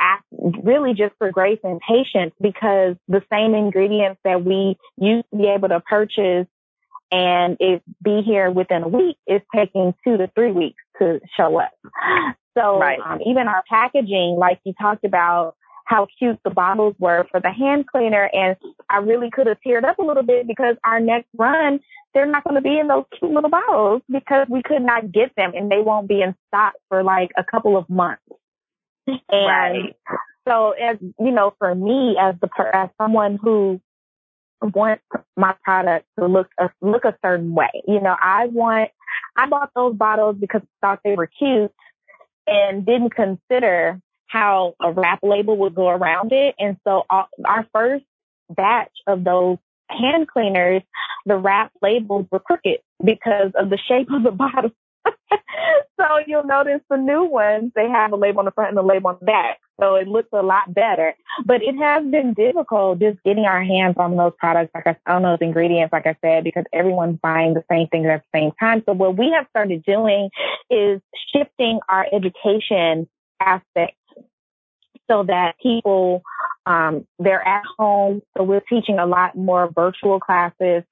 ask 0.00 0.22
really 0.62 0.94
just 0.94 1.14
for 1.18 1.30
grace 1.30 1.58
and 1.64 1.80
patience 1.80 2.34
because 2.40 2.96
the 3.08 3.22
same 3.32 3.54
ingredients 3.54 4.20
that 4.24 4.44
we 4.44 4.76
used 4.98 5.26
to 5.30 5.38
be 5.38 5.46
able 5.46 5.68
to 5.68 5.80
purchase 5.80 6.46
and 7.10 7.56
it 7.60 7.82
be 8.02 8.22
here 8.22 8.50
within 8.50 8.82
a 8.82 8.88
week 8.88 9.16
is 9.26 9.40
taking 9.54 9.94
two 10.04 10.16
to 10.16 10.30
three 10.34 10.52
weeks 10.52 10.82
to 10.98 11.20
show 11.36 11.60
up. 11.60 11.72
So 12.56 12.78
right. 12.80 12.98
um, 13.04 13.20
even 13.26 13.48
our 13.48 13.62
packaging, 13.68 14.36
like 14.38 14.60
you 14.64 14.72
talked 14.80 15.04
about, 15.04 15.56
how 15.84 16.08
cute 16.18 16.38
the 16.42 16.50
bottles 16.50 16.96
were 16.98 17.26
for 17.30 17.38
the 17.38 17.50
hand 17.50 17.86
cleaner. 17.86 18.28
And 18.32 18.56
I 18.90 18.98
really 18.98 19.30
could 19.30 19.46
have 19.46 19.58
teared 19.64 19.84
up 19.84 19.98
a 19.98 20.02
little 20.02 20.24
bit 20.24 20.46
because 20.48 20.76
our 20.82 20.98
next 20.98 21.28
run, 21.36 21.78
they're 22.12 22.26
not 22.26 22.42
going 22.42 22.56
to 22.56 22.60
be 22.60 22.78
in 22.78 22.88
those 22.88 23.04
cute 23.16 23.30
little 23.30 23.50
bottles 23.50 24.02
because 24.10 24.48
we 24.50 24.62
could 24.62 24.82
not 24.82 25.12
get 25.12 25.30
them 25.36 25.52
and 25.54 25.70
they 25.70 25.80
won't 25.80 26.08
be 26.08 26.22
in 26.22 26.34
stock 26.48 26.74
for 26.88 27.04
like 27.04 27.30
a 27.36 27.44
couple 27.44 27.76
of 27.76 27.88
months. 27.88 28.22
And 29.06 29.20
right. 29.30 29.96
so 30.48 30.72
as, 30.72 30.96
you 31.20 31.30
know, 31.30 31.54
for 31.58 31.72
me 31.74 32.16
as 32.20 32.34
the, 32.40 32.48
as 32.74 32.88
someone 33.00 33.38
who 33.40 33.80
wants 34.62 35.02
my 35.36 35.54
product 35.62 36.06
to 36.18 36.26
look 36.26 36.48
a, 36.58 36.70
look 36.80 37.04
a 37.04 37.16
certain 37.24 37.54
way, 37.54 37.70
you 37.86 38.00
know, 38.00 38.16
I 38.20 38.46
want, 38.46 38.90
I 39.36 39.48
bought 39.48 39.70
those 39.74 39.94
bottles 39.94 40.36
because 40.38 40.62
I 40.82 40.86
thought 40.86 41.00
they 41.04 41.14
were 41.14 41.26
cute 41.26 41.72
and 42.46 42.86
didn't 42.86 43.14
consider 43.14 44.00
how 44.28 44.74
a 44.80 44.92
wrap 44.92 45.20
label 45.22 45.56
would 45.58 45.74
go 45.74 45.88
around 45.88 46.32
it. 46.32 46.54
And 46.58 46.76
so 46.84 47.04
our, 47.08 47.28
our 47.44 47.66
first 47.72 48.04
batch 48.50 48.92
of 49.06 49.24
those 49.24 49.58
hand 49.88 50.28
cleaners, 50.28 50.82
the 51.26 51.36
wrap 51.36 51.72
labels 51.82 52.26
were 52.30 52.40
crooked 52.40 52.78
because 53.04 53.52
of 53.54 53.70
the 53.70 53.78
shape 53.88 54.10
of 54.10 54.22
the 54.22 54.30
bottle. 54.32 54.70
so 56.00 56.04
you'll 56.26 56.44
notice 56.44 56.80
the 56.90 56.96
new 56.96 57.24
ones, 57.24 57.72
they 57.74 57.88
have 57.88 58.12
a 58.12 58.16
label 58.16 58.40
on 58.40 58.44
the 58.44 58.50
front 58.50 58.70
and 58.70 58.78
a 58.78 58.82
label 58.82 59.08
on 59.08 59.16
the 59.20 59.26
back. 59.26 59.58
So 59.80 59.96
it 59.96 60.08
looks 60.08 60.28
a 60.32 60.42
lot 60.42 60.72
better, 60.72 61.14
but 61.44 61.62
it 61.62 61.76
has 61.76 62.04
been 62.06 62.32
difficult 62.32 62.98
just 62.98 63.22
getting 63.24 63.44
our 63.44 63.62
hands 63.62 63.96
on 63.98 64.16
those 64.16 64.32
products, 64.38 64.70
like 64.74 64.86
I, 64.86 65.12
on 65.12 65.22
those 65.22 65.38
ingredients, 65.40 65.92
like 65.92 66.06
I 66.06 66.16
said, 66.22 66.44
because 66.44 66.64
everyone's 66.72 67.18
buying 67.22 67.54
the 67.54 67.64
same 67.70 67.86
things 67.88 68.06
at 68.06 68.22
the 68.22 68.38
same 68.38 68.52
time. 68.58 68.82
So 68.86 68.94
what 68.94 69.18
we 69.18 69.32
have 69.32 69.46
started 69.50 69.84
doing 69.84 70.30
is 70.70 71.00
shifting 71.34 71.80
our 71.88 72.06
education 72.10 73.06
aspect 73.40 73.96
so 75.10 75.24
that 75.24 75.56
people 75.62 76.22
um, 76.66 77.06
they're 77.18 77.46
at 77.46 77.62
home. 77.78 78.22
So 78.36 78.42
we're 78.42 78.60
teaching 78.60 78.98
a 78.98 79.06
lot 79.06 79.36
more 79.36 79.70
virtual 79.72 80.18
classes. 80.20 80.82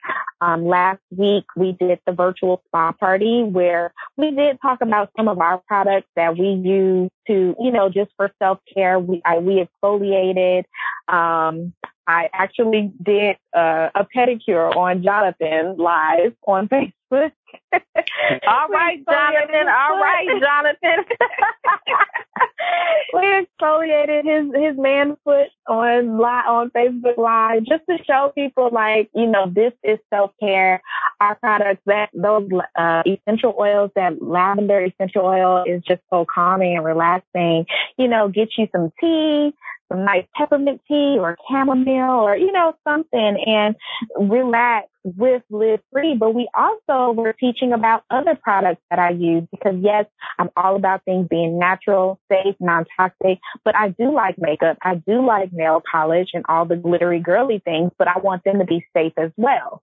Um, 0.40 0.66
last 0.66 1.00
week 1.10 1.44
we 1.56 1.72
did 1.72 2.00
the 2.06 2.12
virtual 2.12 2.62
spa 2.66 2.92
party 2.92 3.42
where 3.42 3.92
we 4.16 4.30
did 4.30 4.58
talk 4.62 4.80
about 4.80 5.10
some 5.16 5.28
of 5.28 5.40
our 5.40 5.60
products 5.66 6.08
that 6.16 6.38
we 6.38 6.48
use 6.48 7.10
to, 7.26 7.56
you 7.58 7.70
know, 7.72 7.88
just 7.88 8.10
for 8.16 8.30
self 8.40 8.58
care. 8.72 8.98
We 8.98 9.20
I, 9.24 9.38
we 9.38 9.66
exfoliated. 9.66 10.64
Um, 11.08 11.74
I 12.06 12.28
actually 12.32 12.92
did 13.02 13.36
uh, 13.54 13.90
a 13.94 14.04
pedicure 14.04 14.74
on 14.76 15.02
Jonathan 15.02 15.76
live 15.76 16.34
on 16.46 16.68
Facebook. 16.68 17.32
all 17.72 18.68
right, 18.68 19.02
Jonathan. 19.08 19.68
All 19.68 20.00
right, 20.00 20.26
Jonathan. 20.40 21.04
we 23.14 23.20
exfoliated 23.20 24.24
his 24.24 24.62
his 24.62 24.78
man 24.78 25.16
foot 25.24 25.48
on 25.66 26.18
live 26.18 26.46
on 26.46 26.70
Facebook 26.70 27.16
Live 27.16 27.64
just 27.64 27.84
to 27.88 28.02
show 28.04 28.32
people 28.34 28.70
like 28.72 29.10
you 29.14 29.26
know 29.26 29.48
this 29.48 29.72
is 29.82 29.98
self 30.12 30.32
care. 30.40 30.82
Our 31.20 31.36
products 31.36 31.82
that 31.86 32.10
those 32.12 32.48
uh, 32.76 33.02
essential 33.06 33.54
oils 33.58 33.90
that 33.94 34.20
lavender 34.22 34.84
essential 34.84 35.24
oil 35.24 35.64
is 35.66 35.82
just 35.82 36.02
so 36.10 36.26
calming 36.32 36.76
and 36.76 36.84
relaxing. 36.84 37.66
You 37.96 38.08
know, 38.08 38.28
get 38.28 38.50
you 38.58 38.68
some 38.72 38.92
tea, 39.00 39.54
some 39.88 40.04
nice 40.04 40.26
peppermint 40.34 40.80
tea 40.88 41.16
or 41.18 41.36
chamomile 41.50 42.20
or, 42.20 42.36
you 42.36 42.52
know, 42.52 42.74
something 42.86 43.42
and 43.46 43.76
relax 44.18 44.88
with 45.04 45.42
Live 45.50 45.80
Free. 45.92 46.14
But 46.14 46.34
we 46.34 46.48
also 46.54 47.12
were 47.12 47.32
teaching 47.32 47.72
about 47.72 48.04
other 48.10 48.34
products 48.34 48.82
that 48.90 48.98
I 48.98 49.10
use 49.10 49.44
because 49.50 49.76
yes, 49.80 50.06
I'm 50.38 50.50
all 50.56 50.76
about 50.76 51.04
things 51.04 51.28
being 51.28 51.58
natural, 51.58 52.18
safe, 52.30 52.56
non-toxic, 52.60 53.38
but 53.64 53.76
I 53.76 53.90
do 53.90 54.12
like 54.12 54.36
makeup. 54.38 54.78
I 54.82 54.96
do 54.96 55.24
like 55.24 55.52
nail 55.52 55.82
polish 55.90 56.30
and 56.34 56.44
all 56.48 56.64
the 56.64 56.76
glittery 56.76 57.20
girly 57.20 57.60
things, 57.64 57.90
but 57.98 58.08
I 58.08 58.18
want 58.18 58.44
them 58.44 58.58
to 58.58 58.64
be 58.64 58.86
safe 58.96 59.12
as 59.16 59.30
well. 59.36 59.82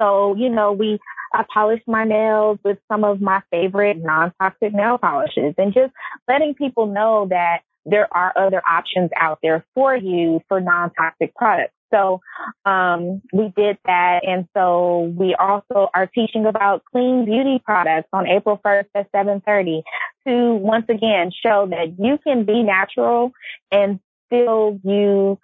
So, 0.00 0.34
you 0.36 0.48
know, 0.50 0.72
we, 0.72 0.98
I 1.32 1.44
polished 1.52 1.86
my 1.86 2.04
nails 2.04 2.58
with 2.64 2.78
some 2.90 3.04
of 3.04 3.20
my 3.20 3.42
favorite 3.50 3.98
non-toxic 3.98 4.72
nail 4.74 4.98
polishes 4.98 5.54
and 5.58 5.72
just 5.72 5.92
letting 6.28 6.54
people 6.54 6.86
know 6.86 7.26
that 7.30 7.60
there 7.86 8.08
are 8.14 8.32
other 8.36 8.60
options 8.68 9.10
out 9.16 9.38
there 9.42 9.64
for 9.74 9.96
you 9.96 10.40
for 10.48 10.60
non-toxic 10.60 11.34
products. 11.34 11.72
So 11.94 12.20
um, 12.64 13.22
we 13.32 13.52
did 13.56 13.78
that, 13.86 14.26
and 14.26 14.48
so 14.54 15.14
we 15.16 15.36
also 15.36 15.88
are 15.94 16.06
teaching 16.06 16.44
about 16.44 16.84
clean 16.84 17.24
beauty 17.24 17.62
products 17.64 18.08
on 18.12 18.26
April 18.26 18.60
1st 18.64 18.86
at 18.96 19.12
7:30 19.12 19.82
to 20.26 20.54
once 20.54 20.86
again 20.88 21.30
show 21.30 21.68
that 21.70 21.94
you 21.98 22.18
can 22.18 22.44
be 22.44 22.64
natural 22.64 23.30
and 23.70 24.00
still 24.26 24.80
use 24.82 25.38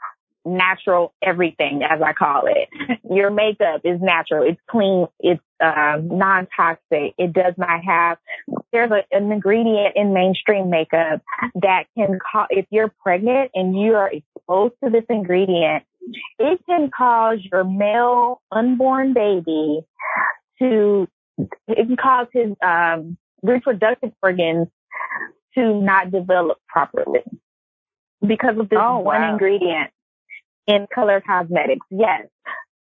natural 0.44 1.14
everything, 1.22 1.82
as 1.82 2.00
I 2.02 2.12
call 2.12 2.46
it. 2.46 2.68
Your 3.10 3.30
makeup 3.30 3.82
is 3.84 4.00
natural. 4.00 4.46
It's 4.46 4.60
clean. 4.68 5.06
It's 5.20 5.40
um, 5.62 6.08
non-toxic. 6.18 7.14
It 7.18 7.32
does 7.32 7.54
not 7.56 7.84
have, 7.84 8.18
there's 8.72 8.90
a, 8.90 9.04
an 9.12 9.30
ingredient 9.30 9.94
in 9.96 10.12
mainstream 10.12 10.70
makeup 10.70 11.22
that 11.54 11.84
can 11.96 12.18
cause, 12.18 12.48
if 12.50 12.66
you're 12.70 12.92
pregnant 13.02 13.50
and 13.54 13.78
you 13.78 13.94
are 13.94 14.10
exposed 14.10 14.74
to 14.82 14.90
this 14.90 15.04
ingredient, 15.08 15.84
it 16.38 16.60
can 16.68 16.90
cause 16.96 17.38
your 17.50 17.64
male 17.64 18.42
unborn 18.50 19.14
baby 19.14 19.80
to, 20.58 21.08
it 21.68 21.86
can 21.86 21.96
cause 21.96 22.26
his, 22.32 22.52
um, 22.64 23.16
reproductive 23.42 24.12
organs 24.22 24.68
to 25.54 25.80
not 25.80 26.10
develop 26.10 26.58
properly 26.68 27.20
because 28.26 28.56
of 28.58 28.68
this 28.68 28.78
oh, 28.80 28.98
one 29.00 29.20
wow. 29.20 29.32
ingredient 29.32 29.90
in 30.66 30.86
color 30.94 31.22
cosmetics. 31.26 31.86
Yes. 31.90 32.26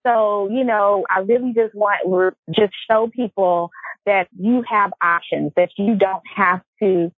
So, 0.07 0.49
you 0.51 0.65
know, 0.65 1.05
I 1.11 1.21
really 1.21 1.53
just 1.55 1.75
want 1.75 2.01
to 2.07 2.53
just 2.55 2.73
show 2.91 3.11
people 3.15 3.71
that 4.07 4.29
you 4.39 4.65
have 4.69 4.93
options, 5.03 5.53
that 5.57 5.71
you 5.77 5.95
don't 5.95 6.23
have 6.35 6.63
to 6.83 7.13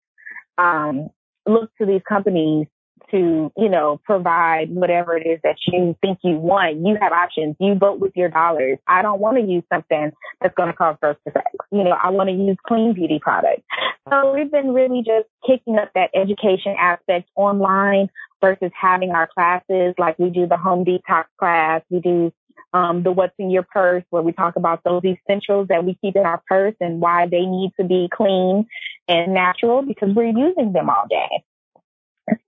um, 0.59 1.11
look 1.47 1.71
to 1.79 1.87
these 1.87 2.03
companies 2.09 2.67
to, 3.13 3.53
you 3.57 3.69
know, 3.69 4.01
provide 4.05 4.75
whatever 4.75 5.17
it 5.17 5.27
is 5.27 5.39
that 5.45 5.57
you 5.67 5.97
think 6.01 6.19
you 6.23 6.37
want. 6.39 6.79
You 6.85 6.97
have 7.01 7.13
options. 7.13 7.57
You 7.61 7.75
vote 7.75 8.01
with 8.01 8.13
your 8.17 8.31
dollars. 8.31 8.79
I 8.89 9.03
don't 9.03 9.21
want 9.21 9.37
to 9.37 9.45
use 9.45 9.63
something 9.73 10.11
that's 10.41 10.55
going 10.55 10.71
to 10.71 10.77
cause 10.77 10.97
birth 11.01 11.19
defects. 11.25 11.59
You 11.71 11.85
know, 11.85 11.91
I 12.03 12.11
want 12.11 12.31
to 12.31 12.35
use 12.35 12.57
clean 12.67 12.95
beauty 12.95 13.21
products. 13.23 13.63
So 14.11 14.35
we've 14.35 14.51
been 14.51 14.73
really 14.73 15.03
just 15.07 15.29
kicking 15.47 15.79
up 15.79 15.91
that 15.95 16.11
education 16.15 16.75
aspect 16.79 17.29
online 17.37 18.09
versus 18.43 18.71
having 18.79 19.13
our 19.13 19.27
classes 19.27 19.95
like 19.99 20.19
we 20.19 20.29
do 20.29 20.47
the 20.47 20.59
home 20.59 20.85
detox 20.85 21.25
class. 21.39 21.81
We 21.89 22.01
do 22.01 22.33
um, 22.75 23.03
the 23.03 23.13
what's 23.13 23.35
in 23.39 23.51
your 23.51 23.63
purse 23.63 24.05
where 24.11 24.23
we 24.23 24.33
talk 24.33 24.57
about 24.57 24.83
those 24.85 25.03
essentials 25.05 25.69
that 25.69 25.85
we 25.85 25.97
keep 26.03 26.17
in 26.17 26.27
our 26.27 26.43
purse 26.47 26.75
and 26.81 27.01
why 27.01 27.27
they 27.27 27.47
need 27.47 27.73
to 27.79 27.87
be 27.87 28.09
clean 28.13 28.67
and 29.09 29.33
natural 29.33 29.83
because 29.83 30.11
we're 30.15 30.37
using 30.37 30.73
them 30.73 30.91
all 30.91 31.07
day. 31.09 31.45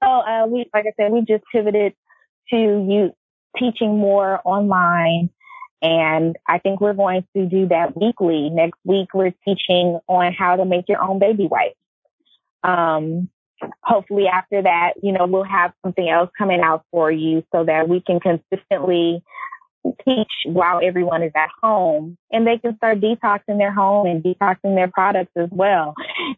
So, 0.03 0.09
uh, 0.09 0.47
we, 0.47 0.67
like 0.73 0.87
I 0.87 0.93
said, 0.97 1.13
we 1.13 1.21
just 1.21 1.45
pivoted 1.53 1.95
to 2.51 2.57
you 2.57 3.11
teaching 3.59 3.99
more 3.99 4.41
online. 4.45 5.31
And 5.83 6.37
I 6.49 6.59
think 6.59 6.81
we're 6.81 6.95
going 6.95 7.27
to 7.37 7.47
do 7.47 7.69
that 7.69 7.97
weekly. 7.97 8.49
Next 8.51 8.79
week, 8.85 9.09
we're 9.13 9.35
teaching 9.45 9.99
on 10.09 10.33
how 10.33 10.57
to 10.57 10.65
make 10.65 10.89
your 10.89 11.03
own 11.03 11.19
baby 11.19 11.47
wipes. 11.47 11.77
Um, 12.63 13.29
hopefully 13.83 14.27
after 14.27 14.63
that, 14.63 14.95
you 15.03 15.13
know, 15.13 15.27
we'll 15.27 15.45
have 15.45 15.73
something 15.85 16.09
else 16.09 16.31
coming 16.37 16.61
out 16.61 16.85
for 16.91 17.11
you 17.11 17.45
so 17.53 17.65
that 17.65 17.89
we 17.89 18.01
can 18.01 18.21
consistently 18.21 19.23
teach 20.05 20.33
while 20.47 20.81
everyone 20.83 21.23
is 21.23 21.33
at 21.35 21.51
home 21.63 22.17
and 22.31 22.47
they 22.47 22.59
can 22.59 22.77
start 22.77 23.01
detoxing 23.01 23.59
their 23.59 23.73
home 23.73 24.07
and 24.07 24.23
detoxing 24.23 24.75
their 24.75 24.89
products 24.89 25.33
as 25.37 25.49
well. 25.51 25.95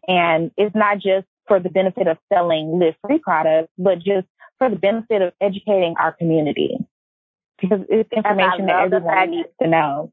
And 0.09 0.51
it's 0.57 0.75
not 0.75 0.97
just 0.99 1.27
for 1.47 1.61
the 1.61 1.71
benefit 1.71 2.09
of 2.09 2.19
selling 2.33 2.79
live 2.79 2.95
free 3.07 3.19
products, 3.19 3.73
but 3.79 3.99
just 3.99 4.27
for 4.59 4.69
the 4.69 4.77
benefit 4.77 5.23
of 5.23 5.33
educating 5.41 5.95
our 5.99 6.13
community 6.13 6.77
because 7.61 7.81
it's 7.89 8.11
information 8.13 8.67
that 8.67 8.85
everyone 8.85 9.31
needs 9.31 9.49
to 9.63 9.69
know. 9.69 10.13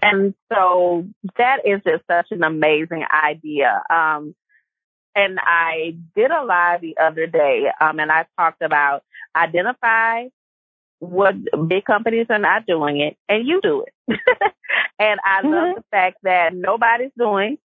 And 0.00 0.34
so 0.52 1.06
that 1.38 1.66
is 1.66 1.80
just 1.84 2.04
such 2.10 2.28
an 2.30 2.42
amazing 2.44 3.04
idea. 3.12 3.82
Um, 3.90 4.34
and 5.14 5.38
I 5.40 5.96
did 6.14 6.30
a 6.30 6.44
live 6.44 6.80
the 6.80 6.96
other 6.98 7.26
day, 7.26 7.66
um, 7.80 7.98
and 8.00 8.10
I 8.10 8.26
talked 8.38 8.62
about 8.62 9.02
identify 9.34 10.26
what 11.00 11.34
big 11.68 11.84
companies 11.84 12.26
are 12.30 12.38
not 12.38 12.66
doing 12.66 13.00
it, 13.00 13.16
and 13.28 13.46
you 13.46 13.60
do 13.62 13.84
it. 13.86 13.94
and 14.98 15.20
I 15.24 15.42
mm-hmm. 15.42 15.48
love 15.48 15.76
the 15.76 15.84
fact 15.90 16.18
that 16.22 16.54
nobody's 16.54 17.12
doing 17.16 17.58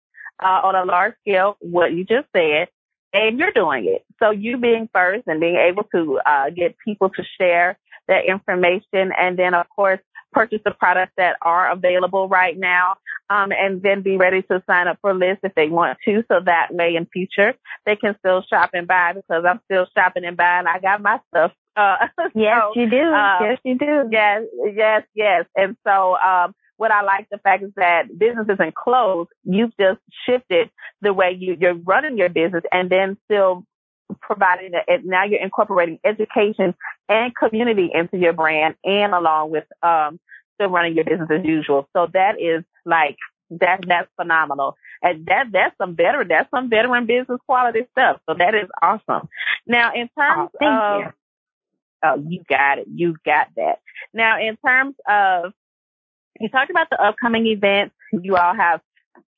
uh, 0.43 0.61
on 0.65 0.75
a 0.75 0.85
large 0.85 1.15
scale 1.21 1.57
what 1.61 1.93
you 1.93 2.05
just 2.05 2.29
said, 2.35 2.69
and 3.13 3.39
you're 3.39 3.53
doing 3.53 3.87
it. 3.87 4.05
So 4.19 4.31
you 4.31 4.59
being 4.59 4.89
first 4.93 5.25
and 5.27 5.41
being 5.41 5.57
able 5.57 5.85
to 5.95 6.21
uh, 6.25 6.51
get 6.51 6.77
people 6.85 7.11
to 7.11 7.23
share 7.39 7.79
that 8.09 8.27
information, 8.27 9.13
and 9.19 9.39
then 9.39 9.55
of 9.55 9.67
course 9.75 10.01
purchase 10.33 10.61
the 10.65 10.71
products 10.73 11.13
that 11.17 11.37
are 11.43 11.71
available 11.71 12.29
right 12.29 12.59
now, 12.59 12.97
um, 13.31 13.53
and 13.53 13.83
then 13.83 14.03
be 14.03 14.17
ready 14.17 14.43
to 14.43 14.63
sign 14.67 14.89
up 14.89 14.99
for 15.01 15.15
lists 15.15 15.41
if 15.43 15.55
they 15.55 15.69
want 15.69 15.99
to. 16.05 16.25
So 16.29 16.41
that 16.45 16.69
way 16.73 16.97
in 16.97 17.07
future 17.07 17.55
they 17.87 17.97
can 17.97 18.17
still 18.19 18.43
shop 18.43 18.71
and 18.75 18.87
buy 18.87 19.13
because 19.15 19.45
I'm 19.49 19.61
still 19.65 19.87
shopping 19.97 20.25
and 20.25 20.37
buying. 20.37 20.67
I 20.67 20.79
got 20.79 21.03
my 21.03 21.21
stuff. 21.29 21.53
Uh, 21.77 22.09
yes, 22.35 22.61
so, 22.63 22.81
you 22.81 22.91
do. 22.91 23.03
Um, 23.03 23.37
yes, 23.43 23.59
you 23.65 23.79
do. 23.79 24.09
Yes, 24.11 24.43
yes, 24.75 25.03
yes. 25.15 25.45
And 25.57 25.77
so, 25.87 26.17
um, 26.17 26.55
what 26.77 26.91
I 26.91 27.03
like 27.03 27.29
the 27.31 27.39
fact 27.39 27.63
is 27.63 27.71
that 27.77 28.19
business 28.19 28.47
isn't 28.53 28.75
closed. 28.75 29.31
You've 29.45 29.77
just 29.79 30.01
shifted 30.27 30.69
the 31.01 31.13
way 31.13 31.37
you, 31.39 31.57
you're 31.61 31.75
running 31.75 32.19
your 32.19 32.29
business 32.29 32.65
and 32.73 32.91
then 32.91 33.17
still 33.27 33.65
providing 34.21 34.73
that 34.73 35.05
Now 35.05 35.25
you're 35.25 35.41
incorporating 35.41 35.99
education 36.05 36.75
and 37.09 37.35
community 37.35 37.91
into 37.93 38.17
your 38.19 38.33
brand 38.33 38.75
and 38.85 39.15
along 39.15 39.51
with, 39.51 39.65
um, 39.83 40.19
still 40.55 40.69
running 40.69 40.95
your 40.95 41.05
business 41.05 41.31
as 41.31 41.45
usual. 41.45 41.89
So 41.95 42.09
that 42.13 42.41
is 42.41 42.65
like, 42.85 43.17
that, 43.51 43.81
that's 43.87 44.09
phenomenal. 44.17 44.77
And 45.03 45.27
that, 45.27 45.47
that's 45.53 45.77
some 45.79 45.97
veteran, 45.97 46.29
that's 46.29 46.51
some 46.51 46.71
veteran 46.71 47.07
business 47.07 47.41
quality 47.47 47.81
stuff. 47.93 48.21
So 48.29 48.35
that 48.39 48.55
is 48.55 48.69
awesome. 48.81 49.29
Now 49.67 49.93
in 49.95 50.09
terms 50.19 50.51
oh, 50.61 50.67
of, 50.67 51.01
you. 51.01 51.13
oh, 52.05 52.25
you 52.29 52.43
got 52.49 52.79
it. 52.79 52.87
You 52.93 53.17
got 53.25 53.49
that. 53.57 53.81
Now 54.15 54.41
in 54.41 54.57
terms 54.65 54.95
of, 55.09 55.53
you 56.41 56.49
talked 56.49 56.71
about 56.71 56.89
the 56.91 57.01
upcoming 57.01 57.47
events. 57.47 57.95
You 58.13 58.37
all 58.37 58.55
have 58.55 58.81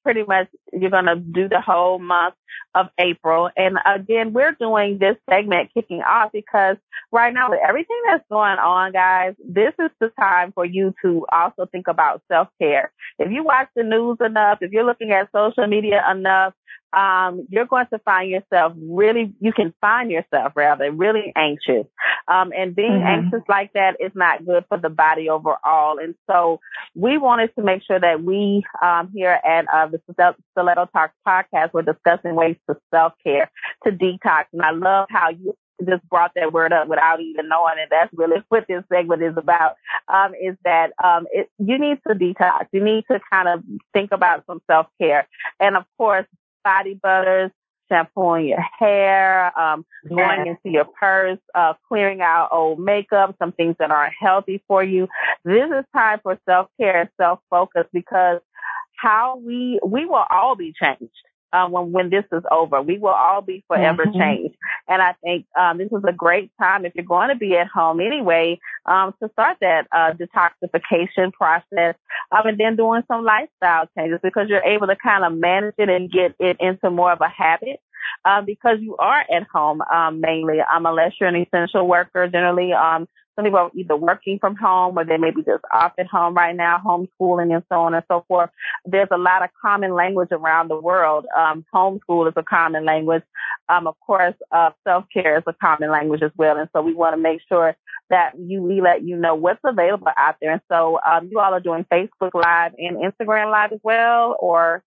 pretty 0.05 0.23
much 0.23 0.49
you're 0.73 0.91
going 0.91 1.07
to 1.07 1.17
do 1.17 1.49
the 1.49 1.61
whole 1.61 1.99
month 1.99 2.35
of 2.75 2.87
April. 2.99 3.51
And 3.57 3.79
again, 3.87 4.33
we're 4.33 4.53
doing 4.53 4.99
this 4.99 5.17
segment 5.29 5.71
kicking 5.75 6.03
off 6.03 6.31
because 6.33 6.77
right 7.11 7.33
now 7.33 7.51
with 7.51 7.61
everything 7.67 8.01
that's 8.07 8.25
going 8.31 8.59
on, 8.59 8.93
guys, 8.93 9.35
this 9.45 9.73
is 9.81 9.91
the 10.01 10.11
time 10.19 10.53
for 10.53 10.65
you 10.65 10.95
to 11.03 11.25
also 11.33 11.67
think 11.67 11.89
about 11.89 12.23
self 12.31 12.49
care. 12.61 12.93
If 13.19 13.31
you 13.33 13.45
watch 13.45 13.69
the 13.75 13.85
news 13.85 14.19
enough, 14.25 14.59
if 14.61 14.73
you're 14.73 14.85
looking 14.85 15.13
at 15.13 15.31
social 15.33 15.67
media 15.67 16.05
enough, 16.11 16.55
um, 16.93 17.47
you're 17.51 17.67
going 17.67 17.87
to 17.93 17.99
find 18.01 18.31
yourself 18.31 18.73
really, 18.77 19.33
you 19.41 19.53
can 19.53 19.75
find 19.81 20.11
yourself 20.11 20.53
rather 20.55 20.91
really 20.93 21.33
anxious. 21.37 21.87
Um, 22.29 22.53
and 22.57 22.75
being 22.75 22.93
mm-hmm. 22.93 23.25
anxious 23.25 23.43
like 23.49 23.73
that 23.75 23.97
is 24.01 24.13
not 24.15 24.47
good 24.47 24.65
for 24.69 24.79
the 24.79 24.91
body 24.91 25.29
overall. 25.29 25.99
And 25.99 26.15
so 26.31 26.61
we 26.95 27.19
wanted 27.19 27.55
to 27.57 27.65
make 27.65 27.83
sure 27.83 27.99
that 27.99 28.23
we, 28.23 28.65
um, 28.81 29.11
here 29.13 29.41
at, 29.45 29.67
uh, 29.73 29.89
the 29.89 30.35
Stiletto 30.53 30.89
Talks 30.93 31.15
podcast, 31.27 31.73
we're 31.73 31.83
discussing 31.83 32.35
ways 32.35 32.57
to 32.69 32.77
self-care, 32.93 33.51
to 33.85 33.91
detox. 33.91 34.45
And 34.53 34.63
I 34.63 34.71
love 34.71 35.07
how 35.11 35.31
you 35.31 35.55
just 35.85 36.09
brought 36.09 36.33
that 36.37 36.53
word 36.53 36.73
up 36.73 36.89
without 36.89 37.21
even 37.21 37.49
knowing 37.49 37.79
it. 37.79 37.89
That's 37.91 38.13
really 38.15 38.43
what 38.49 38.67
this 38.69 38.85
segment 38.93 39.23
is 39.23 39.37
about. 39.37 39.77
Um, 40.09 40.33
is 40.35 40.57
that 40.65 40.93
um, 41.03 41.27
it, 41.33 41.49
you 41.59 41.79
need 41.79 41.99
to 42.07 42.15
detox. 42.15 42.67
You 42.73 42.85
need 42.85 43.05
to 43.11 43.21
kind 43.31 43.49
of 43.49 43.63
think 43.93 44.13
about 44.13 44.45
some 44.47 44.61
self 44.71 44.87
care, 45.01 45.29
and 45.61 45.77
of 45.77 45.85
course, 45.99 46.27
body 46.65 46.99
butters, 47.01 47.51
shampooing 47.89 48.49
your 48.49 48.65
hair, 48.79 49.57
um, 49.59 49.85
going 50.09 50.47
into 50.47 50.71
your 50.71 50.87
purse, 50.87 51.39
uh, 51.55 51.75
clearing 51.89 52.21
out 52.23 52.49
old 52.51 52.81
makeup, 52.81 53.37
some 53.39 53.53
things 53.53 53.77
that 53.79 53.91
aren't 53.91 54.15
healthy 54.19 54.63
for 54.67 54.83
you. 54.83 55.07
This 55.45 55.67
is 55.67 55.85
time 55.95 56.21
for 56.23 56.39
self 56.49 56.69
care 56.81 57.03
and 57.03 57.11
self 57.21 57.41
focus 57.51 57.85
because 57.93 58.41
how 58.97 59.37
we 59.37 59.79
we 59.85 60.07
will 60.07 60.25
all 60.31 60.57
be 60.57 60.73
changed 60.73 61.13
uh, 61.55 61.69
when 61.69 61.93
when 61.93 62.11
this 62.11 62.25
is 62.33 62.43
over. 62.51 62.83
We 62.83 62.99
will 62.99 63.11
all 63.11 63.41
be 63.41 63.65
forever 63.69 64.05
mm-hmm. 64.05 64.19
changed, 64.19 64.57
and 64.89 65.01
I 65.01 65.15
think 65.23 65.47
um, 65.59 65.79
this 65.79 65.93
is 65.93 66.03
a 66.07 66.13
great 66.13 66.51
time 66.61 66.85
if 66.85 66.95
you're 66.95 67.05
going 67.05 67.29
to 67.29 67.37
be 67.37 67.57
at 67.57 67.69
home 67.69 68.01
anyway 68.01 68.59
um, 68.87 69.15
to 69.23 69.31
start 69.33 69.59
that 69.61 69.87
uh, 69.93 70.13
detoxification 70.13 71.33
process, 71.33 71.95
um, 72.33 72.47
and 72.47 72.59
then 72.59 72.77
doing 72.77 73.03
some 73.07 73.25
lifestyle 73.25 73.89
changes 73.97 74.19
because 74.23 74.49
you're 74.49 74.65
able 74.65 74.89
to 74.89 74.97
kind 74.97 75.25
of 75.25 75.33
manage 75.33 75.75
it 75.79 75.89
and 75.89 76.11
get 76.11 76.35
it 76.41 76.57
into 76.61 76.91
more 76.91 77.13
of 77.13 77.21
a 77.21 77.29
habit. 77.29 77.81
Uh, 78.27 78.43
because 78.43 78.77
you 78.81 78.95
are 78.99 79.21
at 79.35 79.45
home 79.51 79.81
um, 79.93 80.21
mainly, 80.21 80.59
um, 80.61 80.85
unless 80.85 81.13
you're 81.19 81.29
an 81.29 81.37
essential 81.37 81.89
worker. 81.89 82.29
Generally, 82.29 82.73
um, 82.75 83.09
some 83.37 83.45
people 83.45 83.59
are 83.59 83.71
either 83.75 83.97
working 83.97 84.39
from 84.39 84.55
home 84.57 84.99
or 84.99 85.05
they 85.05 85.17
may 85.17 85.31
be 85.31 85.43
just 85.43 85.65
off 85.73 85.93
at 85.99 86.07
home 86.07 86.35
right 86.35 86.55
now, 86.55 86.81
homeschooling 86.85 87.55
and 87.55 87.65
so 87.69 87.81
on 87.81 87.95
and 87.95 88.05
so 88.09 88.25
forth. 88.29 88.51
There's 88.85 89.09
a 89.11 89.19
lot 89.19 89.43
of 89.43 89.51
common 89.61 89.95
language 89.95 90.29
around 90.31 90.69
the 90.69 90.81
world. 90.81 91.27
Um, 91.37 91.65
homeschool 91.75 92.29
is 92.29 92.35
a 92.37 92.43
common 92.43 92.85
language. 92.85 93.23
Um, 93.69 93.87
of 93.87 93.97
course, 94.01 94.35
uh, 94.53 94.71
self-care 94.87 95.39
is 95.39 95.45
a 95.47 95.53
common 95.55 95.91
language 95.91 96.23
as 96.23 96.33
well. 96.37 96.57
And 96.57 96.69
so 96.73 96.83
we 96.83 96.95
want 96.95 97.15
to 97.15 97.21
make 97.21 97.41
sure 97.49 97.77
that 98.11 98.33
you, 98.39 98.63
we 98.63 98.81
let 98.81 99.03
you 99.03 99.17
know 99.17 99.35
what's 99.35 99.61
available 99.65 100.09
out 100.17 100.37
there. 100.41 100.53
And 100.53 100.61
so, 100.71 101.01
um, 101.05 101.29
you 101.31 101.41
all 101.41 101.55
are 101.55 101.61
doing 101.61 101.87
Facebook 101.91 102.35
Live 102.35 102.73
and 102.79 102.99
Instagram 102.99 103.51
Live 103.51 103.73
as 103.73 103.81
well, 103.83 104.37
or 104.39 104.85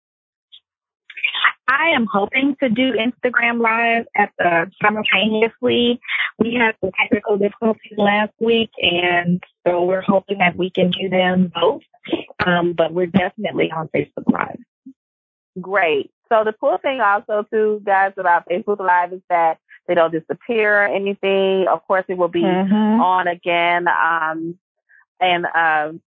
I 1.69 1.91
am 1.97 2.07
hoping 2.11 2.57
to 2.63 2.69
do 2.69 2.93
Instagram 2.93 3.61
Live 3.61 4.07
at 4.17 4.31
the 4.39 4.71
simultaneously. 4.83 6.01
We 6.39 6.55
had 6.55 6.75
some 6.81 6.91
technical 7.01 7.39
difficulties 7.39 7.95
last 7.97 8.33
week, 8.41 8.71
and 8.81 9.43
so 9.67 9.85
we're 9.85 10.03
hoping 10.03 10.39
that 10.39 10.57
we 10.57 10.71
can 10.71 10.91
do 10.91 11.09
them 11.09 11.51
both. 11.55 11.83
Um, 12.45 12.75
but 12.75 12.93
we're 12.93 13.07
definitely 13.07 13.73
on 13.73 13.89
Facebook 13.89 14.31
Live. 14.31 14.59
Great. 15.61 16.11
So 16.29 16.45
the 16.45 16.53
cool 16.61 16.79
thing 16.79 17.01
also 17.01 17.47
too, 17.51 17.81
guys, 17.85 18.13
about 18.17 18.49
Facebook 18.49 18.79
Live 18.79 19.13
is 19.13 19.23
that 19.31 19.59
they 19.89 19.95
don't 19.95 20.13
disappear 20.13 20.83
or 20.83 20.87
anything. 20.87 21.67
Of 21.69 21.87
course, 21.87 22.05
it 22.09 22.19
will 22.19 22.29
be 22.29 22.43
mm-hmm. 22.43 23.01
on 23.01 23.29
again. 23.29 23.87
Um, 23.89 24.59
and 25.21 25.47
um, 25.47 26.03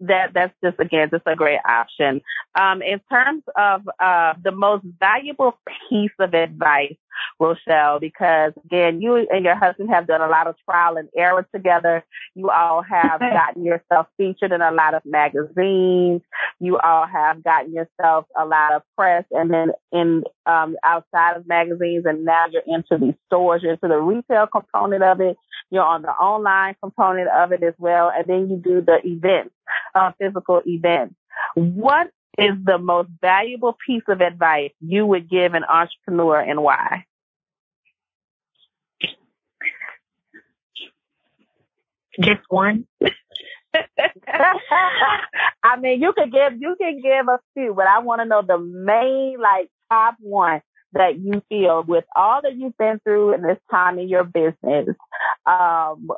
that 0.00 0.32
that's 0.34 0.54
just 0.62 0.78
again 0.80 1.08
just 1.10 1.26
a 1.26 1.36
great 1.36 1.60
option. 1.66 2.22
Um, 2.58 2.82
in 2.82 3.00
terms 3.10 3.42
of 3.56 3.88
uh, 3.98 4.34
the 4.42 4.52
most 4.52 4.84
valuable 4.98 5.58
piece 5.88 6.10
of 6.18 6.34
advice, 6.34 6.96
Rochelle, 7.38 8.00
because 8.00 8.52
again, 8.64 9.00
you 9.00 9.16
and 9.16 9.44
your 9.44 9.56
husband 9.56 9.90
have 9.90 10.06
done 10.06 10.20
a 10.20 10.28
lot 10.28 10.46
of 10.46 10.56
trial 10.64 10.96
and 10.96 11.08
error 11.16 11.46
together. 11.54 12.04
You 12.34 12.50
all 12.50 12.82
have 12.82 13.20
gotten 13.20 13.64
yourself 13.64 14.06
featured 14.16 14.52
in 14.52 14.60
a 14.60 14.70
lot 14.70 14.94
of 14.94 15.02
magazines. 15.04 16.22
You 16.58 16.78
all 16.78 17.06
have 17.06 17.42
gotten 17.42 17.72
yourself 17.72 18.26
a 18.38 18.44
lot 18.44 18.72
of 18.72 18.82
press, 18.96 19.24
and 19.30 19.52
then 19.52 19.72
in 19.92 20.24
um, 20.46 20.76
outside 20.84 21.36
of 21.36 21.46
magazines, 21.46 22.04
and 22.06 22.24
now 22.24 22.46
you're 22.50 22.62
into 22.66 22.98
these 22.98 23.14
stores. 23.26 23.62
You're 23.62 23.72
into 23.72 23.88
the 23.88 23.98
retail 23.98 24.46
component 24.46 25.02
of 25.02 25.20
it. 25.20 25.36
You're 25.70 25.84
on 25.84 26.02
the 26.02 26.08
online 26.08 26.74
component 26.82 27.28
of 27.28 27.52
it 27.52 27.62
as 27.62 27.74
well, 27.78 28.10
and 28.14 28.26
then 28.26 28.50
you 28.50 28.56
do 28.56 28.80
the 28.80 28.98
events 29.04 29.54
uh, 29.94 30.12
physical 30.18 30.62
events. 30.66 31.14
What 31.54 32.10
is 32.40 32.56
the 32.64 32.78
most 32.78 33.10
valuable 33.20 33.76
piece 33.86 34.02
of 34.08 34.20
advice 34.22 34.72
you 34.80 35.06
would 35.06 35.28
give 35.30 35.54
an 35.54 35.64
entrepreneur 35.64 36.40
and 36.40 36.62
why? 36.62 37.04
Just 42.20 42.40
one. 42.48 42.86
I 45.62 45.76
mean, 45.80 46.00
you 46.02 46.12
could 46.12 46.32
give 46.32 46.60
you 46.60 46.76
can 46.80 47.00
give 47.02 47.28
a 47.28 47.38
few, 47.54 47.74
but 47.74 47.86
I 47.86 48.00
want 48.00 48.20
to 48.20 48.24
know 48.26 48.42
the 48.42 48.58
main 48.58 49.38
like 49.40 49.68
top 49.90 50.16
one 50.20 50.62
that 50.92 51.18
you 51.20 51.42
feel 51.48 51.84
with 51.86 52.04
all 52.16 52.40
that 52.42 52.56
you've 52.56 52.76
been 52.76 53.00
through 53.04 53.34
in 53.34 53.42
this 53.42 53.58
time 53.70 53.98
in 53.98 54.08
your 54.08 54.24
business. 54.24 54.88
Um, 55.46 56.08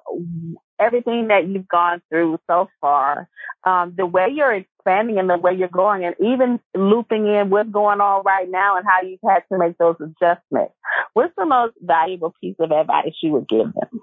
everything 0.81 1.29
that 1.29 1.47
you've 1.47 1.69
gone 1.69 2.01
through 2.09 2.39
so 2.49 2.69
far, 2.81 3.29
um, 3.65 3.95
the 3.97 4.07
way 4.07 4.29
you're 4.33 4.65
expanding 4.83 5.19
and 5.19 5.31
the 5.31 5.39
way 5.39 5.55
you're 5.55 5.69
going, 5.69 6.05
and 6.05 6.15
even 6.21 6.61
looping 6.75 7.27
in 7.27 7.51
what's 7.51 7.71
going 7.71 8.01
on 8.01 8.23
right 8.25 8.51
now 8.51 8.77
and 8.77 8.87
how 8.87 9.03
you've 9.03 9.21
had 9.25 9.45
to 9.51 9.59
make 9.59 9.79
those 9.79 9.97
adjustments. 10.01 10.75
What's 11.13 11.35
the 11.37 11.47
most 11.47 11.75
valuable 11.81 12.35
piece 12.41 12.57
of 12.59 12.71
advice 12.71 13.15
you 13.23 13.33
would 13.33 13.49
give 13.49 13.73
them? 13.73 14.01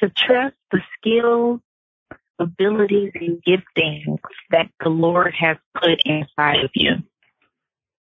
To 0.00 0.08
trust 0.10 0.54
the 0.70 0.80
skills, 0.96 1.60
abilities, 2.38 3.12
and 3.14 3.42
giftings 3.42 4.18
that 4.50 4.70
the 4.80 4.90
Lord 4.90 5.34
has 5.38 5.56
put 5.74 6.00
inside 6.04 6.64
of 6.64 6.70
you. 6.74 6.96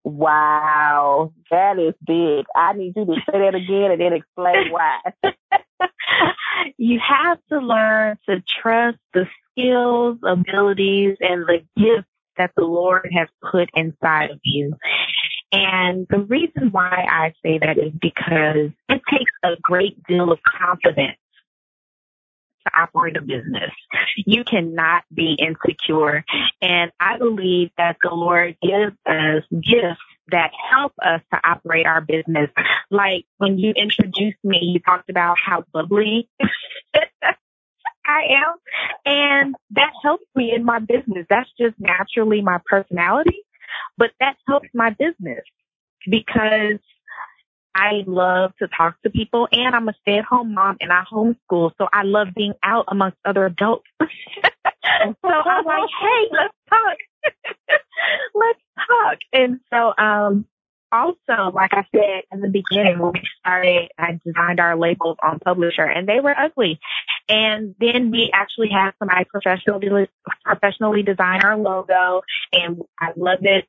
Wow, 0.05 1.33
that 1.51 1.79
is 1.79 1.95
big. 2.07 2.45
I 2.55 2.75
need 2.75 2.93
you 2.95 3.07
to 3.07 3.15
say 3.27 3.39
that 3.39 3.55
again 3.55 3.91
and 3.91 4.01
then 4.01 4.13
explain 4.13 4.71
why. 4.71 4.99
you 6.77 7.01
have 7.01 7.39
to 7.51 7.59
learn 7.59 8.19
to 8.29 8.43
trust 8.61 8.99
the 9.15 9.25
skills, 9.51 10.19
abilities, 10.23 11.17
and 11.21 11.47
the 11.47 11.65
gifts 11.77 12.09
that 12.37 12.51
the 12.55 12.65
Lord 12.65 13.09
has 13.17 13.29
put 13.51 13.71
inside 13.75 14.31
of 14.31 14.41
you. 14.43 14.75
And 15.53 16.07
the 16.11 16.19
reason 16.19 16.71
why 16.71 17.07
I 17.09 17.33
say 17.43 17.59
that 17.59 17.79
is 17.79 17.93
because 18.01 18.73
it 18.89 19.03
takes 19.11 19.33
a 19.43 19.53
great 19.63 20.03
deal 20.05 20.33
of 20.33 20.39
confidence 20.43 21.17
to 22.67 22.81
operate 22.81 23.17
a 23.17 23.21
business. 23.21 23.71
You 24.17 24.45
cannot 24.45 25.05
be 25.13 25.37
insecure. 25.39 26.25
And 26.61 26.93
I 27.01 27.19
believe 27.19 27.71
that 27.77 27.97
the 28.03 28.15
Lord 28.15 28.57
gives 28.63 28.97
us 29.07 29.43
gifts 29.51 30.01
that 30.31 30.51
help 30.71 30.93
us 31.03 31.21
to 31.33 31.41
operate 31.45 31.87
our 31.87 32.01
business. 32.01 32.51
Like 32.91 33.27
when 33.39 33.59
you 33.59 33.73
introduced 33.77 34.39
me, 34.43 34.59
you 34.63 34.81
talked 34.81 35.11
about 35.11 35.37
how 35.45 35.65
bubbly 35.73 36.29
I 38.07 38.23
am. 38.31 38.55
And 39.05 39.55
that 39.73 39.93
helps 40.03 40.25
me 40.35 40.53
in 40.55 40.65
my 40.65 40.79
business. 40.79 41.27
That's 41.29 41.51
just 41.59 41.75
naturally 41.79 42.43
my 42.43 42.59
personality, 42.67 43.45
but 43.97 44.11
that 44.21 44.37
helps 44.47 44.69
my 44.75 44.91
business 44.91 45.45
because 46.09 46.79
I 47.75 48.05
love 48.07 48.53
to 48.59 48.69
talk 48.69 49.01
to 49.03 49.11
people 49.11 49.49
and 49.51 49.75
I'm 49.75 49.89
a 49.89 49.95
stay 50.03 50.19
at 50.19 50.25
home 50.25 50.55
mom 50.55 50.77
and 50.81 50.93
I 50.93 51.03
homeschool. 51.11 51.73
So 51.79 51.89
I 51.93 52.03
love 52.05 52.29
being 52.35 52.55
out 52.63 52.85
amongst 52.89 53.19
other 53.25 53.47
adults. 53.47 53.87
so 54.01 54.09
I'm 55.29 55.65
like, 55.65 55.91
hey, 56.01 56.29
let's 56.31 56.55
talk. 56.71 56.97
let's 58.35 58.61
talk. 58.77 59.19
And 59.33 59.61
so, 59.73 59.93
um, 59.99 60.47
also, 60.93 61.51
like 61.53 61.75
I 61.75 61.85
said 61.93 62.23
in 62.31 62.41
the 62.41 62.49
beginning 62.49 63.01
when 63.01 63.13
we 63.15 63.23
started, 63.41 63.91
I 63.99 64.21
designed 64.25 64.61
our 64.61 64.77
labels 64.77 65.17
on 65.25 65.41
Publisher 65.41 65.83
and 65.83 66.09
they 66.09 66.21
were 66.21 66.35
ugly. 66.39 66.79
And 67.29 67.75
then 67.81 68.13
we 68.13 68.31
actually 68.33 68.69
had 68.69 68.93
somebody 69.01 69.25
professionally, 69.25 70.09
professionally 70.45 71.03
design 71.03 71.43
our 71.43 71.57
logo 71.57 72.23
and 72.53 72.83
I 73.01 73.11
loved 73.17 73.45
it 73.45 73.67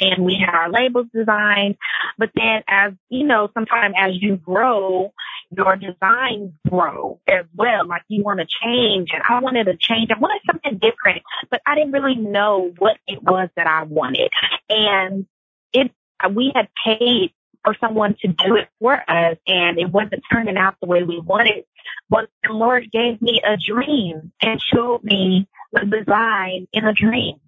and 0.00 0.24
we 0.24 0.36
had 0.38 0.54
our 0.54 0.70
labels 0.70 1.06
designed. 1.12 1.76
But 2.16 2.30
then 2.34 2.62
as, 2.68 2.92
you 3.08 3.26
know, 3.26 3.50
sometimes 3.54 3.94
as 3.98 4.12
you 4.20 4.36
grow, 4.36 5.12
your 5.50 5.76
designs 5.76 6.52
grow 6.68 7.20
as 7.26 7.46
well. 7.54 7.86
Like 7.86 8.02
you 8.08 8.22
want 8.22 8.40
to 8.40 8.46
change 8.62 9.10
and 9.12 9.22
I 9.28 9.40
wanted 9.40 9.64
to 9.64 9.76
change. 9.76 10.10
I 10.14 10.18
wanted 10.18 10.42
something 10.46 10.78
different, 10.78 11.22
but 11.50 11.60
I 11.66 11.74
didn't 11.74 11.92
really 11.92 12.16
know 12.16 12.72
what 12.78 12.98
it 13.06 13.22
was 13.22 13.48
that 13.56 13.66
I 13.66 13.84
wanted. 13.84 14.30
And 14.68 15.26
it, 15.72 15.90
we 16.34 16.52
had 16.54 16.68
paid 16.84 17.32
for 17.64 17.74
someone 17.80 18.14
to 18.20 18.28
do 18.28 18.56
it 18.56 18.68
for 18.78 18.94
us 18.94 19.36
and 19.46 19.78
it 19.78 19.90
wasn't 19.90 20.22
turning 20.32 20.56
out 20.56 20.76
the 20.80 20.88
way 20.88 21.02
we 21.02 21.20
wanted. 21.20 21.64
But 22.08 22.28
the 22.44 22.52
Lord 22.52 22.90
gave 22.92 23.20
me 23.20 23.40
a 23.44 23.56
dream 23.56 24.32
and 24.40 24.60
showed 24.60 25.02
me 25.02 25.48
the 25.72 25.84
design 25.84 26.66
in 26.72 26.84
a 26.84 26.92
dream. 26.92 27.40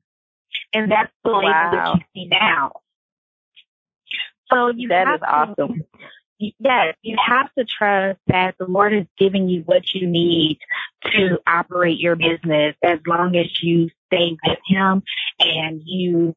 And 0.72 0.90
that's 0.90 1.12
the 1.24 1.30
label 1.30 1.50
wow. 1.50 1.70
that 1.72 1.94
you 1.96 2.02
see 2.14 2.28
now. 2.28 2.72
So 4.52 4.70
you 4.74 4.88
that 4.88 5.14
is 5.14 5.20
awesome. 5.26 5.84
To, 6.38 6.50
yes, 6.58 6.96
you 7.02 7.16
have 7.24 7.52
to 7.58 7.64
trust 7.64 8.18
that 8.26 8.56
the 8.58 8.66
Lord 8.66 8.92
is 8.92 9.06
giving 9.18 9.48
you 9.48 9.62
what 9.64 9.94
you 9.94 10.06
need 10.06 10.58
to 11.04 11.38
operate 11.46 11.98
your 11.98 12.16
business 12.16 12.74
as 12.82 12.98
long 13.06 13.36
as 13.36 13.46
you 13.62 13.90
stay 14.06 14.36
with 14.44 14.58
Him 14.66 15.02
and 15.38 15.82
you 15.84 16.34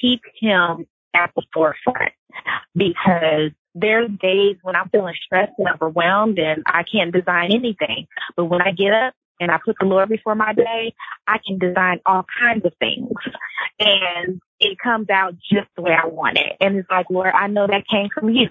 keep 0.00 0.20
Him 0.40 0.86
at 1.14 1.32
the 1.34 1.42
forefront. 1.52 2.12
Because 2.74 3.52
there's 3.74 4.10
days 4.20 4.56
when 4.62 4.76
I'm 4.76 4.88
feeling 4.88 5.14
stressed 5.24 5.52
and 5.58 5.68
overwhelmed 5.68 6.38
and 6.38 6.62
I 6.66 6.82
can't 6.82 7.12
design 7.12 7.52
anything. 7.52 8.06
But 8.36 8.46
when 8.46 8.62
I 8.62 8.72
get 8.72 8.92
up 8.92 9.14
and 9.40 9.50
I 9.50 9.58
put 9.64 9.76
the 9.80 9.86
Lord 9.86 10.08
before 10.08 10.34
my 10.34 10.52
day, 10.52 10.94
I 11.26 11.38
can 11.46 11.58
design 11.58 12.00
all 12.06 12.24
kinds 12.40 12.64
of 12.64 12.72
things. 12.78 13.10
And 13.78 14.40
it 14.60 14.78
comes 14.78 15.10
out 15.10 15.34
just 15.52 15.68
the 15.76 15.82
way 15.82 15.92
I 15.92 16.06
want 16.06 16.38
it. 16.38 16.56
And 16.60 16.76
it's 16.76 16.90
like, 16.90 17.06
Lord, 17.10 17.32
I 17.34 17.48
know 17.48 17.66
that 17.66 17.86
came 17.88 18.08
from 18.14 18.30
you 18.30 18.48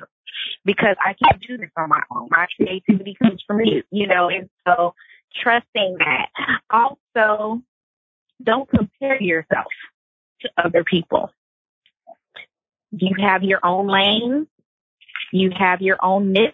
because 0.66 0.96
I 1.04 1.14
can't 1.14 1.42
do 1.48 1.58
this 1.58 1.70
on 1.78 1.90
my 1.90 2.02
own. 2.12 2.28
My 2.30 2.48
creativity 2.56 3.16
comes 3.22 3.42
from 3.48 3.62
you, 3.62 3.84
you 3.92 4.08
know, 4.08 4.30
and 4.30 4.50
so 4.68 4.94
trusting 5.42 5.98
that. 6.00 6.28
Also, 6.70 7.62
don't 8.42 8.70
compare 8.70 9.22
yourself 9.22 9.72
to 10.42 10.50
other 10.58 10.84
people. 10.84 11.32
You 12.92 13.16
have 13.20 13.44
your 13.44 13.60
own 13.64 13.88
lane. 13.88 14.48
You 15.34 15.50
have 15.58 15.82
your 15.82 15.98
own 16.00 16.32
niche 16.32 16.54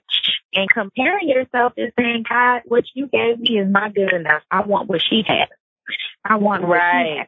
and 0.53 0.69
comparing 0.69 1.27
yourself 1.27 1.73
is 1.75 1.91
saying, 1.99 2.23
God, 2.30 2.61
what 2.65 2.86
you 2.93 3.07
gave 3.07 3.38
me 3.38 3.59
is 3.59 3.69
not 3.69 3.93
good 3.93 4.13
enough. 4.13 4.41
I 4.49 4.61
want 4.61 4.88
what 4.88 5.01
she 5.01 5.21
has. 5.27 5.49
I 6.23 6.38
want 6.38 6.63
right. 6.63 7.27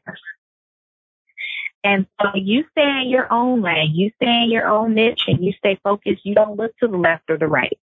And 1.84 2.08
so 2.22 2.30
you 2.36 2.64
stay 2.72 3.02
in 3.04 3.10
your 3.10 3.32
own 3.34 3.62
lane, 3.62 3.92
you 3.94 4.12
stay 4.16 4.44
in 4.44 4.50
your 4.50 4.66
own 4.66 4.94
niche 4.94 5.24
and 5.28 5.44
you 5.44 5.52
stay 5.52 5.78
focused. 5.84 6.22
You 6.24 6.36
don't 6.36 6.56
look 6.56 6.72
to 6.78 6.88
the 6.88 6.98
left 6.98 7.30
or 7.30 7.38
the 7.38 7.48
right. 7.48 7.78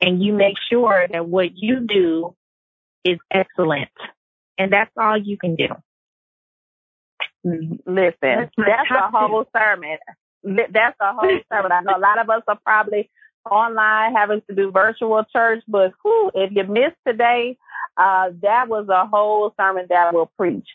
And 0.00 0.22
you 0.22 0.32
make 0.32 0.56
sure 0.70 1.08
that 1.10 1.26
what 1.26 1.56
you 1.56 1.80
do 1.80 2.36
is 3.02 3.18
excellent. 3.28 3.90
And 4.56 4.72
that's 4.72 4.92
all 4.96 5.16
you 5.16 5.36
can 5.36 5.56
do. 5.56 5.68
Listen, 7.42 8.14
that's, 8.20 8.52
that's 8.56 8.90
a 8.90 9.10
whole 9.10 9.46
sermon 9.52 9.98
that's 10.44 10.96
a 11.00 11.12
whole 11.14 11.40
sermon. 11.52 11.72
I 11.72 11.80
know 11.80 11.96
a 11.96 11.98
lot 11.98 12.18
of 12.18 12.30
us 12.30 12.42
are 12.48 12.58
probably 12.64 13.10
online 13.50 14.14
having 14.14 14.42
to 14.48 14.54
do 14.54 14.70
virtual 14.70 15.24
church, 15.32 15.62
but 15.68 15.92
whew, 16.02 16.30
if 16.34 16.52
you 16.52 16.64
missed 16.64 16.96
today, 17.06 17.56
uh, 17.96 18.30
that 18.42 18.68
was 18.68 18.88
a 18.88 19.06
whole 19.06 19.52
sermon 19.58 19.86
that 19.88 20.08
I 20.08 20.12
will 20.12 20.30
preach. 20.36 20.66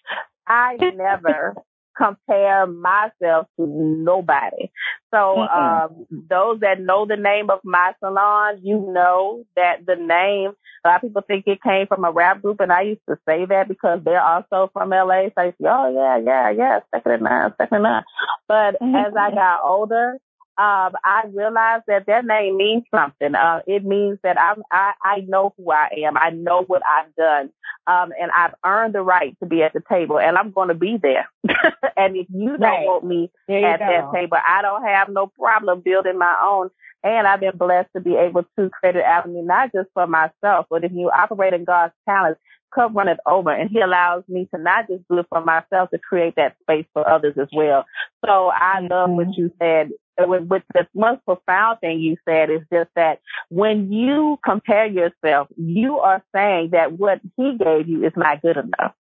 I 0.48 0.76
never 0.96 1.56
compare 2.00 2.66
myself 2.66 3.48
to 3.58 3.68
nobody. 3.68 4.72
So, 5.14 5.40
um, 5.40 6.06
those 6.12 6.60
that 6.62 6.80
know 6.80 7.06
the 7.06 7.18
name 7.18 7.50
of 7.50 7.60
my 7.64 7.94
salon, 8.00 8.60
you 8.64 8.92
know 8.94 9.44
that 9.56 9.86
the 9.86 9.96
name, 9.96 10.52
a 10.84 10.88
lot 10.88 10.96
of 10.98 11.02
people 11.02 11.24
think 11.28 11.46
it 11.48 11.62
came 11.62 11.88
from 11.88 12.06
a 12.06 12.12
rap 12.12 12.42
group 12.42 12.60
and 12.62 12.72
I 12.72 12.82
used 12.82 13.02
to 13.10 13.18
say 13.28 13.46
that 13.46 13.68
because 13.68 14.00
they're 14.04 14.24
also 14.24 14.70
from 14.72 14.92
LA. 14.92 15.28
So 15.28 15.34
I 15.38 15.46
used 15.46 15.58
to 15.58 15.64
say, 15.64 15.70
oh 15.70 15.94
yeah, 15.94 16.18
yeah, 16.24 16.50
yeah, 16.52 16.80
second 16.94 17.12
and 17.12 17.24
nine, 17.24 17.54
second 17.58 17.76
and 17.76 17.84
nine. 17.84 18.04
But 18.48 18.76
as 18.82 19.14
I 19.20 19.32
got 19.32 19.62
older, 19.66 20.18
um, 20.60 20.92
I 21.06 21.24
realized 21.34 21.86
that 21.88 22.06
that 22.08 22.26
name 22.26 22.58
means 22.58 22.84
something. 22.94 23.34
Uh, 23.34 23.62
it 23.66 23.86
means 23.86 24.20
that 24.24 24.38
I'm, 24.38 24.62
I, 24.70 24.92
I 25.02 25.20
know 25.26 25.54
who 25.56 25.72
I 25.72 25.88
am. 26.06 26.18
I 26.18 26.32
know 26.32 26.64
what 26.68 26.82
I've 26.86 27.16
done. 27.16 27.50
Um, 27.88 28.12
and 28.22 28.30
I've 28.36 28.54
earned 28.66 28.94
the 28.94 29.02
right 29.02 29.38
to 29.40 29.48
be 29.48 29.64
at 29.64 29.72
the 29.72 29.82
table 29.90 30.20
and 30.20 30.38
I'm 30.38 30.52
going 30.52 30.68
to 30.68 30.74
be 30.74 30.98
there. 31.02 31.30
and 31.96 32.18
if 32.18 32.28
you 32.30 32.58
don't 32.58 32.60
right. 32.60 32.86
want 32.86 33.06
me 33.06 33.32
at 33.48 33.80
go. 33.80 33.86
that 33.86 34.12
table, 34.14 34.38
I 34.46 34.62
don't 34.62 34.84
have 34.84 35.08
no 35.08 35.28
problem 35.28 35.80
building 35.80 36.20
my 36.20 36.36
own. 36.44 36.70
And 37.06 37.26
I've 37.26 37.40
been 37.40 37.56
blessed 37.56 37.90
to 37.96 38.02
be 38.02 38.18
able 38.18 38.44
to 38.58 38.70
create 38.70 38.98
an 38.98 39.04
avenue, 39.04 39.42
not 39.42 39.72
just 39.74 39.88
for 39.94 40.08
myself, 40.08 40.66
but 40.70 40.84
if 40.84 40.92
you 40.92 41.10
operate 41.10 41.54
in 41.54 41.64
God's 41.64 41.94
talents, 42.08 42.42
come 42.74 42.94
run 42.94 43.08
it 43.08 43.20
over. 43.26 43.52
And 43.52 43.70
he 43.70 43.80
allows 43.80 44.24
me 44.28 44.48
to 44.54 44.62
not 44.62 44.88
just 44.88 45.04
do 45.10 45.20
it 45.20 45.26
for 45.30 45.44
myself, 45.44 45.90
to 45.92 45.98
create 45.98 46.36
that 46.36 46.56
space 46.62 46.86
for 46.94 47.08
others 47.08 47.36
as 47.40 47.48
well. 47.54 47.86
So 48.26 48.52
I 48.54 48.80
love 48.82 49.10
what 49.12 49.28
mm-hmm. 49.28 49.42
you 49.42 49.52
said 49.60 49.92
with, 50.20 50.44
with 50.44 50.64
the 50.74 50.88
most 50.94 51.24
profound 51.26 51.80
thing 51.80 52.00
you 52.00 52.18
said 52.28 52.50
is 52.50 52.62
just 52.72 52.90
that 52.96 53.20
when 53.50 53.92
you 53.92 54.38
compare 54.44 54.86
yourself, 54.86 55.48
you 55.58 56.00
are 56.00 56.24
saying 56.36 56.72
that 56.72 56.94
what 56.94 57.22
he 57.38 57.58
gave 57.58 57.88
you 57.88 58.06
is 58.06 58.14
not 58.16 58.42
good 58.42 58.58
enough. 58.58 58.94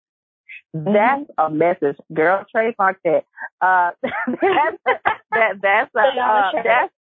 Mm-hmm. 0.74 0.92
That's 0.92 1.24
a 1.38 1.50
message, 1.50 1.96
girl. 2.12 2.44
Trademark 2.50 2.98
that. 3.04 3.24
Uh, 3.60 3.90
that's 4.02 4.76
that, 5.30 5.52
that's 5.62 5.90
a, 5.94 6.20
uh, 6.20 6.50
that's 6.62 6.92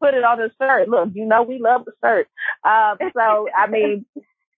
put 0.00 0.14
it 0.14 0.24
on 0.24 0.38
the 0.38 0.50
shirt. 0.60 0.88
Look, 0.88 1.10
you 1.14 1.26
know 1.26 1.42
we 1.42 1.58
love 1.58 1.84
the 1.84 1.92
shirt. 2.02 2.28
Um, 2.62 2.98
so 3.16 3.48
I 3.56 3.66
mean, 3.68 4.06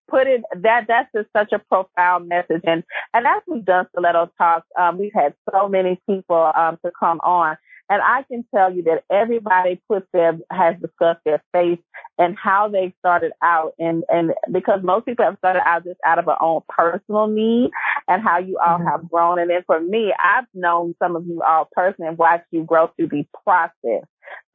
put 0.08 0.26
it 0.26 0.42
that 0.62 0.86
that's 0.88 1.10
just 1.14 1.28
such 1.36 1.52
a 1.52 1.58
profound 1.58 2.28
message. 2.28 2.62
And 2.64 2.84
and 3.14 3.26
as 3.26 3.42
we've 3.46 3.64
done 3.64 3.86
stiletto 3.90 4.30
talks 4.38 4.66
um 4.78 4.98
we've 4.98 5.12
had 5.14 5.34
so 5.52 5.68
many 5.68 6.00
people 6.08 6.52
um 6.56 6.78
to 6.84 6.90
come 6.98 7.20
on. 7.20 7.56
And 7.88 8.02
I 8.02 8.24
can 8.24 8.44
tell 8.52 8.74
you 8.74 8.82
that 8.84 9.04
everybody 9.10 9.80
puts 9.88 10.06
their 10.12 10.38
has 10.50 10.74
discussed 10.80 11.20
their 11.24 11.42
faith 11.52 11.78
and 12.18 12.36
how 12.36 12.68
they 12.68 12.94
started 12.98 13.32
out. 13.42 13.74
And 13.78 14.04
and 14.08 14.32
because 14.50 14.80
most 14.82 15.06
people 15.06 15.24
have 15.24 15.38
started 15.38 15.62
out 15.66 15.84
just 15.84 16.00
out 16.04 16.18
of 16.18 16.26
their 16.26 16.42
own 16.42 16.62
personal 16.68 17.28
need 17.28 17.70
and 18.08 18.22
how 18.22 18.38
you 18.38 18.58
all 18.58 18.78
mm-hmm. 18.78 18.88
have 18.88 19.08
grown. 19.08 19.38
And 19.38 19.50
then 19.50 19.62
for 19.66 19.80
me 19.80 20.12
I've 20.18 20.46
known 20.54 20.94
some 21.00 21.16
of 21.16 21.26
you 21.26 21.42
all 21.42 21.68
personally 21.72 22.08
and 22.08 22.18
watched 22.18 22.46
you 22.50 22.64
grow 22.64 22.90
through 22.96 23.08
the 23.08 23.24
process. 23.44 24.04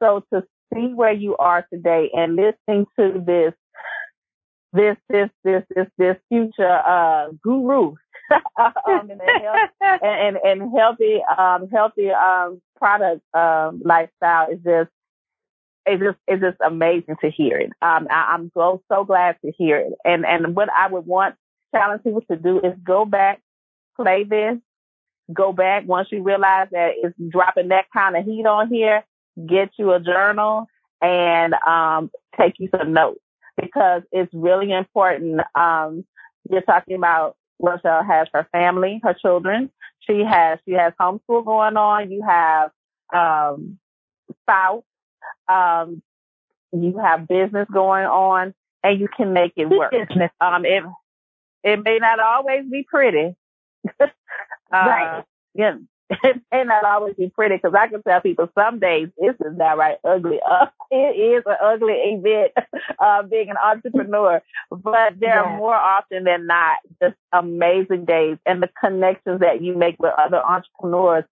So 0.02 0.24
to 0.32 0.42
see 0.74 0.92
where 0.94 1.12
you 1.12 1.36
are 1.36 1.66
today 1.72 2.10
and 2.12 2.36
listening 2.36 2.86
to 2.98 3.22
this 3.24 3.54
this 4.72 4.96
this 5.08 5.28
this 5.44 5.62
this 5.74 5.86
this 5.98 6.16
future 6.28 6.68
uh 6.68 7.28
guru 7.42 7.94
um, 8.58 8.72
and, 8.86 9.20
health, 9.20 9.70
and, 10.02 10.36
and 10.36 10.60
and 10.62 10.72
healthy 10.76 11.20
um 11.36 11.68
healthy 11.68 12.10
um 12.10 12.60
product 12.76 13.22
um 13.34 13.82
lifestyle 13.84 14.50
is 14.50 14.58
just 14.64 14.90
it's 15.84 16.02
just 16.02 16.18
it's 16.26 16.40
just 16.40 16.58
amazing 16.64 17.16
to 17.20 17.30
hear 17.30 17.58
it. 17.58 17.70
Um 17.82 18.06
I, 18.10 18.34
I'm 18.34 18.50
so 18.54 18.82
so 18.90 19.04
glad 19.04 19.36
to 19.44 19.52
hear 19.56 19.78
it. 19.78 19.92
And 20.04 20.24
and 20.24 20.54
what 20.54 20.68
I 20.74 20.88
would 20.88 21.06
want 21.06 21.34
challenge 21.74 22.02
people 22.04 22.22
to 22.30 22.36
do 22.36 22.60
is 22.60 22.74
go 22.84 23.04
back, 23.04 23.40
play 23.96 24.24
this, 24.24 24.58
go 25.32 25.52
back 25.52 25.86
once 25.86 26.08
you 26.10 26.22
realize 26.22 26.68
that 26.72 26.92
it's 26.96 27.16
dropping 27.30 27.68
that 27.68 27.86
kind 27.92 28.16
of 28.16 28.24
heat 28.24 28.46
on 28.46 28.68
here, 28.68 29.04
get 29.46 29.70
you 29.78 29.92
a 29.92 30.00
journal 30.00 30.66
and 31.02 31.54
um 31.66 32.10
take 32.38 32.54
you 32.58 32.68
some 32.76 32.92
notes 32.92 33.20
because 33.60 34.02
it's 34.12 34.32
really 34.32 34.72
important. 34.72 35.40
Um, 35.54 36.04
you're 36.50 36.62
talking 36.62 36.96
about 36.96 37.36
Rochelle 37.60 38.02
has 38.02 38.28
her 38.32 38.46
family, 38.52 39.00
her 39.02 39.14
children. 39.14 39.70
She 40.00 40.24
has 40.24 40.58
she 40.64 40.72
has 40.72 40.92
homeschool 41.00 41.44
going 41.44 41.76
on. 41.76 42.10
You 42.10 42.22
have 42.26 42.70
um, 43.14 43.78
spouse. 44.42 44.82
Um, 45.48 46.02
you 46.72 46.98
have 46.98 47.28
business 47.28 47.68
going 47.72 48.06
on, 48.06 48.54
and 48.82 48.98
you 48.98 49.08
can 49.08 49.32
make 49.32 49.52
it 49.56 49.66
work. 49.66 49.92
Um, 50.40 50.64
it 50.64 50.82
it 51.62 51.82
may 51.84 51.98
not 51.98 52.18
always 52.18 52.64
be 52.70 52.84
pretty. 52.88 53.36
uh, 54.00 54.08
right. 54.72 55.24
Yeah, 55.54 55.76
it 56.24 56.40
may 56.52 56.64
not 56.64 56.84
always 56.84 57.14
be 57.14 57.30
pretty 57.30 57.56
because 57.56 57.74
I 57.74 57.88
can 57.88 58.02
tell 58.02 58.20
people 58.20 58.48
some 58.54 58.78
days 58.78 59.08
this 59.18 59.34
is 59.40 59.56
not 59.56 59.78
right 59.78 59.98
ugly. 60.04 60.40
Uh, 60.52 60.66
it 60.90 61.16
is 61.18 61.42
an 61.46 61.56
ugly 61.62 61.94
event, 61.94 62.52
uh, 62.98 63.22
being 63.22 63.48
an 63.48 63.56
entrepreneur, 63.56 64.42
but 64.70 65.18
there 65.18 65.42
are 65.42 65.56
more 65.56 65.74
often 65.74 66.24
than 66.24 66.46
not 66.46 66.76
just 67.02 67.14
amazing 67.32 68.04
days 68.04 68.36
and 68.44 68.62
the 68.62 68.68
connections 68.78 69.40
that 69.40 69.62
you 69.62 69.74
make 69.74 69.96
with 69.98 70.12
other 70.18 70.42
entrepreneurs. 70.44 71.24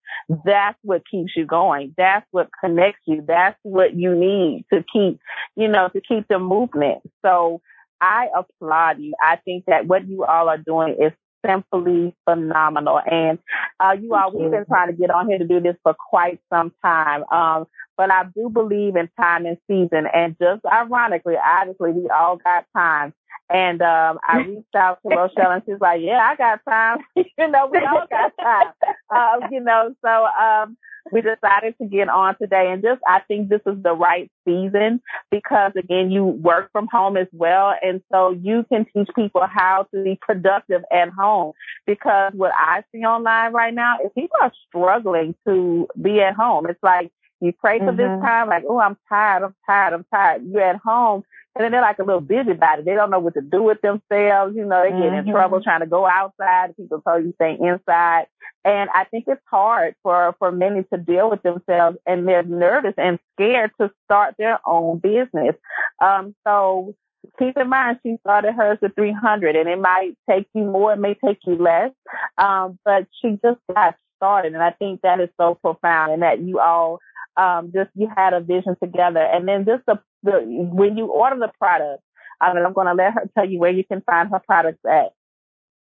That's 0.47 0.79
what 0.83 1.03
keeps 1.11 1.33
you 1.37 1.45
going. 1.45 1.95
That's 1.99 2.27
what 2.31 2.49
connects 2.65 3.03
you. 3.05 3.23
That's 3.27 3.59
what 3.63 3.95
you 3.95 4.15
need 4.15 4.65
to 4.73 4.83
keep, 4.91 5.21
you 5.57 5.69
know, 5.69 5.89
to 5.89 6.01
keep 6.01 6.27
the 6.29 6.39
movement. 6.39 7.03
So 7.23 7.61
I 8.01 8.29
applaud 8.35 9.01
you. 9.01 9.15
I 9.23 9.37
think 9.37 9.67
that 9.67 9.87
what 9.87 10.09
you 10.09 10.25
all 10.25 10.49
are 10.49 10.59
doing 10.59 10.97
is 10.99 11.13
simply 11.45 12.15
phenomenal. 12.29 13.01
And 13.11 13.39
uh, 13.79 13.97
you 14.01 14.15
all, 14.15 14.33
we've 14.33 14.51
been 14.51 14.67
trying 14.67 14.89
to 14.89 14.93
get 14.93 15.11
on 15.11 15.29
here 15.29 15.39
to 15.39 15.47
do 15.47 15.61
this 15.61 15.77
for 15.83 15.95
quite 15.95 16.41
some 16.53 16.73
time. 16.85 17.25
Um, 17.31 17.67
but 17.97 18.11
I 18.11 18.25
do 18.35 18.49
believe 18.49 18.97
in 18.97 19.09
time 19.21 19.47
and 19.47 19.59
season. 19.69 20.07
And 20.13 20.37
just 20.41 20.65
ironically, 20.65 21.35
obviously, 21.37 21.93
we 21.93 22.09
all 22.09 22.37
got 22.37 22.65
time. 22.75 23.13
And 23.51 23.83
um, 23.83 24.19
I 24.27 24.39
reached 24.39 24.75
out 24.77 25.01
to 25.03 25.15
Rochelle, 25.15 25.51
and 25.51 25.63
she's 25.67 25.81
like, 25.81 26.01
"Yeah, 26.01 26.19
I 26.19 26.37
got 26.37 26.61
time. 26.65 26.99
you 27.17 27.49
know, 27.49 27.67
we 27.67 27.79
all 27.79 28.07
got 28.09 28.33
time. 28.41 28.73
Uh, 29.11 29.49
you 29.51 29.61
know, 29.61 29.93
so 30.05 30.27
um, 30.27 30.77
we 31.13 31.21
decided 31.21 31.75
to 31.81 31.87
get 31.87 32.09
on 32.09 32.37
today 32.41 32.71
and 32.73 32.83
just 32.83 33.01
I 33.07 33.21
think 33.27 33.49
this 33.49 33.61
is 33.67 33.83
the 33.83 33.93
right 33.93 34.31
season 34.47 35.01
because 35.31 35.73
again 35.77 36.11
you 36.11 36.25
work 36.25 36.71
from 36.73 36.89
home 36.91 37.17
as 37.17 37.29
well 37.33 37.75
and 37.83 38.03
so 38.13 38.31
you 38.31 38.65
can 38.69 38.87
teach 38.95 39.09
people 39.15 39.43
how 39.47 39.87
to 39.95 40.05
be 40.05 40.19
productive 40.21 40.83
at 40.93 41.09
home 41.11 41.53
because 41.87 42.33
what 42.35 42.53
I 42.55 42.83
see 42.93 43.01
online 43.01 43.53
right 43.53 43.75
now 43.75 43.99
is 44.05 44.11
people 44.15 44.39
are 44.41 44.53
struggling 44.69 45.35
to 45.47 45.89
be 46.01 46.21
at 46.21 46.35
home. 46.35 46.67
It's 46.67 46.83
like 46.83 47.11
you 47.41 47.53
pray 47.53 47.79
for 47.79 47.87
mm-hmm. 47.87 47.97
this 47.97 48.23
time, 48.23 48.49
like, 48.49 48.65
oh, 48.69 48.79
I'm 48.79 48.97
tired, 49.09 49.43
I'm 49.43 49.55
tired, 49.67 49.95
I'm 49.95 50.05
tired. 50.13 50.43
You're 50.47 50.63
at 50.63 50.77
home 50.77 51.25
and 51.57 51.65
then 51.65 51.73
they're 51.73 51.81
like 51.81 51.99
a 51.99 52.05
little 52.05 52.21
busybody. 52.21 52.83
They 52.85 52.95
don't 52.95 53.11
know 53.11 53.19
what 53.19 53.35
to 53.35 53.41
do 53.41 53.63
with 53.63 53.81
themselves. 53.81 54.55
You 54.55 54.65
know, 54.65 54.83
they 54.85 54.91
get 54.91 55.01
mm-hmm. 55.01 55.29
in 55.29 55.35
trouble 55.35 55.61
trying 55.61 55.81
to 55.81 55.87
go 55.87 56.07
outside. 56.07 56.77
People 56.77 57.01
tell 57.01 57.21
you 57.21 57.33
stay 57.35 57.57
inside. 57.61 58.27
And 58.65 58.89
I 58.95 59.05
think 59.05 59.25
it's 59.27 59.43
hard 59.47 59.97
for, 60.03 60.37
for 60.39 60.53
many 60.53 60.85
to 60.93 60.99
deal 60.99 61.29
with 61.29 61.43
themselves 61.43 61.99
and 62.07 62.29
they're 62.29 62.45
nervous 62.45 62.95
and 62.97 63.19
scared 63.35 63.73
to 63.81 63.91
start 64.05 64.37
their 64.39 64.61
own 64.65 64.99
business. 64.99 65.57
Um, 66.01 66.37
so 66.47 66.95
keep 67.39 67.57
in 67.57 67.69
mind 67.69 67.99
she 68.05 68.17
started 68.21 68.53
hers 68.55 68.79
at 68.83 68.95
300 68.95 69.57
and 69.57 69.69
it 69.69 69.81
might 69.81 70.13
take 70.29 70.47
you 70.55 70.65
more, 70.65 70.93
it 70.93 70.99
may 70.99 71.15
take 71.15 71.39
you 71.47 71.57
less. 71.57 71.91
Um, 72.39 72.79
but 72.85 73.07
she 73.21 73.41
just 73.45 73.61
got 73.75 73.97
started. 74.19 74.53
And 74.53 74.63
I 74.63 74.71
think 74.71 75.01
that 75.03 75.21
is 75.21 75.31
so 75.41 75.57
profound 75.57 76.13
and 76.13 76.23
that 76.23 76.41
you 76.41 76.61
all 76.61 77.01
um, 77.41 77.73
just 77.75 77.91
you 77.95 78.09
had 78.15 78.35
a 78.35 78.41
vision 78.41 78.77
together. 78.83 79.21
And 79.21 79.49
then 79.49 79.65
just 79.65 79.85
the, 79.87 79.99
the 80.23 80.41
when 80.43 80.99
you 80.99 81.07
order 81.07 81.39
the 81.39 81.51
product, 81.59 82.03
I 82.41 82.53
mean, 82.53 82.65
I'm 82.65 82.73
going 82.73 82.87
to 82.87 82.95
let 82.95 83.15
her 83.15 83.31
tell 83.35 83.49
you 83.49 83.59
where 83.59 83.71
you 83.71 83.85
can 83.85 84.03
find 84.03 84.29
her 84.31 84.41
products 84.41 84.85
at. 84.89 85.13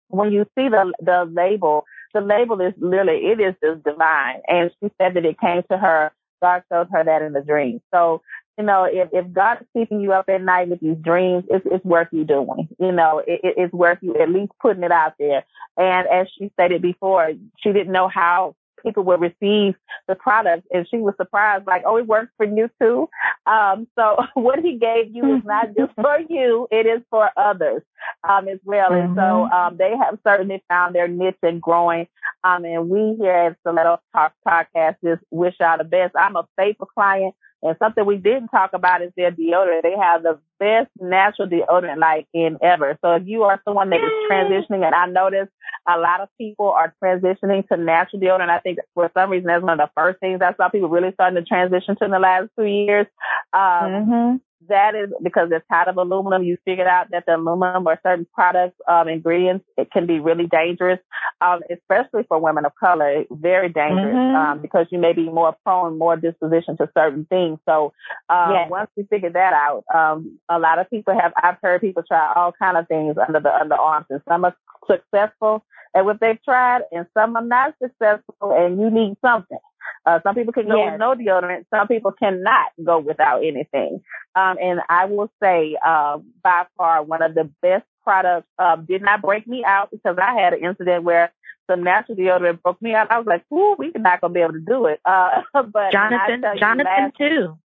When 0.08 0.32
you 0.32 0.46
see 0.58 0.70
the 0.70 0.92
the 1.02 1.30
label, 1.32 1.86
the 2.14 2.22
label 2.22 2.62
is 2.62 2.74
literally 2.78 3.28
it 3.28 3.40
is 3.40 3.56
just 3.64 3.84
divine. 3.84 4.42
And 4.48 4.72
she 4.80 4.90
said 5.00 5.16
that 5.16 5.26
it 5.26 5.40
came 5.40 5.64
to 5.70 5.78
her. 5.78 6.12
God 6.42 6.64
showed 6.72 6.88
her 6.94 7.04
that 7.04 7.22
in 7.22 7.34
the 7.34 7.42
dream. 7.42 7.82
So 7.94 8.22
you 8.58 8.66
know, 8.66 8.84
if, 8.84 9.08
if 9.14 9.32
God 9.32 9.60
is 9.62 9.68
keeping 9.74 10.02
you 10.02 10.12
up 10.12 10.28
at 10.28 10.42
night 10.42 10.68
with 10.68 10.82
these 10.82 10.98
dreams, 10.98 11.46
it's, 11.50 11.66
it's 11.72 11.86
worth 11.86 12.10
you 12.12 12.26
doing. 12.26 12.68
You 12.78 12.92
know, 12.92 13.24
it, 13.26 13.40
it's 13.44 13.74
worth 13.74 14.00
you 14.02 14.18
at 14.22 14.30
least 14.30 14.52
putting 14.62 14.84
it 14.84 14.92
out 14.92 15.14
there. 15.18 15.46
And 15.78 16.08
as 16.10 16.28
she 16.38 16.50
stated 16.54 16.82
before, 16.82 17.32
she 17.60 17.72
didn't 17.72 17.94
know 17.94 18.10
how 18.10 18.56
people 18.84 19.04
would 19.04 19.22
receive 19.22 19.76
the 20.08 20.16
product. 20.16 20.68
And 20.72 20.88
she 20.90 20.98
was 20.98 21.14
surprised, 21.18 21.68
like, 21.68 21.84
oh, 21.86 21.98
it 21.98 22.08
works 22.08 22.32
for 22.38 22.46
you 22.46 22.70
too. 22.82 23.10
Um, 23.46 23.88
so 23.98 24.18
what 24.34 24.60
he 24.60 24.78
gave 24.78 25.16
you 25.16 25.38
is 25.38 25.44
not 25.46 25.68
just 25.78 25.94
for 25.96 26.20
you, 26.28 26.68
it 26.72 26.86
is 26.86 27.02
for 27.10 27.30
others 27.38 27.82
um, 28.28 28.48
as 28.48 28.60
well. 28.64 28.90
Mm-hmm. 28.90 29.08
And 29.08 29.16
so 29.16 29.22
mm-hmm. 29.22 29.54
um, 29.54 29.78
they 29.78 29.96
have 29.98 30.18
certainly 30.26 30.64
found 30.68 30.96
their 30.96 31.08
niche 31.08 31.38
and 31.44 31.62
growing. 31.62 32.08
Um, 32.44 32.66
and 32.66 32.90
we 32.90 33.16
here 33.20 33.32
at 33.32 33.58
Stiletto 33.62 34.00
Talk 34.14 34.34
Podcast 34.48 34.96
just 35.04 35.22
wish 35.32 35.56
y'all 35.60 35.78
the 35.78 35.84
best. 35.84 36.16
I'm 36.16 36.36
a 36.36 36.48
faithful 36.58 36.88
client 36.88 37.36
and 37.62 37.76
something 37.80 38.06
we 38.06 38.18
didn't 38.18 38.50
talk 38.50 38.72
about 38.74 39.02
is 39.02 39.12
their 39.18 39.32
deodorant. 39.32 39.84
They 39.84 39.96
have 40.00 40.24
the 40.24 40.40
best 40.60 40.90
natural 41.00 41.48
deodorant 41.48 41.98
like 41.98 42.28
in 42.34 42.58
ever. 42.62 42.98
So 43.04 43.14
if 43.16 43.24
you 43.26 43.44
are 43.44 43.62
someone 43.66 43.90
that 43.90 44.02
is 44.02 44.12
transitioning, 44.30 44.86
and 44.86 44.94
I 44.94 45.06
notice 45.08 45.48
a 45.88 45.98
lot 45.98 46.22
of 46.22 46.30
people 46.38 46.70
are 46.70 46.94
transitioning 47.04 47.68
to 47.70 47.78
natural 47.78 48.22
deodorant. 48.22 48.50
I 48.50 48.60
think 48.60 48.80
for 48.94 49.10
some 49.14 49.30
reason 49.30 49.48
that's 49.48 49.64
one 49.64 49.80
of 49.80 49.88
the 49.88 49.92
first 49.96 50.20
things 50.20 50.42
I 50.42 50.54
saw 50.56 50.70
people 50.70 50.90
really 50.90 51.14
starting 51.14 51.42
to 51.42 51.48
transition 51.48 51.96
to 51.98 52.06
in 52.06 52.12
the 52.12 52.20
last 52.20 52.50
two 52.58 52.66
years. 52.66 53.08
Um, 53.54 53.62
mm-hmm 53.62 54.36
that 54.68 54.96
is 54.96 55.10
because 55.24 55.50
it's 55.52 55.66
out 55.72 55.88
of 55.88 55.98
aluminum. 55.98 56.44
You 56.44 56.58
figured 56.66 56.88
out 56.88 57.08
that 57.12 57.26
the 57.26 57.36
aluminum 57.36 57.88
or 57.88 58.00
certain 58.04 58.28
products, 58.34 58.76
um, 58.88 59.08
ingredients, 59.08 59.66
it 59.78 59.90
can 59.92 60.06
be 60.06 60.20
really 60.20 60.48
dangerous, 60.48 61.00
um, 61.42 61.62
especially 61.72 62.24
for 62.28 62.40
women 62.40 62.66
of 62.66 62.74
color, 62.76 63.24
very 63.32 63.70
dangerous, 63.70 64.16
mm-hmm. 64.16 64.36
um, 64.36 64.62
because 64.62 64.88
you 64.92 65.00
may 65.00 65.14
be 65.14 65.30
more 65.30 65.56
prone, 65.64 65.98
more 65.98 66.18
disposition 66.18 66.76
to 66.78 66.90
certain 66.98 67.26
things. 67.26 67.60
So, 67.66 67.94
um, 68.30 68.52
yes. 68.52 68.70
once 68.70 68.90
we 68.98 69.04
figured 69.04 69.34
that 69.34 69.54
out, 69.54 69.84
um, 69.94 70.38
a 70.50 70.60
lot 70.60 70.80
of 70.80 70.90
people 70.90 71.18
have, 71.18 71.32
I've 71.42 71.58
heard 71.64 71.82
people 71.82 72.04
try 72.06 72.34
all 72.36 72.52
kind 72.52 72.78
of 72.78 72.88
things 72.88 73.16
under 73.26 73.40
the 73.40 73.50
underarms 73.50 74.06
and 74.10 74.22
some 74.28 74.44
are 74.44 74.56
successful 74.88 75.64
at 75.96 76.06
what 76.06 76.20
they've 76.20 76.42
tried 76.44 76.82
and 76.92 77.06
some 77.14 77.36
are 77.36 77.46
not 77.46 77.76
successful 77.82 78.52
and 78.52 78.80
you 78.80 78.90
need 78.90 79.16
something. 79.22 79.58
Uh, 80.06 80.20
some 80.24 80.36
people 80.36 80.54
can 80.54 80.68
go 80.68 80.78
yes. 80.78 80.92
with 80.92 81.00
no 81.00 81.16
deodorant. 81.16 81.66
Some 81.74 81.88
people 81.88 82.12
cannot 82.12 82.68
go 82.84 83.00
without 83.00 83.44
anything. 83.44 84.02
Um, 84.36 84.58
and 84.62 84.80
I 84.90 85.06
will 85.06 85.32
say, 85.42 85.76
uh, 85.86 86.20
by 86.44 86.66
far 86.78 87.04
one 87.04 87.22
of 87.22 87.36
the 87.36 87.50
best 87.62 87.86
products, 88.04 88.48
uh, 88.58 88.78
did 88.78 89.02
not 89.02 89.22
break 89.22 89.48
me 89.48 89.64
out 89.66 89.92
because 89.92 90.18
I 90.22 90.40
had 90.40 90.54
an 90.54 90.64
incident 90.64 91.04
where 91.04 91.32
some 91.70 91.84
natural 91.84 92.18
deodorant 92.18 92.62
broke 92.62 92.82
me 92.82 92.94
out. 92.94 93.12
I 93.12 93.18
was 93.18 93.28
like, 93.28 93.44
ooh, 93.54 93.76
we're 93.78 93.92
not 93.96 94.22
going 94.22 94.34
to 94.34 94.38
be 94.38 94.42
able 94.42 94.54
to 94.54 94.60
do 94.60 94.86
it. 94.86 95.00
Uh, 95.10 95.64
but 95.64 95.92
Jonathan, 95.92 96.44
Jonathan 96.58 96.86
last, 96.86 97.18
too. 97.18 97.58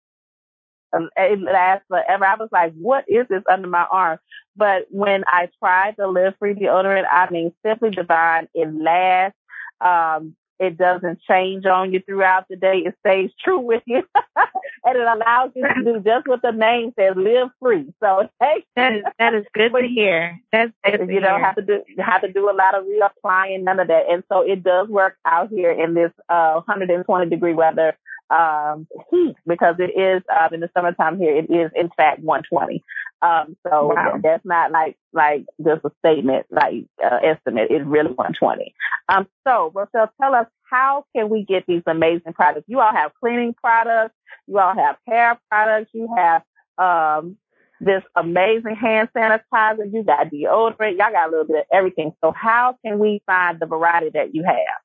Um, 0.92 1.08
it 1.16 1.40
lasts 1.40 1.84
forever. 1.88 2.24
I 2.24 2.36
was 2.36 2.48
like, 2.52 2.72
what 2.74 3.04
is 3.08 3.26
this 3.28 3.42
under 3.50 3.68
my 3.68 3.86
arm? 3.90 4.18
But 4.56 4.86
when 4.90 5.24
I 5.26 5.48
tried 5.58 5.94
the 5.96 6.06
Live 6.06 6.34
Free 6.38 6.54
deodorant, 6.54 7.04
I 7.10 7.30
mean, 7.30 7.52
Simply 7.64 7.90
Divine, 7.90 8.48
it 8.54 8.72
lasts. 8.72 9.38
Um, 9.80 10.36
It 10.62 10.78
doesn't 10.78 11.20
change 11.28 11.66
on 11.66 11.92
you 11.92 12.00
throughout 12.00 12.46
the 12.48 12.54
day. 12.54 12.84
It 12.86 12.94
stays 13.00 13.30
true 13.42 13.58
with 13.58 13.82
you. 13.84 14.04
and 14.36 14.96
it 14.96 15.02
allows 15.02 15.50
you 15.56 15.66
to 15.66 15.82
do 15.82 16.00
just 16.04 16.28
what 16.28 16.40
the 16.40 16.52
name 16.52 16.92
says, 16.96 17.14
live 17.16 17.48
free. 17.60 17.92
So 17.98 18.28
hey, 18.40 18.64
that 18.76 18.92
is 18.92 19.02
that 19.18 19.34
is 19.34 19.44
good 19.52 19.72
to 19.80 19.88
hear. 19.88 20.40
That's 20.52 20.70
good 20.84 21.08
you 21.08 21.18
don't 21.18 21.40
have 21.40 21.56
to 21.56 21.62
do 21.62 21.82
have 21.98 22.20
to 22.20 22.32
do 22.32 22.48
a 22.48 22.54
lot 22.54 22.76
of 22.76 22.84
reapplying, 22.84 23.64
none 23.64 23.80
of 23.80 23.88
that. 23.88 24.04
And 24.08 24.22
so 24.28 24.42
it 24.42 24.62
does 24.62 24.88
work 24.88 25.16
out 25.24 25.48
here 25.50 25.72
in 25.72 25.94
this 25.94 26.12
uh 26.28 26.60
120 26.64 27.28
degree 27.28 27.54
weather 27.54 27.96
um, 28.32 28.86
heat 29.10 29.36
because 29.46 29.76
it 29.78 29.98
is 29.98 30.22
uh, 30.32 30.48
in 30.52 30.60
the 30.60 30.70
summertime 30.74 31.18
here. 31.18 31.36
It 31.36 31.50
is 31.50 31.70
in 31.74 31.90
fact 31.96 32.20
120. 32.20 32.82
Um, 33.22 33.56
so 33.66 33.92
wow. 33.94 34.18
that's 34.20 34.44
not 34.44 34.72
like 34.72 34.96
like 35.12 35.46
just 35.64 35.84
a 35.84 35.90
statement, 36.00 36.46
like 36.50 36.86
uh, 37.02 37.18
estimate. 37.22 37.68
It's 37.70 37.86
really 37.86 38.10
120. 38.10 38.74
Um, 39.08 39.28
so 39.46 39.70
Rochelle, 39.74 40.12
tell 40.20 40.34
us 40.34 40.46
how 40.68 41.04
can 41.14 41.28
we 41.28 41.44
get 41.44 41.64
these 41.66 41.82
amazing 41.86 42.32
products? 42.32 42.66
You 42.66 42.80
all 42.80 42.92
have 42.92 43.12
cleaning 43.22 43.54
products. 43.54 44.14
You 44.48 44.58
all 44.58 44.74
have 44.74 44.96
hair 45.06 45.38
products. 45.48 45.90
You 45.94 46.08
have 46.16 46.42
um, 46.78 47.36
this 47.80 48.02
amazing 48.16 48.76
hand 48.76 49.08
sanitizer. 49.16 49.92
You 49.92 50.02
got 50.02 50.30
deodorant. 50.30 50.98
Y'all 50.98 51.12
got 51.12 51.28
a 51.28 51.30
little 51.30 51.46
bit 51.46 51.58
of 51.58 51.66
everything. 51.72 52.12
So 52.24 52.32
how 52.32 52.76
can 52.84 52.98
we 52.98 53.22
find 53.26 53.60
the 53.60 53.66
variety 53.66 54.10
that 54.14 54.34
you 54.34 54.42
have? 54.44 54.82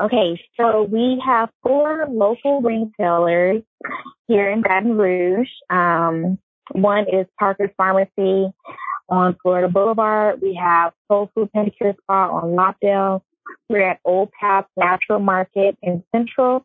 Okay, 0.00 0.40
so 0.56 0.84
we 0.84 1.20
have 1.26 1.50
four 1.62 2.06
local 2.10 2.62
retailers 2.62 3.62
here 4.28 4.48
in 4.48 4.62
Baton 4.62 4.96
Rouge. 4.96 5.50
Um, 5.68 6.38
one 6.72 7.06
is 7.12 7.26
Parker's 7.38 7.70
Pharmacy 7.76 8.50
on 9.08 9.36
Florida 9.42 9.68
Boulevard. 9.68 10.40
We 10.40 10.54
have 10.54 10.92
Soul 11.08 11.30
Food 11.34 11.50
Pedicure 11.54 11.94
Spa 12.02 12.30
on 12.30 12.56
Lobdell. 12.56 13.20
We're 13.68 13.90
at 13.90 13.98
Old 14.04 14.30
Path 14.38 14.66
Natural 14.76 15.18
Market 15.18 15.76
in 15.82 16.04
Central 16.14 16.64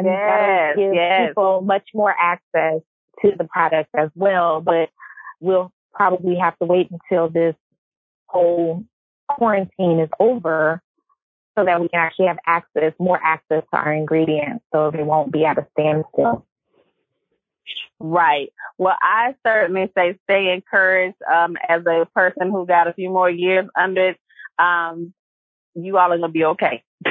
yes, 0.05 0.77
give 0.77 0.93
yes. 0.93 1.27
people 1.27 1.61
much 1.61 1.89
more 1.93 2.15
access 2.17 2.79
to 3.21 3.31
the 3.37 3.43
product 3.43 3.89
as 3.97 4.09
well. 4.15 4.61
But 4.61 4.91
we'll 5.41 5.73
probably 5.93 6.37
have 6.37 6.57
to 6.59 6.65
wait 6.65 6.89
until 6.89 7.27
this 7.27 7.53
whole 8.27 8.85
quarantine 9.27 9.99
is 9.99 10.09
over 10.21 10.81
so 11.57 11.65
that 11.65 11.81
we 11.81 11.89
can 11.89 11.99
actually 11.99 12.27
have 12.27 12.39
access, 12.45 12.93
more 12.97 13.19
access 13.21 13.63
to 13.73 13.77
our 13.77 13.93
ingredients 13.93 14.63
so 14.73 14.89
they 14.89 15.03
won't 15.03 15.33
be 15.33 15.43
at 15.43 15.57
a 15.57 15.67
standstill. 15.77 16.45
Right. 17.99 18.53
Well, 18.77 18.95
I 19.01 19.35
certainly 19.45 19.91
say 19.97 20.17
stay 20.23 20.53
encouraged. 20.53 21.17
Um, 21.29 21.57
as 21.67 21.85
a 21.85 22.07
person 22.13 22.51
who 22.51 22.65
got 22.65 22.87
a 22.87 22.93
few 22.93 23.09
more 23.09 23.29
years 23.29 23.67
under 23.77 24.09
it, 24.09 24.17
um, 24.59 25.13
you 25.75 25.97
all 25.97 26.11
are 26.11 26.17
gonna 26.17 26.31
be 26.31 26.45
okay. 26.45 26.83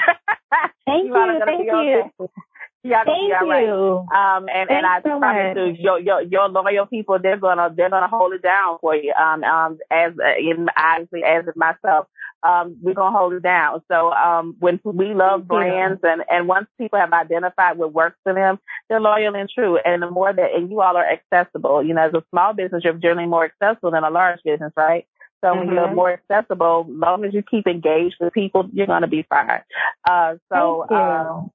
Thank 0.86 1.06
you. 1.06 1.16
you 1.16 1.40
thank 1.44 1.64
you. 1.64 1.72
Okay. 1.72 2.32
Yeah, 2.86 3.02
Thank 3.04 3.32
you. 3.40 3.48
Right. 3.48 4.36
Um, 4.36 4.46
and, 4.54 4.70
and 4.70 4.84
I 4.84 5.00
so 5.00 5.18
promise 5.18 5.56
you, 5.56 5.74
your, 5.78 5.98
your, 6.00 6.20
your 6.20 6.48
loyal 6.50 6.84
people, 6.84 7.18
they're 7.18 7.38
gonna, 7.38 7.72
they're 7.74 7.88
gonna 7.88 8.08
hold 8.08 8.34
it 8.34 8.42
down 8.42 8.76
for 8.78 8.94
you. 8.94 9.10
Um, 9.14 9.42
um, 9.42 9.78
as, 9.90 10.12
uh, 10.22 10.36
in, 10.38 10.68
obviously, 10.76 11.24
as 11.24 11.44
myself, 11.56 12.08
um, 12.42 12.76
we're 12.82 12.92
gonna 12.92 13.16
hold 13.16 13.32
it 13.32 13.42
down. 13.42 13.80
So, 13.90 14.12
um, 14.12 14.56
when 14.58 14.80
we 14.84 15.14
love 15.14 15.40
Thank 15.40 15.48
brands 15.48 16.00
you. 16.04 16.10
and, 16.10 16.24
and 16.28 16.46
once 16.46 16.66
people 16.76 16.98
have 16.98 17.14
identified 17.14 17.78
what 17.78 17.94
works 17.94 18.18
for 18.22 18.34
them, 18.34 18.58
they're 18.90 19.00
loyal 19.00 19.34
and 19.34 19.48
true. 19.48 19.78
And 19.82 20.02
the 20.02 20.10
more 20.10 20.34
that, 20.34 20.54
and 20.54 20.70
you 20.70 20.82
all 20.82 20.98
are 20.98 21.08
accessible, 21.10 21.82
you 21.82 21.94
know, 21.94 22.06
as 22.06 22.12
a 22.12 22.22
small 22.28 22.52
business, 22.52 22.84
you're 22.84 22.92
generally 22.92 23.26
more 23.26 23.46
accessible 23.46 23.92
than 23.92 24.04
a 24.04 24.10
large 24.10 24.40
business, 24.44 24.74
right? 24.76 25.06
So 25.44 25.50
mm-hmm. 25.50 25.66
when 25.66 25.74
you're 25.74 25.94
more 25.94 26.12
accessible, 26.12 26.86
long 26.88 27.22
as 27.26 27.34
you 27.34 27.42
keep 27.42 27.66
engaged 27.66 28.16
with 28.18 28.32
people, 28.32 28.66
you're 28.72 28.86
going 28.86 29.02
to 29.02 29.08
be 29.08 29.26
fine. 29.28 29.60
Uh, 30.08 30.36
so, 30.50 30.88
um, 30.88 31.50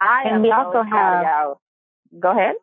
I 0.00 0.22
and 0.24 0.42
we 0.42 0.50
also 0.50 0.82
have. 0.82 1.56
Go 2.18 2.30
ahead. 2.30 2.54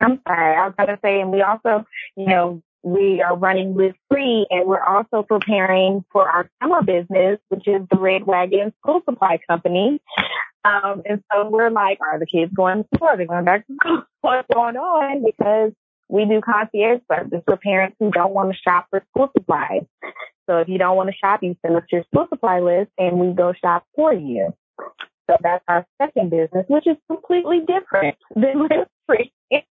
I'm 0.00 0.20
sorry. 0.26 0.56
I 0.56 0.66
was 0.66 0.74
going 0.78 0.88
to 0.88 0.98
say, 1.02 1.20
and 1.20 1.30
we 1.30 1.42
also, 1.42 1.84
you 2.16 2.26
know, 2.26 2.62
we 2.82 3.20
are 3.20 3.36
running 3.36 3.74
with 3.74 3.94
Free 4.10 4.46
and 4.48 4.66
we're 4.66 4.82
also 4.82 5.22
preparing 5.22 6.04
for 6.10 6.28
our 6.28 6.48
summer 6.62 6.82
business, 6.82 7.38
which 7.48 7.68
is 7.68 7.82
the 7.90 7.98
Red 7.98 8.24
Wagon 8.26 8.72
School 8.80 9.02
Supply 9.04 9.38
Company. 9.48 10.00
Um, 10.64 11.02
and 11.04 11.22
so 11.32 11.48
we're 11.48 11.70
like, 11.70 11.98
are 12.00 12.18
the 12.18 12.26
kids 12.26 12.52
going 12.54 12.82
to 12.82 12.88
school? 12.94 13.08
Are 13.08 13.16
they 13.16 13.26
going 13.26 13.44
back 13.44 13.66
to 13.66 13.74
school? 13.74 14.02
What's 14.22 14.48
going 14.52 14.76
on? 14.76 15.24
Because 15.24 15.72
we 16.08 16.24
do 16.24 16.40
concierge 16.40 17.00
service 17.10 17.42
for 17.44 17.56
parents 17.56 17.96
who 17.98 18.10
don't 18.10 18.32
want 18.32 18.52
to 18.52 18.58
shop 18.58 18.86
for 18.90 19.02
school 19.10 19.30
supplies. 19.36 19.82
So 20.48 20.58
if 20.58 20.68
you 20.68 20.78
don't 20.78 20.96
want 20.96 21.10
to 21.10 21.16
shop, 21.16 21.42
you 21.42 21.56
send 21.62 21.76
us 21.76 21.82
your 21.90 22.04
school 22.04 22.26
supply 22.28 22.60
list 22.60 22.90
and 22.98 23.18
we 23.18 23.32
go 23.32 23.52
shop 23.52 23.84
for 23.94 24.12
you. 24.12 24.54
So 25.28 25.36
that's 25.42 25.64
our 25.66 25.84
second 26.00 26.30
business, 26.30 26.66
which 26.68 26.86
is 26.86 26.96
completely 27.08 27.60
different 27.66 28.16
than 28.36 28.62
Live 28.62 28.86
Free. 29.06 29.32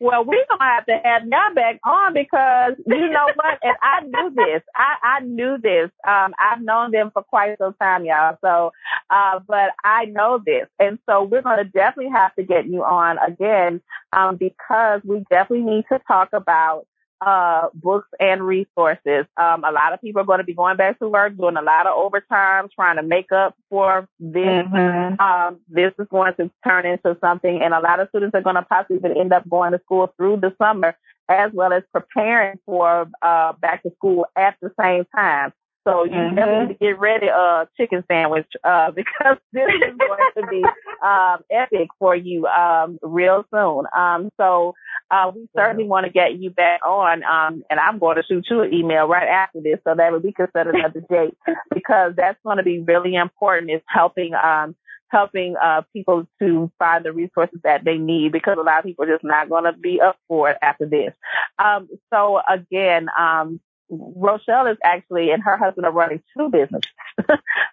well, 0.00 0.24
we're 0.24 0.44
gonna 0.48 0.64
have 0.64 0.86
to 0.86 1.00
have 1.04 1.22
y'all 1.26 1.54
back 1.54 1.80
on 1.84 2.14
because 2.14 2.74
you 2.86 3.08
know 3.10 3.28
what? 3.34 3.58
and 3.62 3.76
I 3.82 4.00
knew 4.02 4.30
this. 4.34 4.62
I, 4.76 4.94
I 5.02 5.20
knew 5.20 5.58
this. 5.58 5.90
Um, 6.06 6.34
I've 6.38 6.60
known 6.60 6.90
them 6.90 7.10
for 7.12 7.22
quite 7.22 7.58
some 7.58 7.74
time, 7.74 8.04
y'all. 8.04 8.38
So, 8.40 8.72
uh, 9.10 9.40
but 9.46 9.70
I 9.82 10.06
know 10.06 10.40
this, 10.44 10.68
and 10.78 10.98
so 11.08 11.24
we're 11.24 11.42
gonna 11.42 11.64
definitely 11.64 12.12
have 12.12 12.34
to 12.36 12.42
get 12.42 12.66
you 12.66 12.82
on 12.84 13.18
again, 13.18 13.80
um, 14.12 14.36
because 14.36 15.00
we 15.04 15.24
definitely 15.30 15.64
need 15.70 15.84
to 15.90 16.00
talk 16.06 16.30
about 16.32 16.86
uh, 17.24 17.68
books 17.74 18.08
and 18.20 18.46
resources. 18.46 19.26
Um, 19.36 19.64
a 19.64 19.72
lot 19.72 19.92
of 19.92 20.00
people 20.00 20.22
are 20.22 20.26
going 20.26 20.38
to 20.38 20.44
be 20.44 20.54
going 20.54 20.76
back 20.76 20.98
to 20.98 21.08
work, 21.08 21.36
doing 21.36 21.56
a 21.56 21.62
lot 21.62 21.86
of 21.86 21.96
overtime, 21.96 22.68
trying 22.74 22.96
to 22.96 23.02
make 23.02 23.32
up 23.32 23.54
for 23.70 24.08
this. 24.18 24.66
Mm-hmm. 24.66 25.20
Um, 25.20 25.60
this 25.68 25.92
is 25.98 26.06
going 26.10 26.34
to 26.34 26.50
turn 26.66 26.86
into 26.86 27.16
something, 27.20 27.62
and 27.62 27.72
a 27.72 27.80
lot 27.80 28.00
of 28.00 28.08
students 28.08 28.34
are 28.34 28.42
going 28.42 28.56
to 28.56 28.62
possibly 28.62 29.18
end 29.18 29.32
up 29.32 29.48
going 29.48 29.72
to 29.72 29.80
school 29.84 30.12
through 30.16 30.38
the 30.38 30.54
summer 30.58 30.96
as 31.28 31.50
well 31.54 31.72
as 31.72 31.82
preparing 31.92 32.58
for 32.66 33.10
uh, 33.22 33.52
back 33.54 33.82
to 33.82 33.90
school 33.96 34.26
at 34.36 34.56
the 34.60 34.70
same 34.78 35.04
time. 35.14 35.52
So 35.86 36.04
you 36.04 36.10
mm-hmm. 36.12 36.34
definitely 36.34 36.66
need 36.66 36.72
to 36.72 36.78
get 36.78 36.98
ready, 36.98 37.26
uh, 37.28 37.66
chicken 37.76 38.04
sandwich, 38.10 38.46
uh, 38.64 38.90
because 38.96 39.36
this 39.52 39.68
is 39.68 39.96
going 39.98 40.30
to 40.38 40.46
be, 40.50 40.64
um, 41.04 41.38
epic 41.50 41.88
for 41.98 42.16
you, 42.16 42.46
um, 42.46 42.98
real 43.02 43.44
soon. 43.52 43.84
Um, 43.96 44.30
so, 44.38 44.74
uh, 45.10 45.30
we 45.34 45.46
certainly 45.54 45.84
want 45.84 46.06
to 46.06 46.12
get 46.12 46.38
you 46.38 46.50
back 46.50 46.80
on, 46.84 47.22
um, 47.24 47.62
and 47.68 47.78
I'm 47.78 47.98
going 47.98 48.16
to 48.16 48.22
shoot 48.22 48.46
you 48.48 48.62
an 48.62 48.72
email 48.72 49.06
right 49.06 49.28
after 49.28 49.60
this 49.60 49.78
so 49.84 49.94
that 49.94 50.22
we 50.22 50.32
can 50.32 50.48
set 50.56 50.66
another 50.66 51.00
date 51.10 51.36
because 51.72 52.14
that's 52.16 52.38
going 52.42 52.56
to 52.56 52.62
be 52.62 52.80
really 52.80 53.14
important 53.14 53.70
is 53.70 53.82
helping, 53.86 54.32
um, 54.34 54.74
helping 55.08 55.54
uh, 55.62 55.82
people 55.92 56.26
to 56.40 56.72
find 56.78 57.04
the 57.04 57.12
resources 57.12 57.60
that 57.62 57.84
they 57.84 57.98
need 57.98 58.32
because 58.32 58.56
a 58.58 58.62
lot 58.62 58.78
of 58.78 58.84
people 58.84 59.04
are 59.04 59.12
just 59.12 59.24
not 59.24 59.50
going 59.50 59.64
to 59.64 59.72
be 59.72 60.00
up 60.00 60.16
for 60.26 60.50
it 60.50 60.56
after 60.62 60.86
this. 60.86 61.12
Um, 61.58 61.88
so 62.12 62.40
again, 62.48 63.08
um, 63.16 63.60
Rochelle 63.90 64.66
is 64.66 64.78
actually 64.82 65.30
and 65.30 65.42
her 65.42 65.56
husband 65.56 65.86
are 65.86 65.92
running 65.92 66.22
two 66.36 66.48
businesses. 66.48 66.90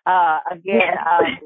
uh, 0.06 0.40
again, 0.52 0.98
um, 1.10 1.38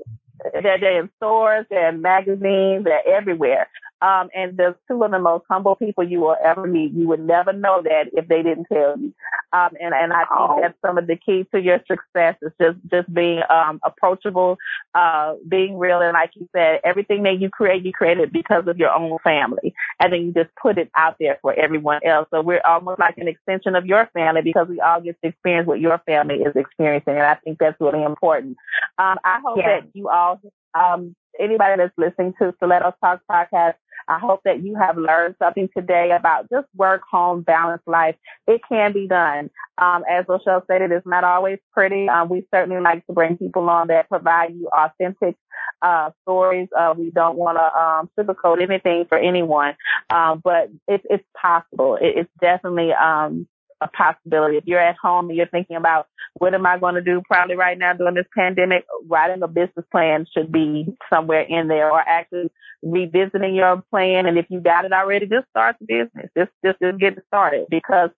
they're, 0.62 0.80
they're 0.80 1.02
in 1.02 1.10
stores, 1.18 1.66
they're 1.70 1.90
in 1.90 2.02
magazines, 2.02 2.84
they're 2.84 3.08
everywhere. 3.08 3.70
Um, 4.06 4.30
and 4.36 4.56
they're 4.56 4.78
two 4.88 5.04
of 5.04 5.12
the 5.12 5.20
most 5.20 5.46
humble 5.50 5.76
people 5.76 6.04
you 6.04 6.20
will 6.20 6.38
ever 6.44 6.68
meet. 6.68 6.94
You 6.94 7.08
would 7.08 7.26
never 7.36 7.54
know 7.54 7.82
that 7.82 8.10
if 8.14 8.28
they 8.28 8.44
didn't 8.44 8.68
tell 8.72 8.94
you. 9.00 9.14
Um, 9.52 9.72
and, 9.82 9.94
and 9.96 10.14
I 10.14 10.26
think 10.26 10.62
that's 10.62 10.82
some 10.86 10.98
of 11.00 11.08
the 11.08 11.16
key 11.16 11.48
to 11.54 11.60
your 11.60 11.80
success 11.88 12.36
is 12.42 12.52
just, 12.62 12.78
just 12.92 13.12
being, 13.12 13.42
um, 13.50 13.80
approachable, 13.84 14.58
uh, 14.94 15.34
being 15.48 15.80
real. 15.80 16.02
And 16.02 16.14
like 16.14 16.32
you 16.36 16.48
said, 16.56 16.82
everything 16.84 17.24
that 17.24 17.40
you 17.42 17.50
create, 17.50 17.84
you 17.84 17.94
create 17.94 18.20
it 18.20 18.32
because 18.32 18.68
of 18.68 18.78
your 18.78 18.94
own 18.94 19.18
family. 19.24 19.74
And 20.00 20.14
then 20.14 20.22
you 20.22 20.34
just 20.34 20.54
put 20.62 20.78
it 20.78 20.92
out 20.96 21.16
there 21.20 21.40
for 21.42 21.54
everyone 21.54 22.02
else. 22.06 22.28
So 22.32 22.42
we're 22.42 22.62
almost 22.64 23.00
like 23.00 23.18
an 23.18 23.28
extension 23.28 23.76
of 23.76 23.86
your 23.86 24.10
family 24.14 24.42
because 24.44 24.68
we 24.68 24.80
all 24.82 25.02
get 25.02 25.20
to 25.22 25.30
experience 25.30 25.68
what 25.68 25.80
your 25.80 26.00
family 26.06 26.36
is 26.36 26.56
experiencing. 26.56 27.16
And 27.16 27.24
I 27.24 27.36
think 27.36 27.58
that's 27.60 27.80
really 27.80 28.04
important. 28.04 28.58
Um, 28.98 29.18
I 29.24 29.40
hope 29.44 29.58
yeah. 29.58 29.80
that 29.80 29.90
you 29.94 30.10
all, 30.10 30.42
um, 30.76 31.16
anybody 31.40 31.76
that's 31.78 31.94
listening 31.98 32.34
to 32.42 32.54
Stiletto 32.58 32.94
Talk 33.02 33.22
podcast, 33.30 33.76
I 34.08 34.20
hope 34.20 34.42
that 34.46 34.64
you 34.64 34.76
have 34.76 34.98
learned 34.98 35.36
something 35.40 35.70
today 35.76 36.12
about 36.12 36.50
just 36.50 36.68
work, 36.76 37.02
home, 37.10 37.42
balance 37.42 37.82
life. 37.88 38.16
It 38.48 38.62
can 38.70 38.94
be 38.94 39.08
done. 39.08 39.50
Um, 39.78 40.04
as 40.10 40.26
Rochelle 40.28 40.64
stated, 40.64 40.92
it's 40.92 41.08
not 41.08 41.24
always 41.24 41.60
pretty. 41.74 42.08
Um, 42.08 42.30
we 42.30 42.48
certainly 42.54 42.82
like 42.82 43.06
to 43.08 43.14
bring 43.14 43.38
people 43.38 43.70
on 43.70 43.88
that 43.88 44.10
provide 44.10 44.54
you 44.54 44.70
authentic 44.70 45.36
uh, 45.82 46.12
stories. 46.22 46.70
Uh, 46.78 46.94
we 46.98 47.12
don't 47.12 47.38
want 47.38 47.58
to 47.58 47.80
um, 47.80 48.10
sugarcoat 48.18 48.62
anything 48.62 49.06
for 49.10 49.18
anyone, 49.18 49.76
um, 50.10 50.42
but 50.44 50.70
it, 50.88 51.02
it's 51.10 51.26
possible. 51.40 51.96
It, 51.96 52.18
it's 52.18 52.32
definitely 52.40 52.94
um, 52.94 53.48
a 53.82 53.88
possibility. 53.88 54.58
If 54.58 54.66
you're 54.66 54.80
at 54.80 54.98
home 55.02 55.30
and 55.30 55.38
you're 55.38 55.48
thinking 55.48 55.76
about 55.76 56.08
what 56.36 56.54
am 56.54 56.66
I 56.66 56.78
going 56.78 56.96
to 56.96 57.02
do 57.02 57.22
probably 57.28 57.56
right 57.56 57.78
now 57.78 57.94
during 57.94 58.16
this 58.16 58.26
pandemic, 58.36 58.86
writing 59.08 59.44
a 59.44 59.48
business 59.48 59.86
plan 59.92 60.26
should 60.34 60.52
be 60.52 60.86
somewhere 61.10 61.42
in 61.42 61.68
there 61.68 61.92
or 61.92 62.00
actually 62.00 62.50
revisiting 62.82 63.56
your 63.56 63.84
plan. 63.90 64.26
And 64.26 64.38
if 64.38 64.46
you 64.50 64.60
got 64.60 64.86
it 64.86 64.94
already, 64.94 65.28
just 65.28 65.48
start 65.50 65.76
the 65.80 65.86
business. 65.86 66.30
Just, 66.38 66.52
just, 66.64 66.80
just 66.82 67.00
get 67.00 67.24
started 67.28 67.68
because, 67.70 68.10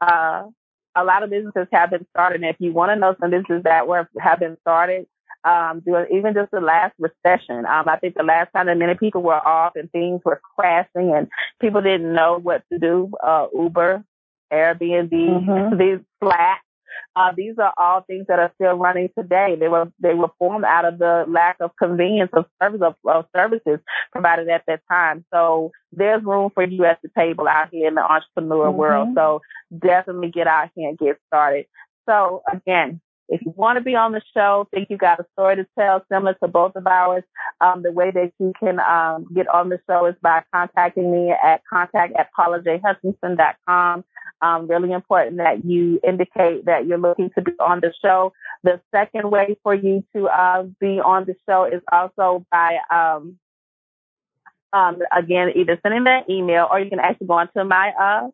uh, 0.00 0.44
a 0.96 1.02
lot 1.02 1.24
of 1.24 1.30
businesses 1.30 1.66
have 1.72 1.90
been 1.90 2.06
started. 2.10 2.42
And 2.42 2.50
if 2.50 2.56
you 2.60 2.72
want 2.72 2.90
to 2.90 2.96
know 2.96 3.16
some 3.20 3.30
businesses 3.30 3.64
that 3.64 3.88
were, 3.88 4.08
have 4.20 4.38
been 4.38 4.56
started, 4.60 5.06
um, 5.44 5.80
doing 5.84 6.06
even 6.12 6.34
just 6.34 6.50
the 6.50 6.60
last 6.60 6.94
recession. 6.98 7.66
Um, 7.66 7.88
I 7.88 7.98
think 8.00 8.14
the 8.14 8.22
last 8.22 8.50
time 8.52 8.66
that 8.66 8.78
many 8.78 8.94
people 8.94 9.22
were 9.22 9.34
off 9.46 9.72
and 9.76 9.90
things 9.92 10.22
were 10.24 10.40
crashing 10.56 11.12
and 11.14 11.28
people 11.60 11.82
didn't 11.82 12.14
know 12.14 12.38
what 12.42 12.62
to 12.72 12.78
do, 12.78 13.10
uh, 13.22 13.48
Uber 13.54 14.04
Airbnb, 14.54 15.10
mm-hmm. 15.10 15.78
these 15.78 16.00
flats. 16.20 16.60
Uh, 17.16 17.32
these 17.36 17.54
are 17.58 17.72
all 17.76 18.02
things 18.02 18.26
that 18.28 18.38
are 18.38 18.52
still 18.54 18.74
running 18.74 19.08
today. 19.16 19.56
They 19.58 19.68
were 19.68 19.90
they 20.00 20.14
were 20.14 20.30
formed 20.38 20.64
out 20.64 20.84
of 20.84 20.98
the 20.98 21.24
lack 21.28 21.56
of 21.60 21.70
convenience 21.76 22.30
of 22.32 22.46
service 22.60 22.82
of, 22.82 22.94
of 23.04 23.26
services 23.34 23.78
provided 24.12 24.48
at 24.48 24.64
that 24.66 24.80
time. 24.90 25.24
So 25.32 25.70
there's 25.92 26.24
room 26.24 26.50
for 26.54 26.64
you 26.64 26.84
at 26.84 27.00
the 27.02 27.10
table 27.16 27.46
out 27.46 27.68
here 27.70 27.88
in 27.88 27.94
the 27.94 28.02
entrepreneur 28.02 28.66
mm-hmm. 28.68 28.78
world. 28.78 29.08
So 29.14 29.42
definitely 29.76 30.30
get 30.30 30.46
out 30.46 30.70
here 30.74 30.88
and 30.88 30.98
get 30.98 31.18
started. 31.28 31.66
So 32.08 32.42
again, 32.52 33.00
if 33.28 33.40
you 33.42 33.52
want 33.56 33.76
to 33.78 33.84
be 33.84 33.94
on 33.94 34.12
the 34.12 34.22
show, 34.34 34.68
think 34.70 34.88
you 34.90 34.96
got 34.96 35.20
a 35.20 35.26
story 35.32 35.56
to 35.56 35.66
tell 35.78 36.04
similar 36.10 36.34
to 36.42 36.48
both 36.48 36.76
of 36.76 36.86
ours, 36.86 37.24
um, 37.60 37.82
the 37.82 37.92
way 37.92 38.10
that 38.10 38.32
you 38.38 38.52
can 38.58 38.78
um, 38.80 39.26
get 39.34 39.48
on 39.48 39.68
the 39.68 39.78
show 39.88 40.06
is 40.06 40.14
by 40.22 40.42
contacting 40.52 41.10
me 41.10 41.30
at 41.30 41.62
contact 41.68 42.14
at 42.18 42.30
pauljhutchinson.com. 42.38 44.04
Um, 44.42 44.66
really 44.68 44.92
important 44.92 45.38
that 45.38 45.64
you 45.64 46.00
indicate 46.06 46.66
that 46.66 46.86
you're 46.86 46.98
looking 46.98 47.30
to 47.34 47.42
be 47.42 47.52
on 47.60 47.80
the 47.80 47.94
show. 48.02 48.32
The 48.62 48.80
second 48.94 49.30
way 49.30 49.56
for 49.62 49.74
you 49.74 50.04
to 50.14 50.26
uh, 50.26 50.64
be 50.80 51.00
on 51.00 51.24
the 51.24 51.34
show 51.48 51.64
is 51.64 51.80
also 51.90 52.44
by 52.50 52.78
um, 52.90 53.38
um, 54.74 54.98
again, 55.16 55.52
either 55.54 55.78
sending 55.82 56.04
that 56.04 56.28
email 56.28 56.66
or 56.70 56.80
you 56.80 56.90
can 56.90 56.98
actually 56.98 57.28
go 57.28 57.34
onto 57.34 57.62
my 57.62 57.92
uh, 57.98 58.28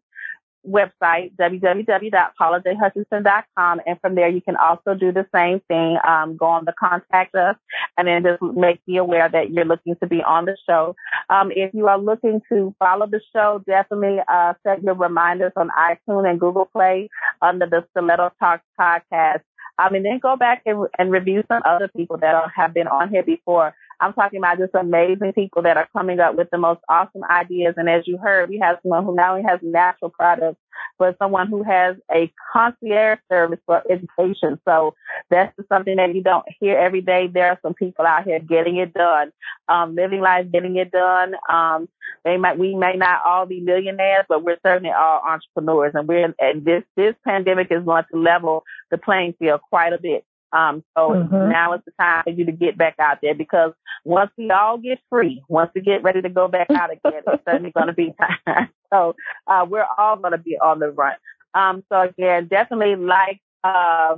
website, 0.68 1.34
www.pauljhutchinson.com. 1.36 3.80
And 3.86 4.00
from 4.00 4.14
there, 4.14 4.28
you 4.28 4.40
can 4.40 4.56
also 4.56 4.94
do 4.94 5.12
the 5.12 5.26
same 5.34 5.61
thing. 5.68 5.98
Um, 6.06 6.36
go 6.36 6.46
on 6.46 6.64
the 6.64 6.72
contact 6.78 7.34
us 7.34 7.56
and 7.96 8.06
then 8.08 8.22
just 8.22 8.40
make 8.42 8.80
me 8.86 8.98
aware 8.98 9.28
that 9.28 9.50
you're 9.50 9.64
looking 9.64 9.96
to 9.96 10.06
be 10.06 10.22
on 10.22 10.44
the 10.44 10.56
show. 10.68 10.94
Um, 11.28 11.50
if 11.54 11.74
you 11.74 11.88
are 11.88 11.98
looking 11.98 12.40
to 12.50 12.72
follow 12.78 13.06
the 13.06 13.20
show, 13.32 13.62
definitely, 13.66 14.18
uh, 14.28 14.54
set 14.66 14.82
your 14.82 14.94
reminders 14.94 15.52
on 15.56 15.70
iTunes 15.70 16.28
and 16.28 16.40
Google 16.40 16.66
Play 16.66 17.08
under 17.42 17.66
the 17.66 17.84
Stiletto 17.90 18.30
Talk 18.38 18.62
podcast. 18.78 19.40
I 19.78 19.90
mean, 19.90 20.02
then 20.02 20.18
go 20.18 20.36
back 20.36 20.62
and, 20.66 20.86
and 20.98 21.11
review 21.11 21.42
some 21.48 21.62
other 21.64 21.88
people 21.88 22.18
that 22.18 22.34
have 22.54 22.74
been 22.74 22.86
on 22.86 23.08
here 23.08 23.22
before. 23.22 23.74
I'm 24.01 24.14
talking 24.14 24.38
about 24.38 24.59
just 24.59 24.74
amazing 24.74 25.32
people 25.34 25.62
that 25.62 25.76
are 25.76 25.88
coming 25.92 26.20
up 26.20 26.34
with 26.34 26.48
the 26.51 26.59
most 26.59 26.80
awesome 26.88 27.22
ideas. 27.24 27.74
And 27.76 27.88
as 27.88 28.07
you 28.07 28.16
heard, 28.16 28.48
we 28.48 28.59
have 28.59 28.78
someone 28.82 29.05
who 29.05 29.14
not 29.14 29.30
only 29.30 29.42
has 29.42 29.61
natural 29.62 30.11
products, 30.11 30.59
but 30.98 31.18
someone 31.18 31.48
who 31.48 31.62
has 31.62 31.96
a 32.11 32.32
concierge 32.53 33.18
service 33.30 33.59
for 33.66 33.82
education. 33.90 34.59
So 34.66 34.94
that's 35.28 35.55
something 35.68 35.96
that 35.96 36.14
you 36.14 36.22
don't 36.22 36.44
hear 36.61 36.78
every 36.78 37.03
day. 37.03 37.26
There 37.26 37.48
are 37.48 37.59
some 37.62 37.74
people 37.74 38.07
out 38.07 38.24
here 38.24 38.38
getting 38.38 38.76
it 38.76 38.94
done, 38.94 39.32
um, 39.68 39.94
living 39.94 40.20
life, 40.20 40.51
getting 40.51 40.76
it 40.76 40.90
done. 40.90 41.34
Um, 41.48 41.88
they 42.24 42.36
might, 42.36 42.59
we 42.59 42.74
may 42.74 42.94
not 42.96 43.22
all 43.24 43.46
be 43.46 43.61
millionaires, 43.61 44.24
but 44.28 44.42
we're 44.42 44.59
certainly 44.64 44.90
all 44.90 45.22
entrepreneurs. 45.26 45.92
And 45.94 46.09
we're, 46.09 46.34
and 46.38 46.64
this, 46.64 46.84
this 46.96 47.14
pandemic 47.24 47.68
is 47.70 47.84
going 47.84 48.05
to 48.12 48.18
level 48.18 48.64
the 48.90 48.98
playing 48.98 49.34
field 49.38 49.61
quite 49.68 49.92
a 49.92 49.98
bit. 49.98 50.24
Um, 50.53 50.82
so 50.96 51.11
mm-hmm. 51.11 51.51
now 51.51 51.74
is 51.74 51.80
the 51.84 51.92
time 52.01 52.24
for 52.24 52.30
you 52.30 52.44
to 52.46 52.53
get 52.53 52.76
back 52.76 52.96
out 52.98 53.18
there 53.22 53.34
because 53.34 53.72
once 54.05 54.30
we 54.36 54.51
all 54.51 54.78
get 54.78 54.98
free, 55.09 55.42
once 55.48 55.70
we 55.74 55.80
get 55.80 56.03
ready 56.03 56.22
to 56.22 56.28
go 56.28 56.48
back 56.48 56.70
out 56.70 56.90
again, 56.92 57.22
it's 57.26 57.44
certainly 57.46 57.70
going 57.74 57.86
to 57.86 57.92
be 57.92 58.14
time. 58.46 58.68
So, 58.92 59.14
uh, 59.46 59.64
we're 59.70 59.86
all 59.98 60.16
going 60.16 60.32
to 60.32 60.38
be 60.38 60.59
on 60.59 60.80
the 60.80 60.90
run. 60.90 61.14
Um, 61.55 61.84
so 61.92 62.01
again, 62.01 62.48
definitely 62.48 62.96
like, 62.96 63.40
uh, 63.62 64.16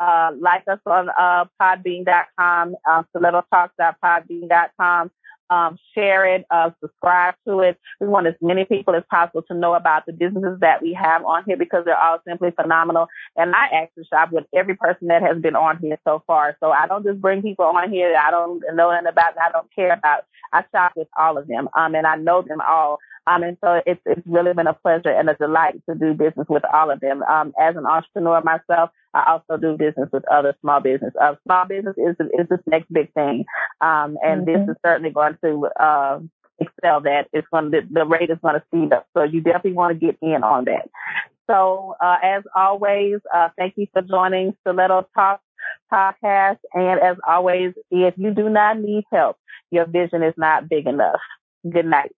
uh, 0.00 0.30
like 0.40 0.62
us 0.66 0.78
on, 0.86 1.10
uh, 1.10 1.44
podbean.com, 1.60 2.76
uh, 2.88 3.02
stilettotalks.podbean.com 3.14 5.10
um, 5.50 5.78
share 5.94 6.34
it, 6.34 6.44
uh, 6.50 6.70
subscribe 6.80 7.34
to 7.46 7.60
it. 7.60 7.78
We 8.00 8.08
want 8.08 8.26
as 8.26 8.34
many 8.40 8.64
people 8.64 8.94
as 8.94 9.02
possible 9.10 9.42
to 9.42 9.54
know 9.54 9.74
about 9.74 10.06
the 10.06 10.12
businesses 10.12 10.60
that 10.60 10.82
we 10.82 10.94
have 10.94 11.24
on 11.24 11.44
here 11.46 11.56
because 11.56 11.84
they're 11.84 11.98
all 11.98 12.18
simply 12.26 12.50
phenomenal. 12.50 13.08
And 13.36 13.54
I 13.54 13.66
actually 13.74 14.04
shop 14.04 14.32
with 14.32 14.44
every 14.54 14.76
person 14.76 15.08
that 15.08 15.22
has 15.22 15.40
been 15.40 15.56
on 15.56 15.78
here 15.78 15.98
so 16.04 16.22
far. 16.26 16.56
So 16.60 16.70
I 16.70 16.86
don't 16.86 17.04
just 17.04 17.20
bring 17.20 17.42
people 17.42 17.64
on 17.64 17.90
here 17.90 18.12
that 18.12 18.24
I 18.26 18.30
don't 18.30 18.62
know 18.74 18.90
anything 18.90 19.08
about 19.08 19.38
I 19.38 19.50
don't 19.52 19.72
care 19.74 19.92
about. 19.92 20.24
I 20.52 20.64
shop 20.72 20.92
with 20.96 21.08
all 21.18 21.38
of 21.38 21.46
them. 21.46 21.68
Um, 21.76 21.94
and 21.94 22.06
I 22.06 22.16
know 22.16 22.42
them 22.42 22.60
all. 22.66 22.98
Um, 23.26 23.42
and 23.42 23.56
so 23.62 23.80
it's, 23.86 24.00
it's 24.06 24.26
really 24.26 24.54
been 24.54 24.66
a 24.66 24.74
pleasure 24.74 25.10
and 25.10 25.28
a 25.28 25.34
delight 25.34 25.82
to 25.88 25.94
do 25.94 26.14
business 26.14 26.46
with 26.48 26.64
all 26.72 26.90
of 26.90 27.00
them. 27.00 27.22
Um, 27.22 27.52
as 27.60 27.76
an 27.76 27.86
entrepreneur 27.86 28.40
myself, 28.42 28.90
I 29.14 29.32
also 29.32 29.60
do 29.60 29.76
business 29.76 30.08
with 30.12 30.26
other 30.28 30.54
small 30.60 30.80
business. 30.80 31.12
Uh, 31.20 31.34
small 31.44 31.66
business 31.66 31.96
is, 31.96 32.16
is 32.20 32.48
the 32.48 32.58
next 32.66 32.92
big 32.92 33.12
thing. 33.14 33.44
Um, 33.80 34.16
and 34.24 34.46
mm-hmm. 34.46 34.66
this 34.66 34.68
is 34.70 34.76
certainly 34.84 35.10
going 35.10 35.36
to, 35.42 35.66
uh, 35.78 36.20
excel 36.58 37.00
that. 37.02 37.28
It's 37.32 37.46
going 37.52 37.70
to, 37.72 37.82
the 37.90 38.06
rate 38.06 38.30
is 38.30 38.38
going 38.42 38.54
to 38.54 38.64
speed 38.68 38.92
up. 38.92 39.06
So 39.14 39.22
you 39.22 39.40
definitely 39.40 39.72
want 39.72 39.98
to 39.98 40.06
get 40.06 40.16
in 40.22 40.42
on 40.42 40.64
that. 40.66 40.88
So, 41.48 41.94
uh, 42.00 42.16
as 42.22 42.42
always, 42.54 43.20
uh, 43.32 43.50
thank 43.56 43.74
you 43.76 43.86
for 43.92 44.02
joining 44.02 44.56
Stiletto 44.62 45.06
Talk 45.14 45.40
podcast. 45.92 46.58
And 46.74 47.00
as 47.00 47.16
always, 47.26 47.72
if 47.90 48.14
you 48.16 48.34
do 48.34 48.48
not 48.48 48.78
need 48.78 49.04
help, 49.12 49.36
your 49.70 49.86
vision 49.86 50.22
is 50.22 50.34
not 50.36 50.68
big 50.68 50.86
enough. 50.86 51.20
Good 51.68 51.86
night. 51.86 52.14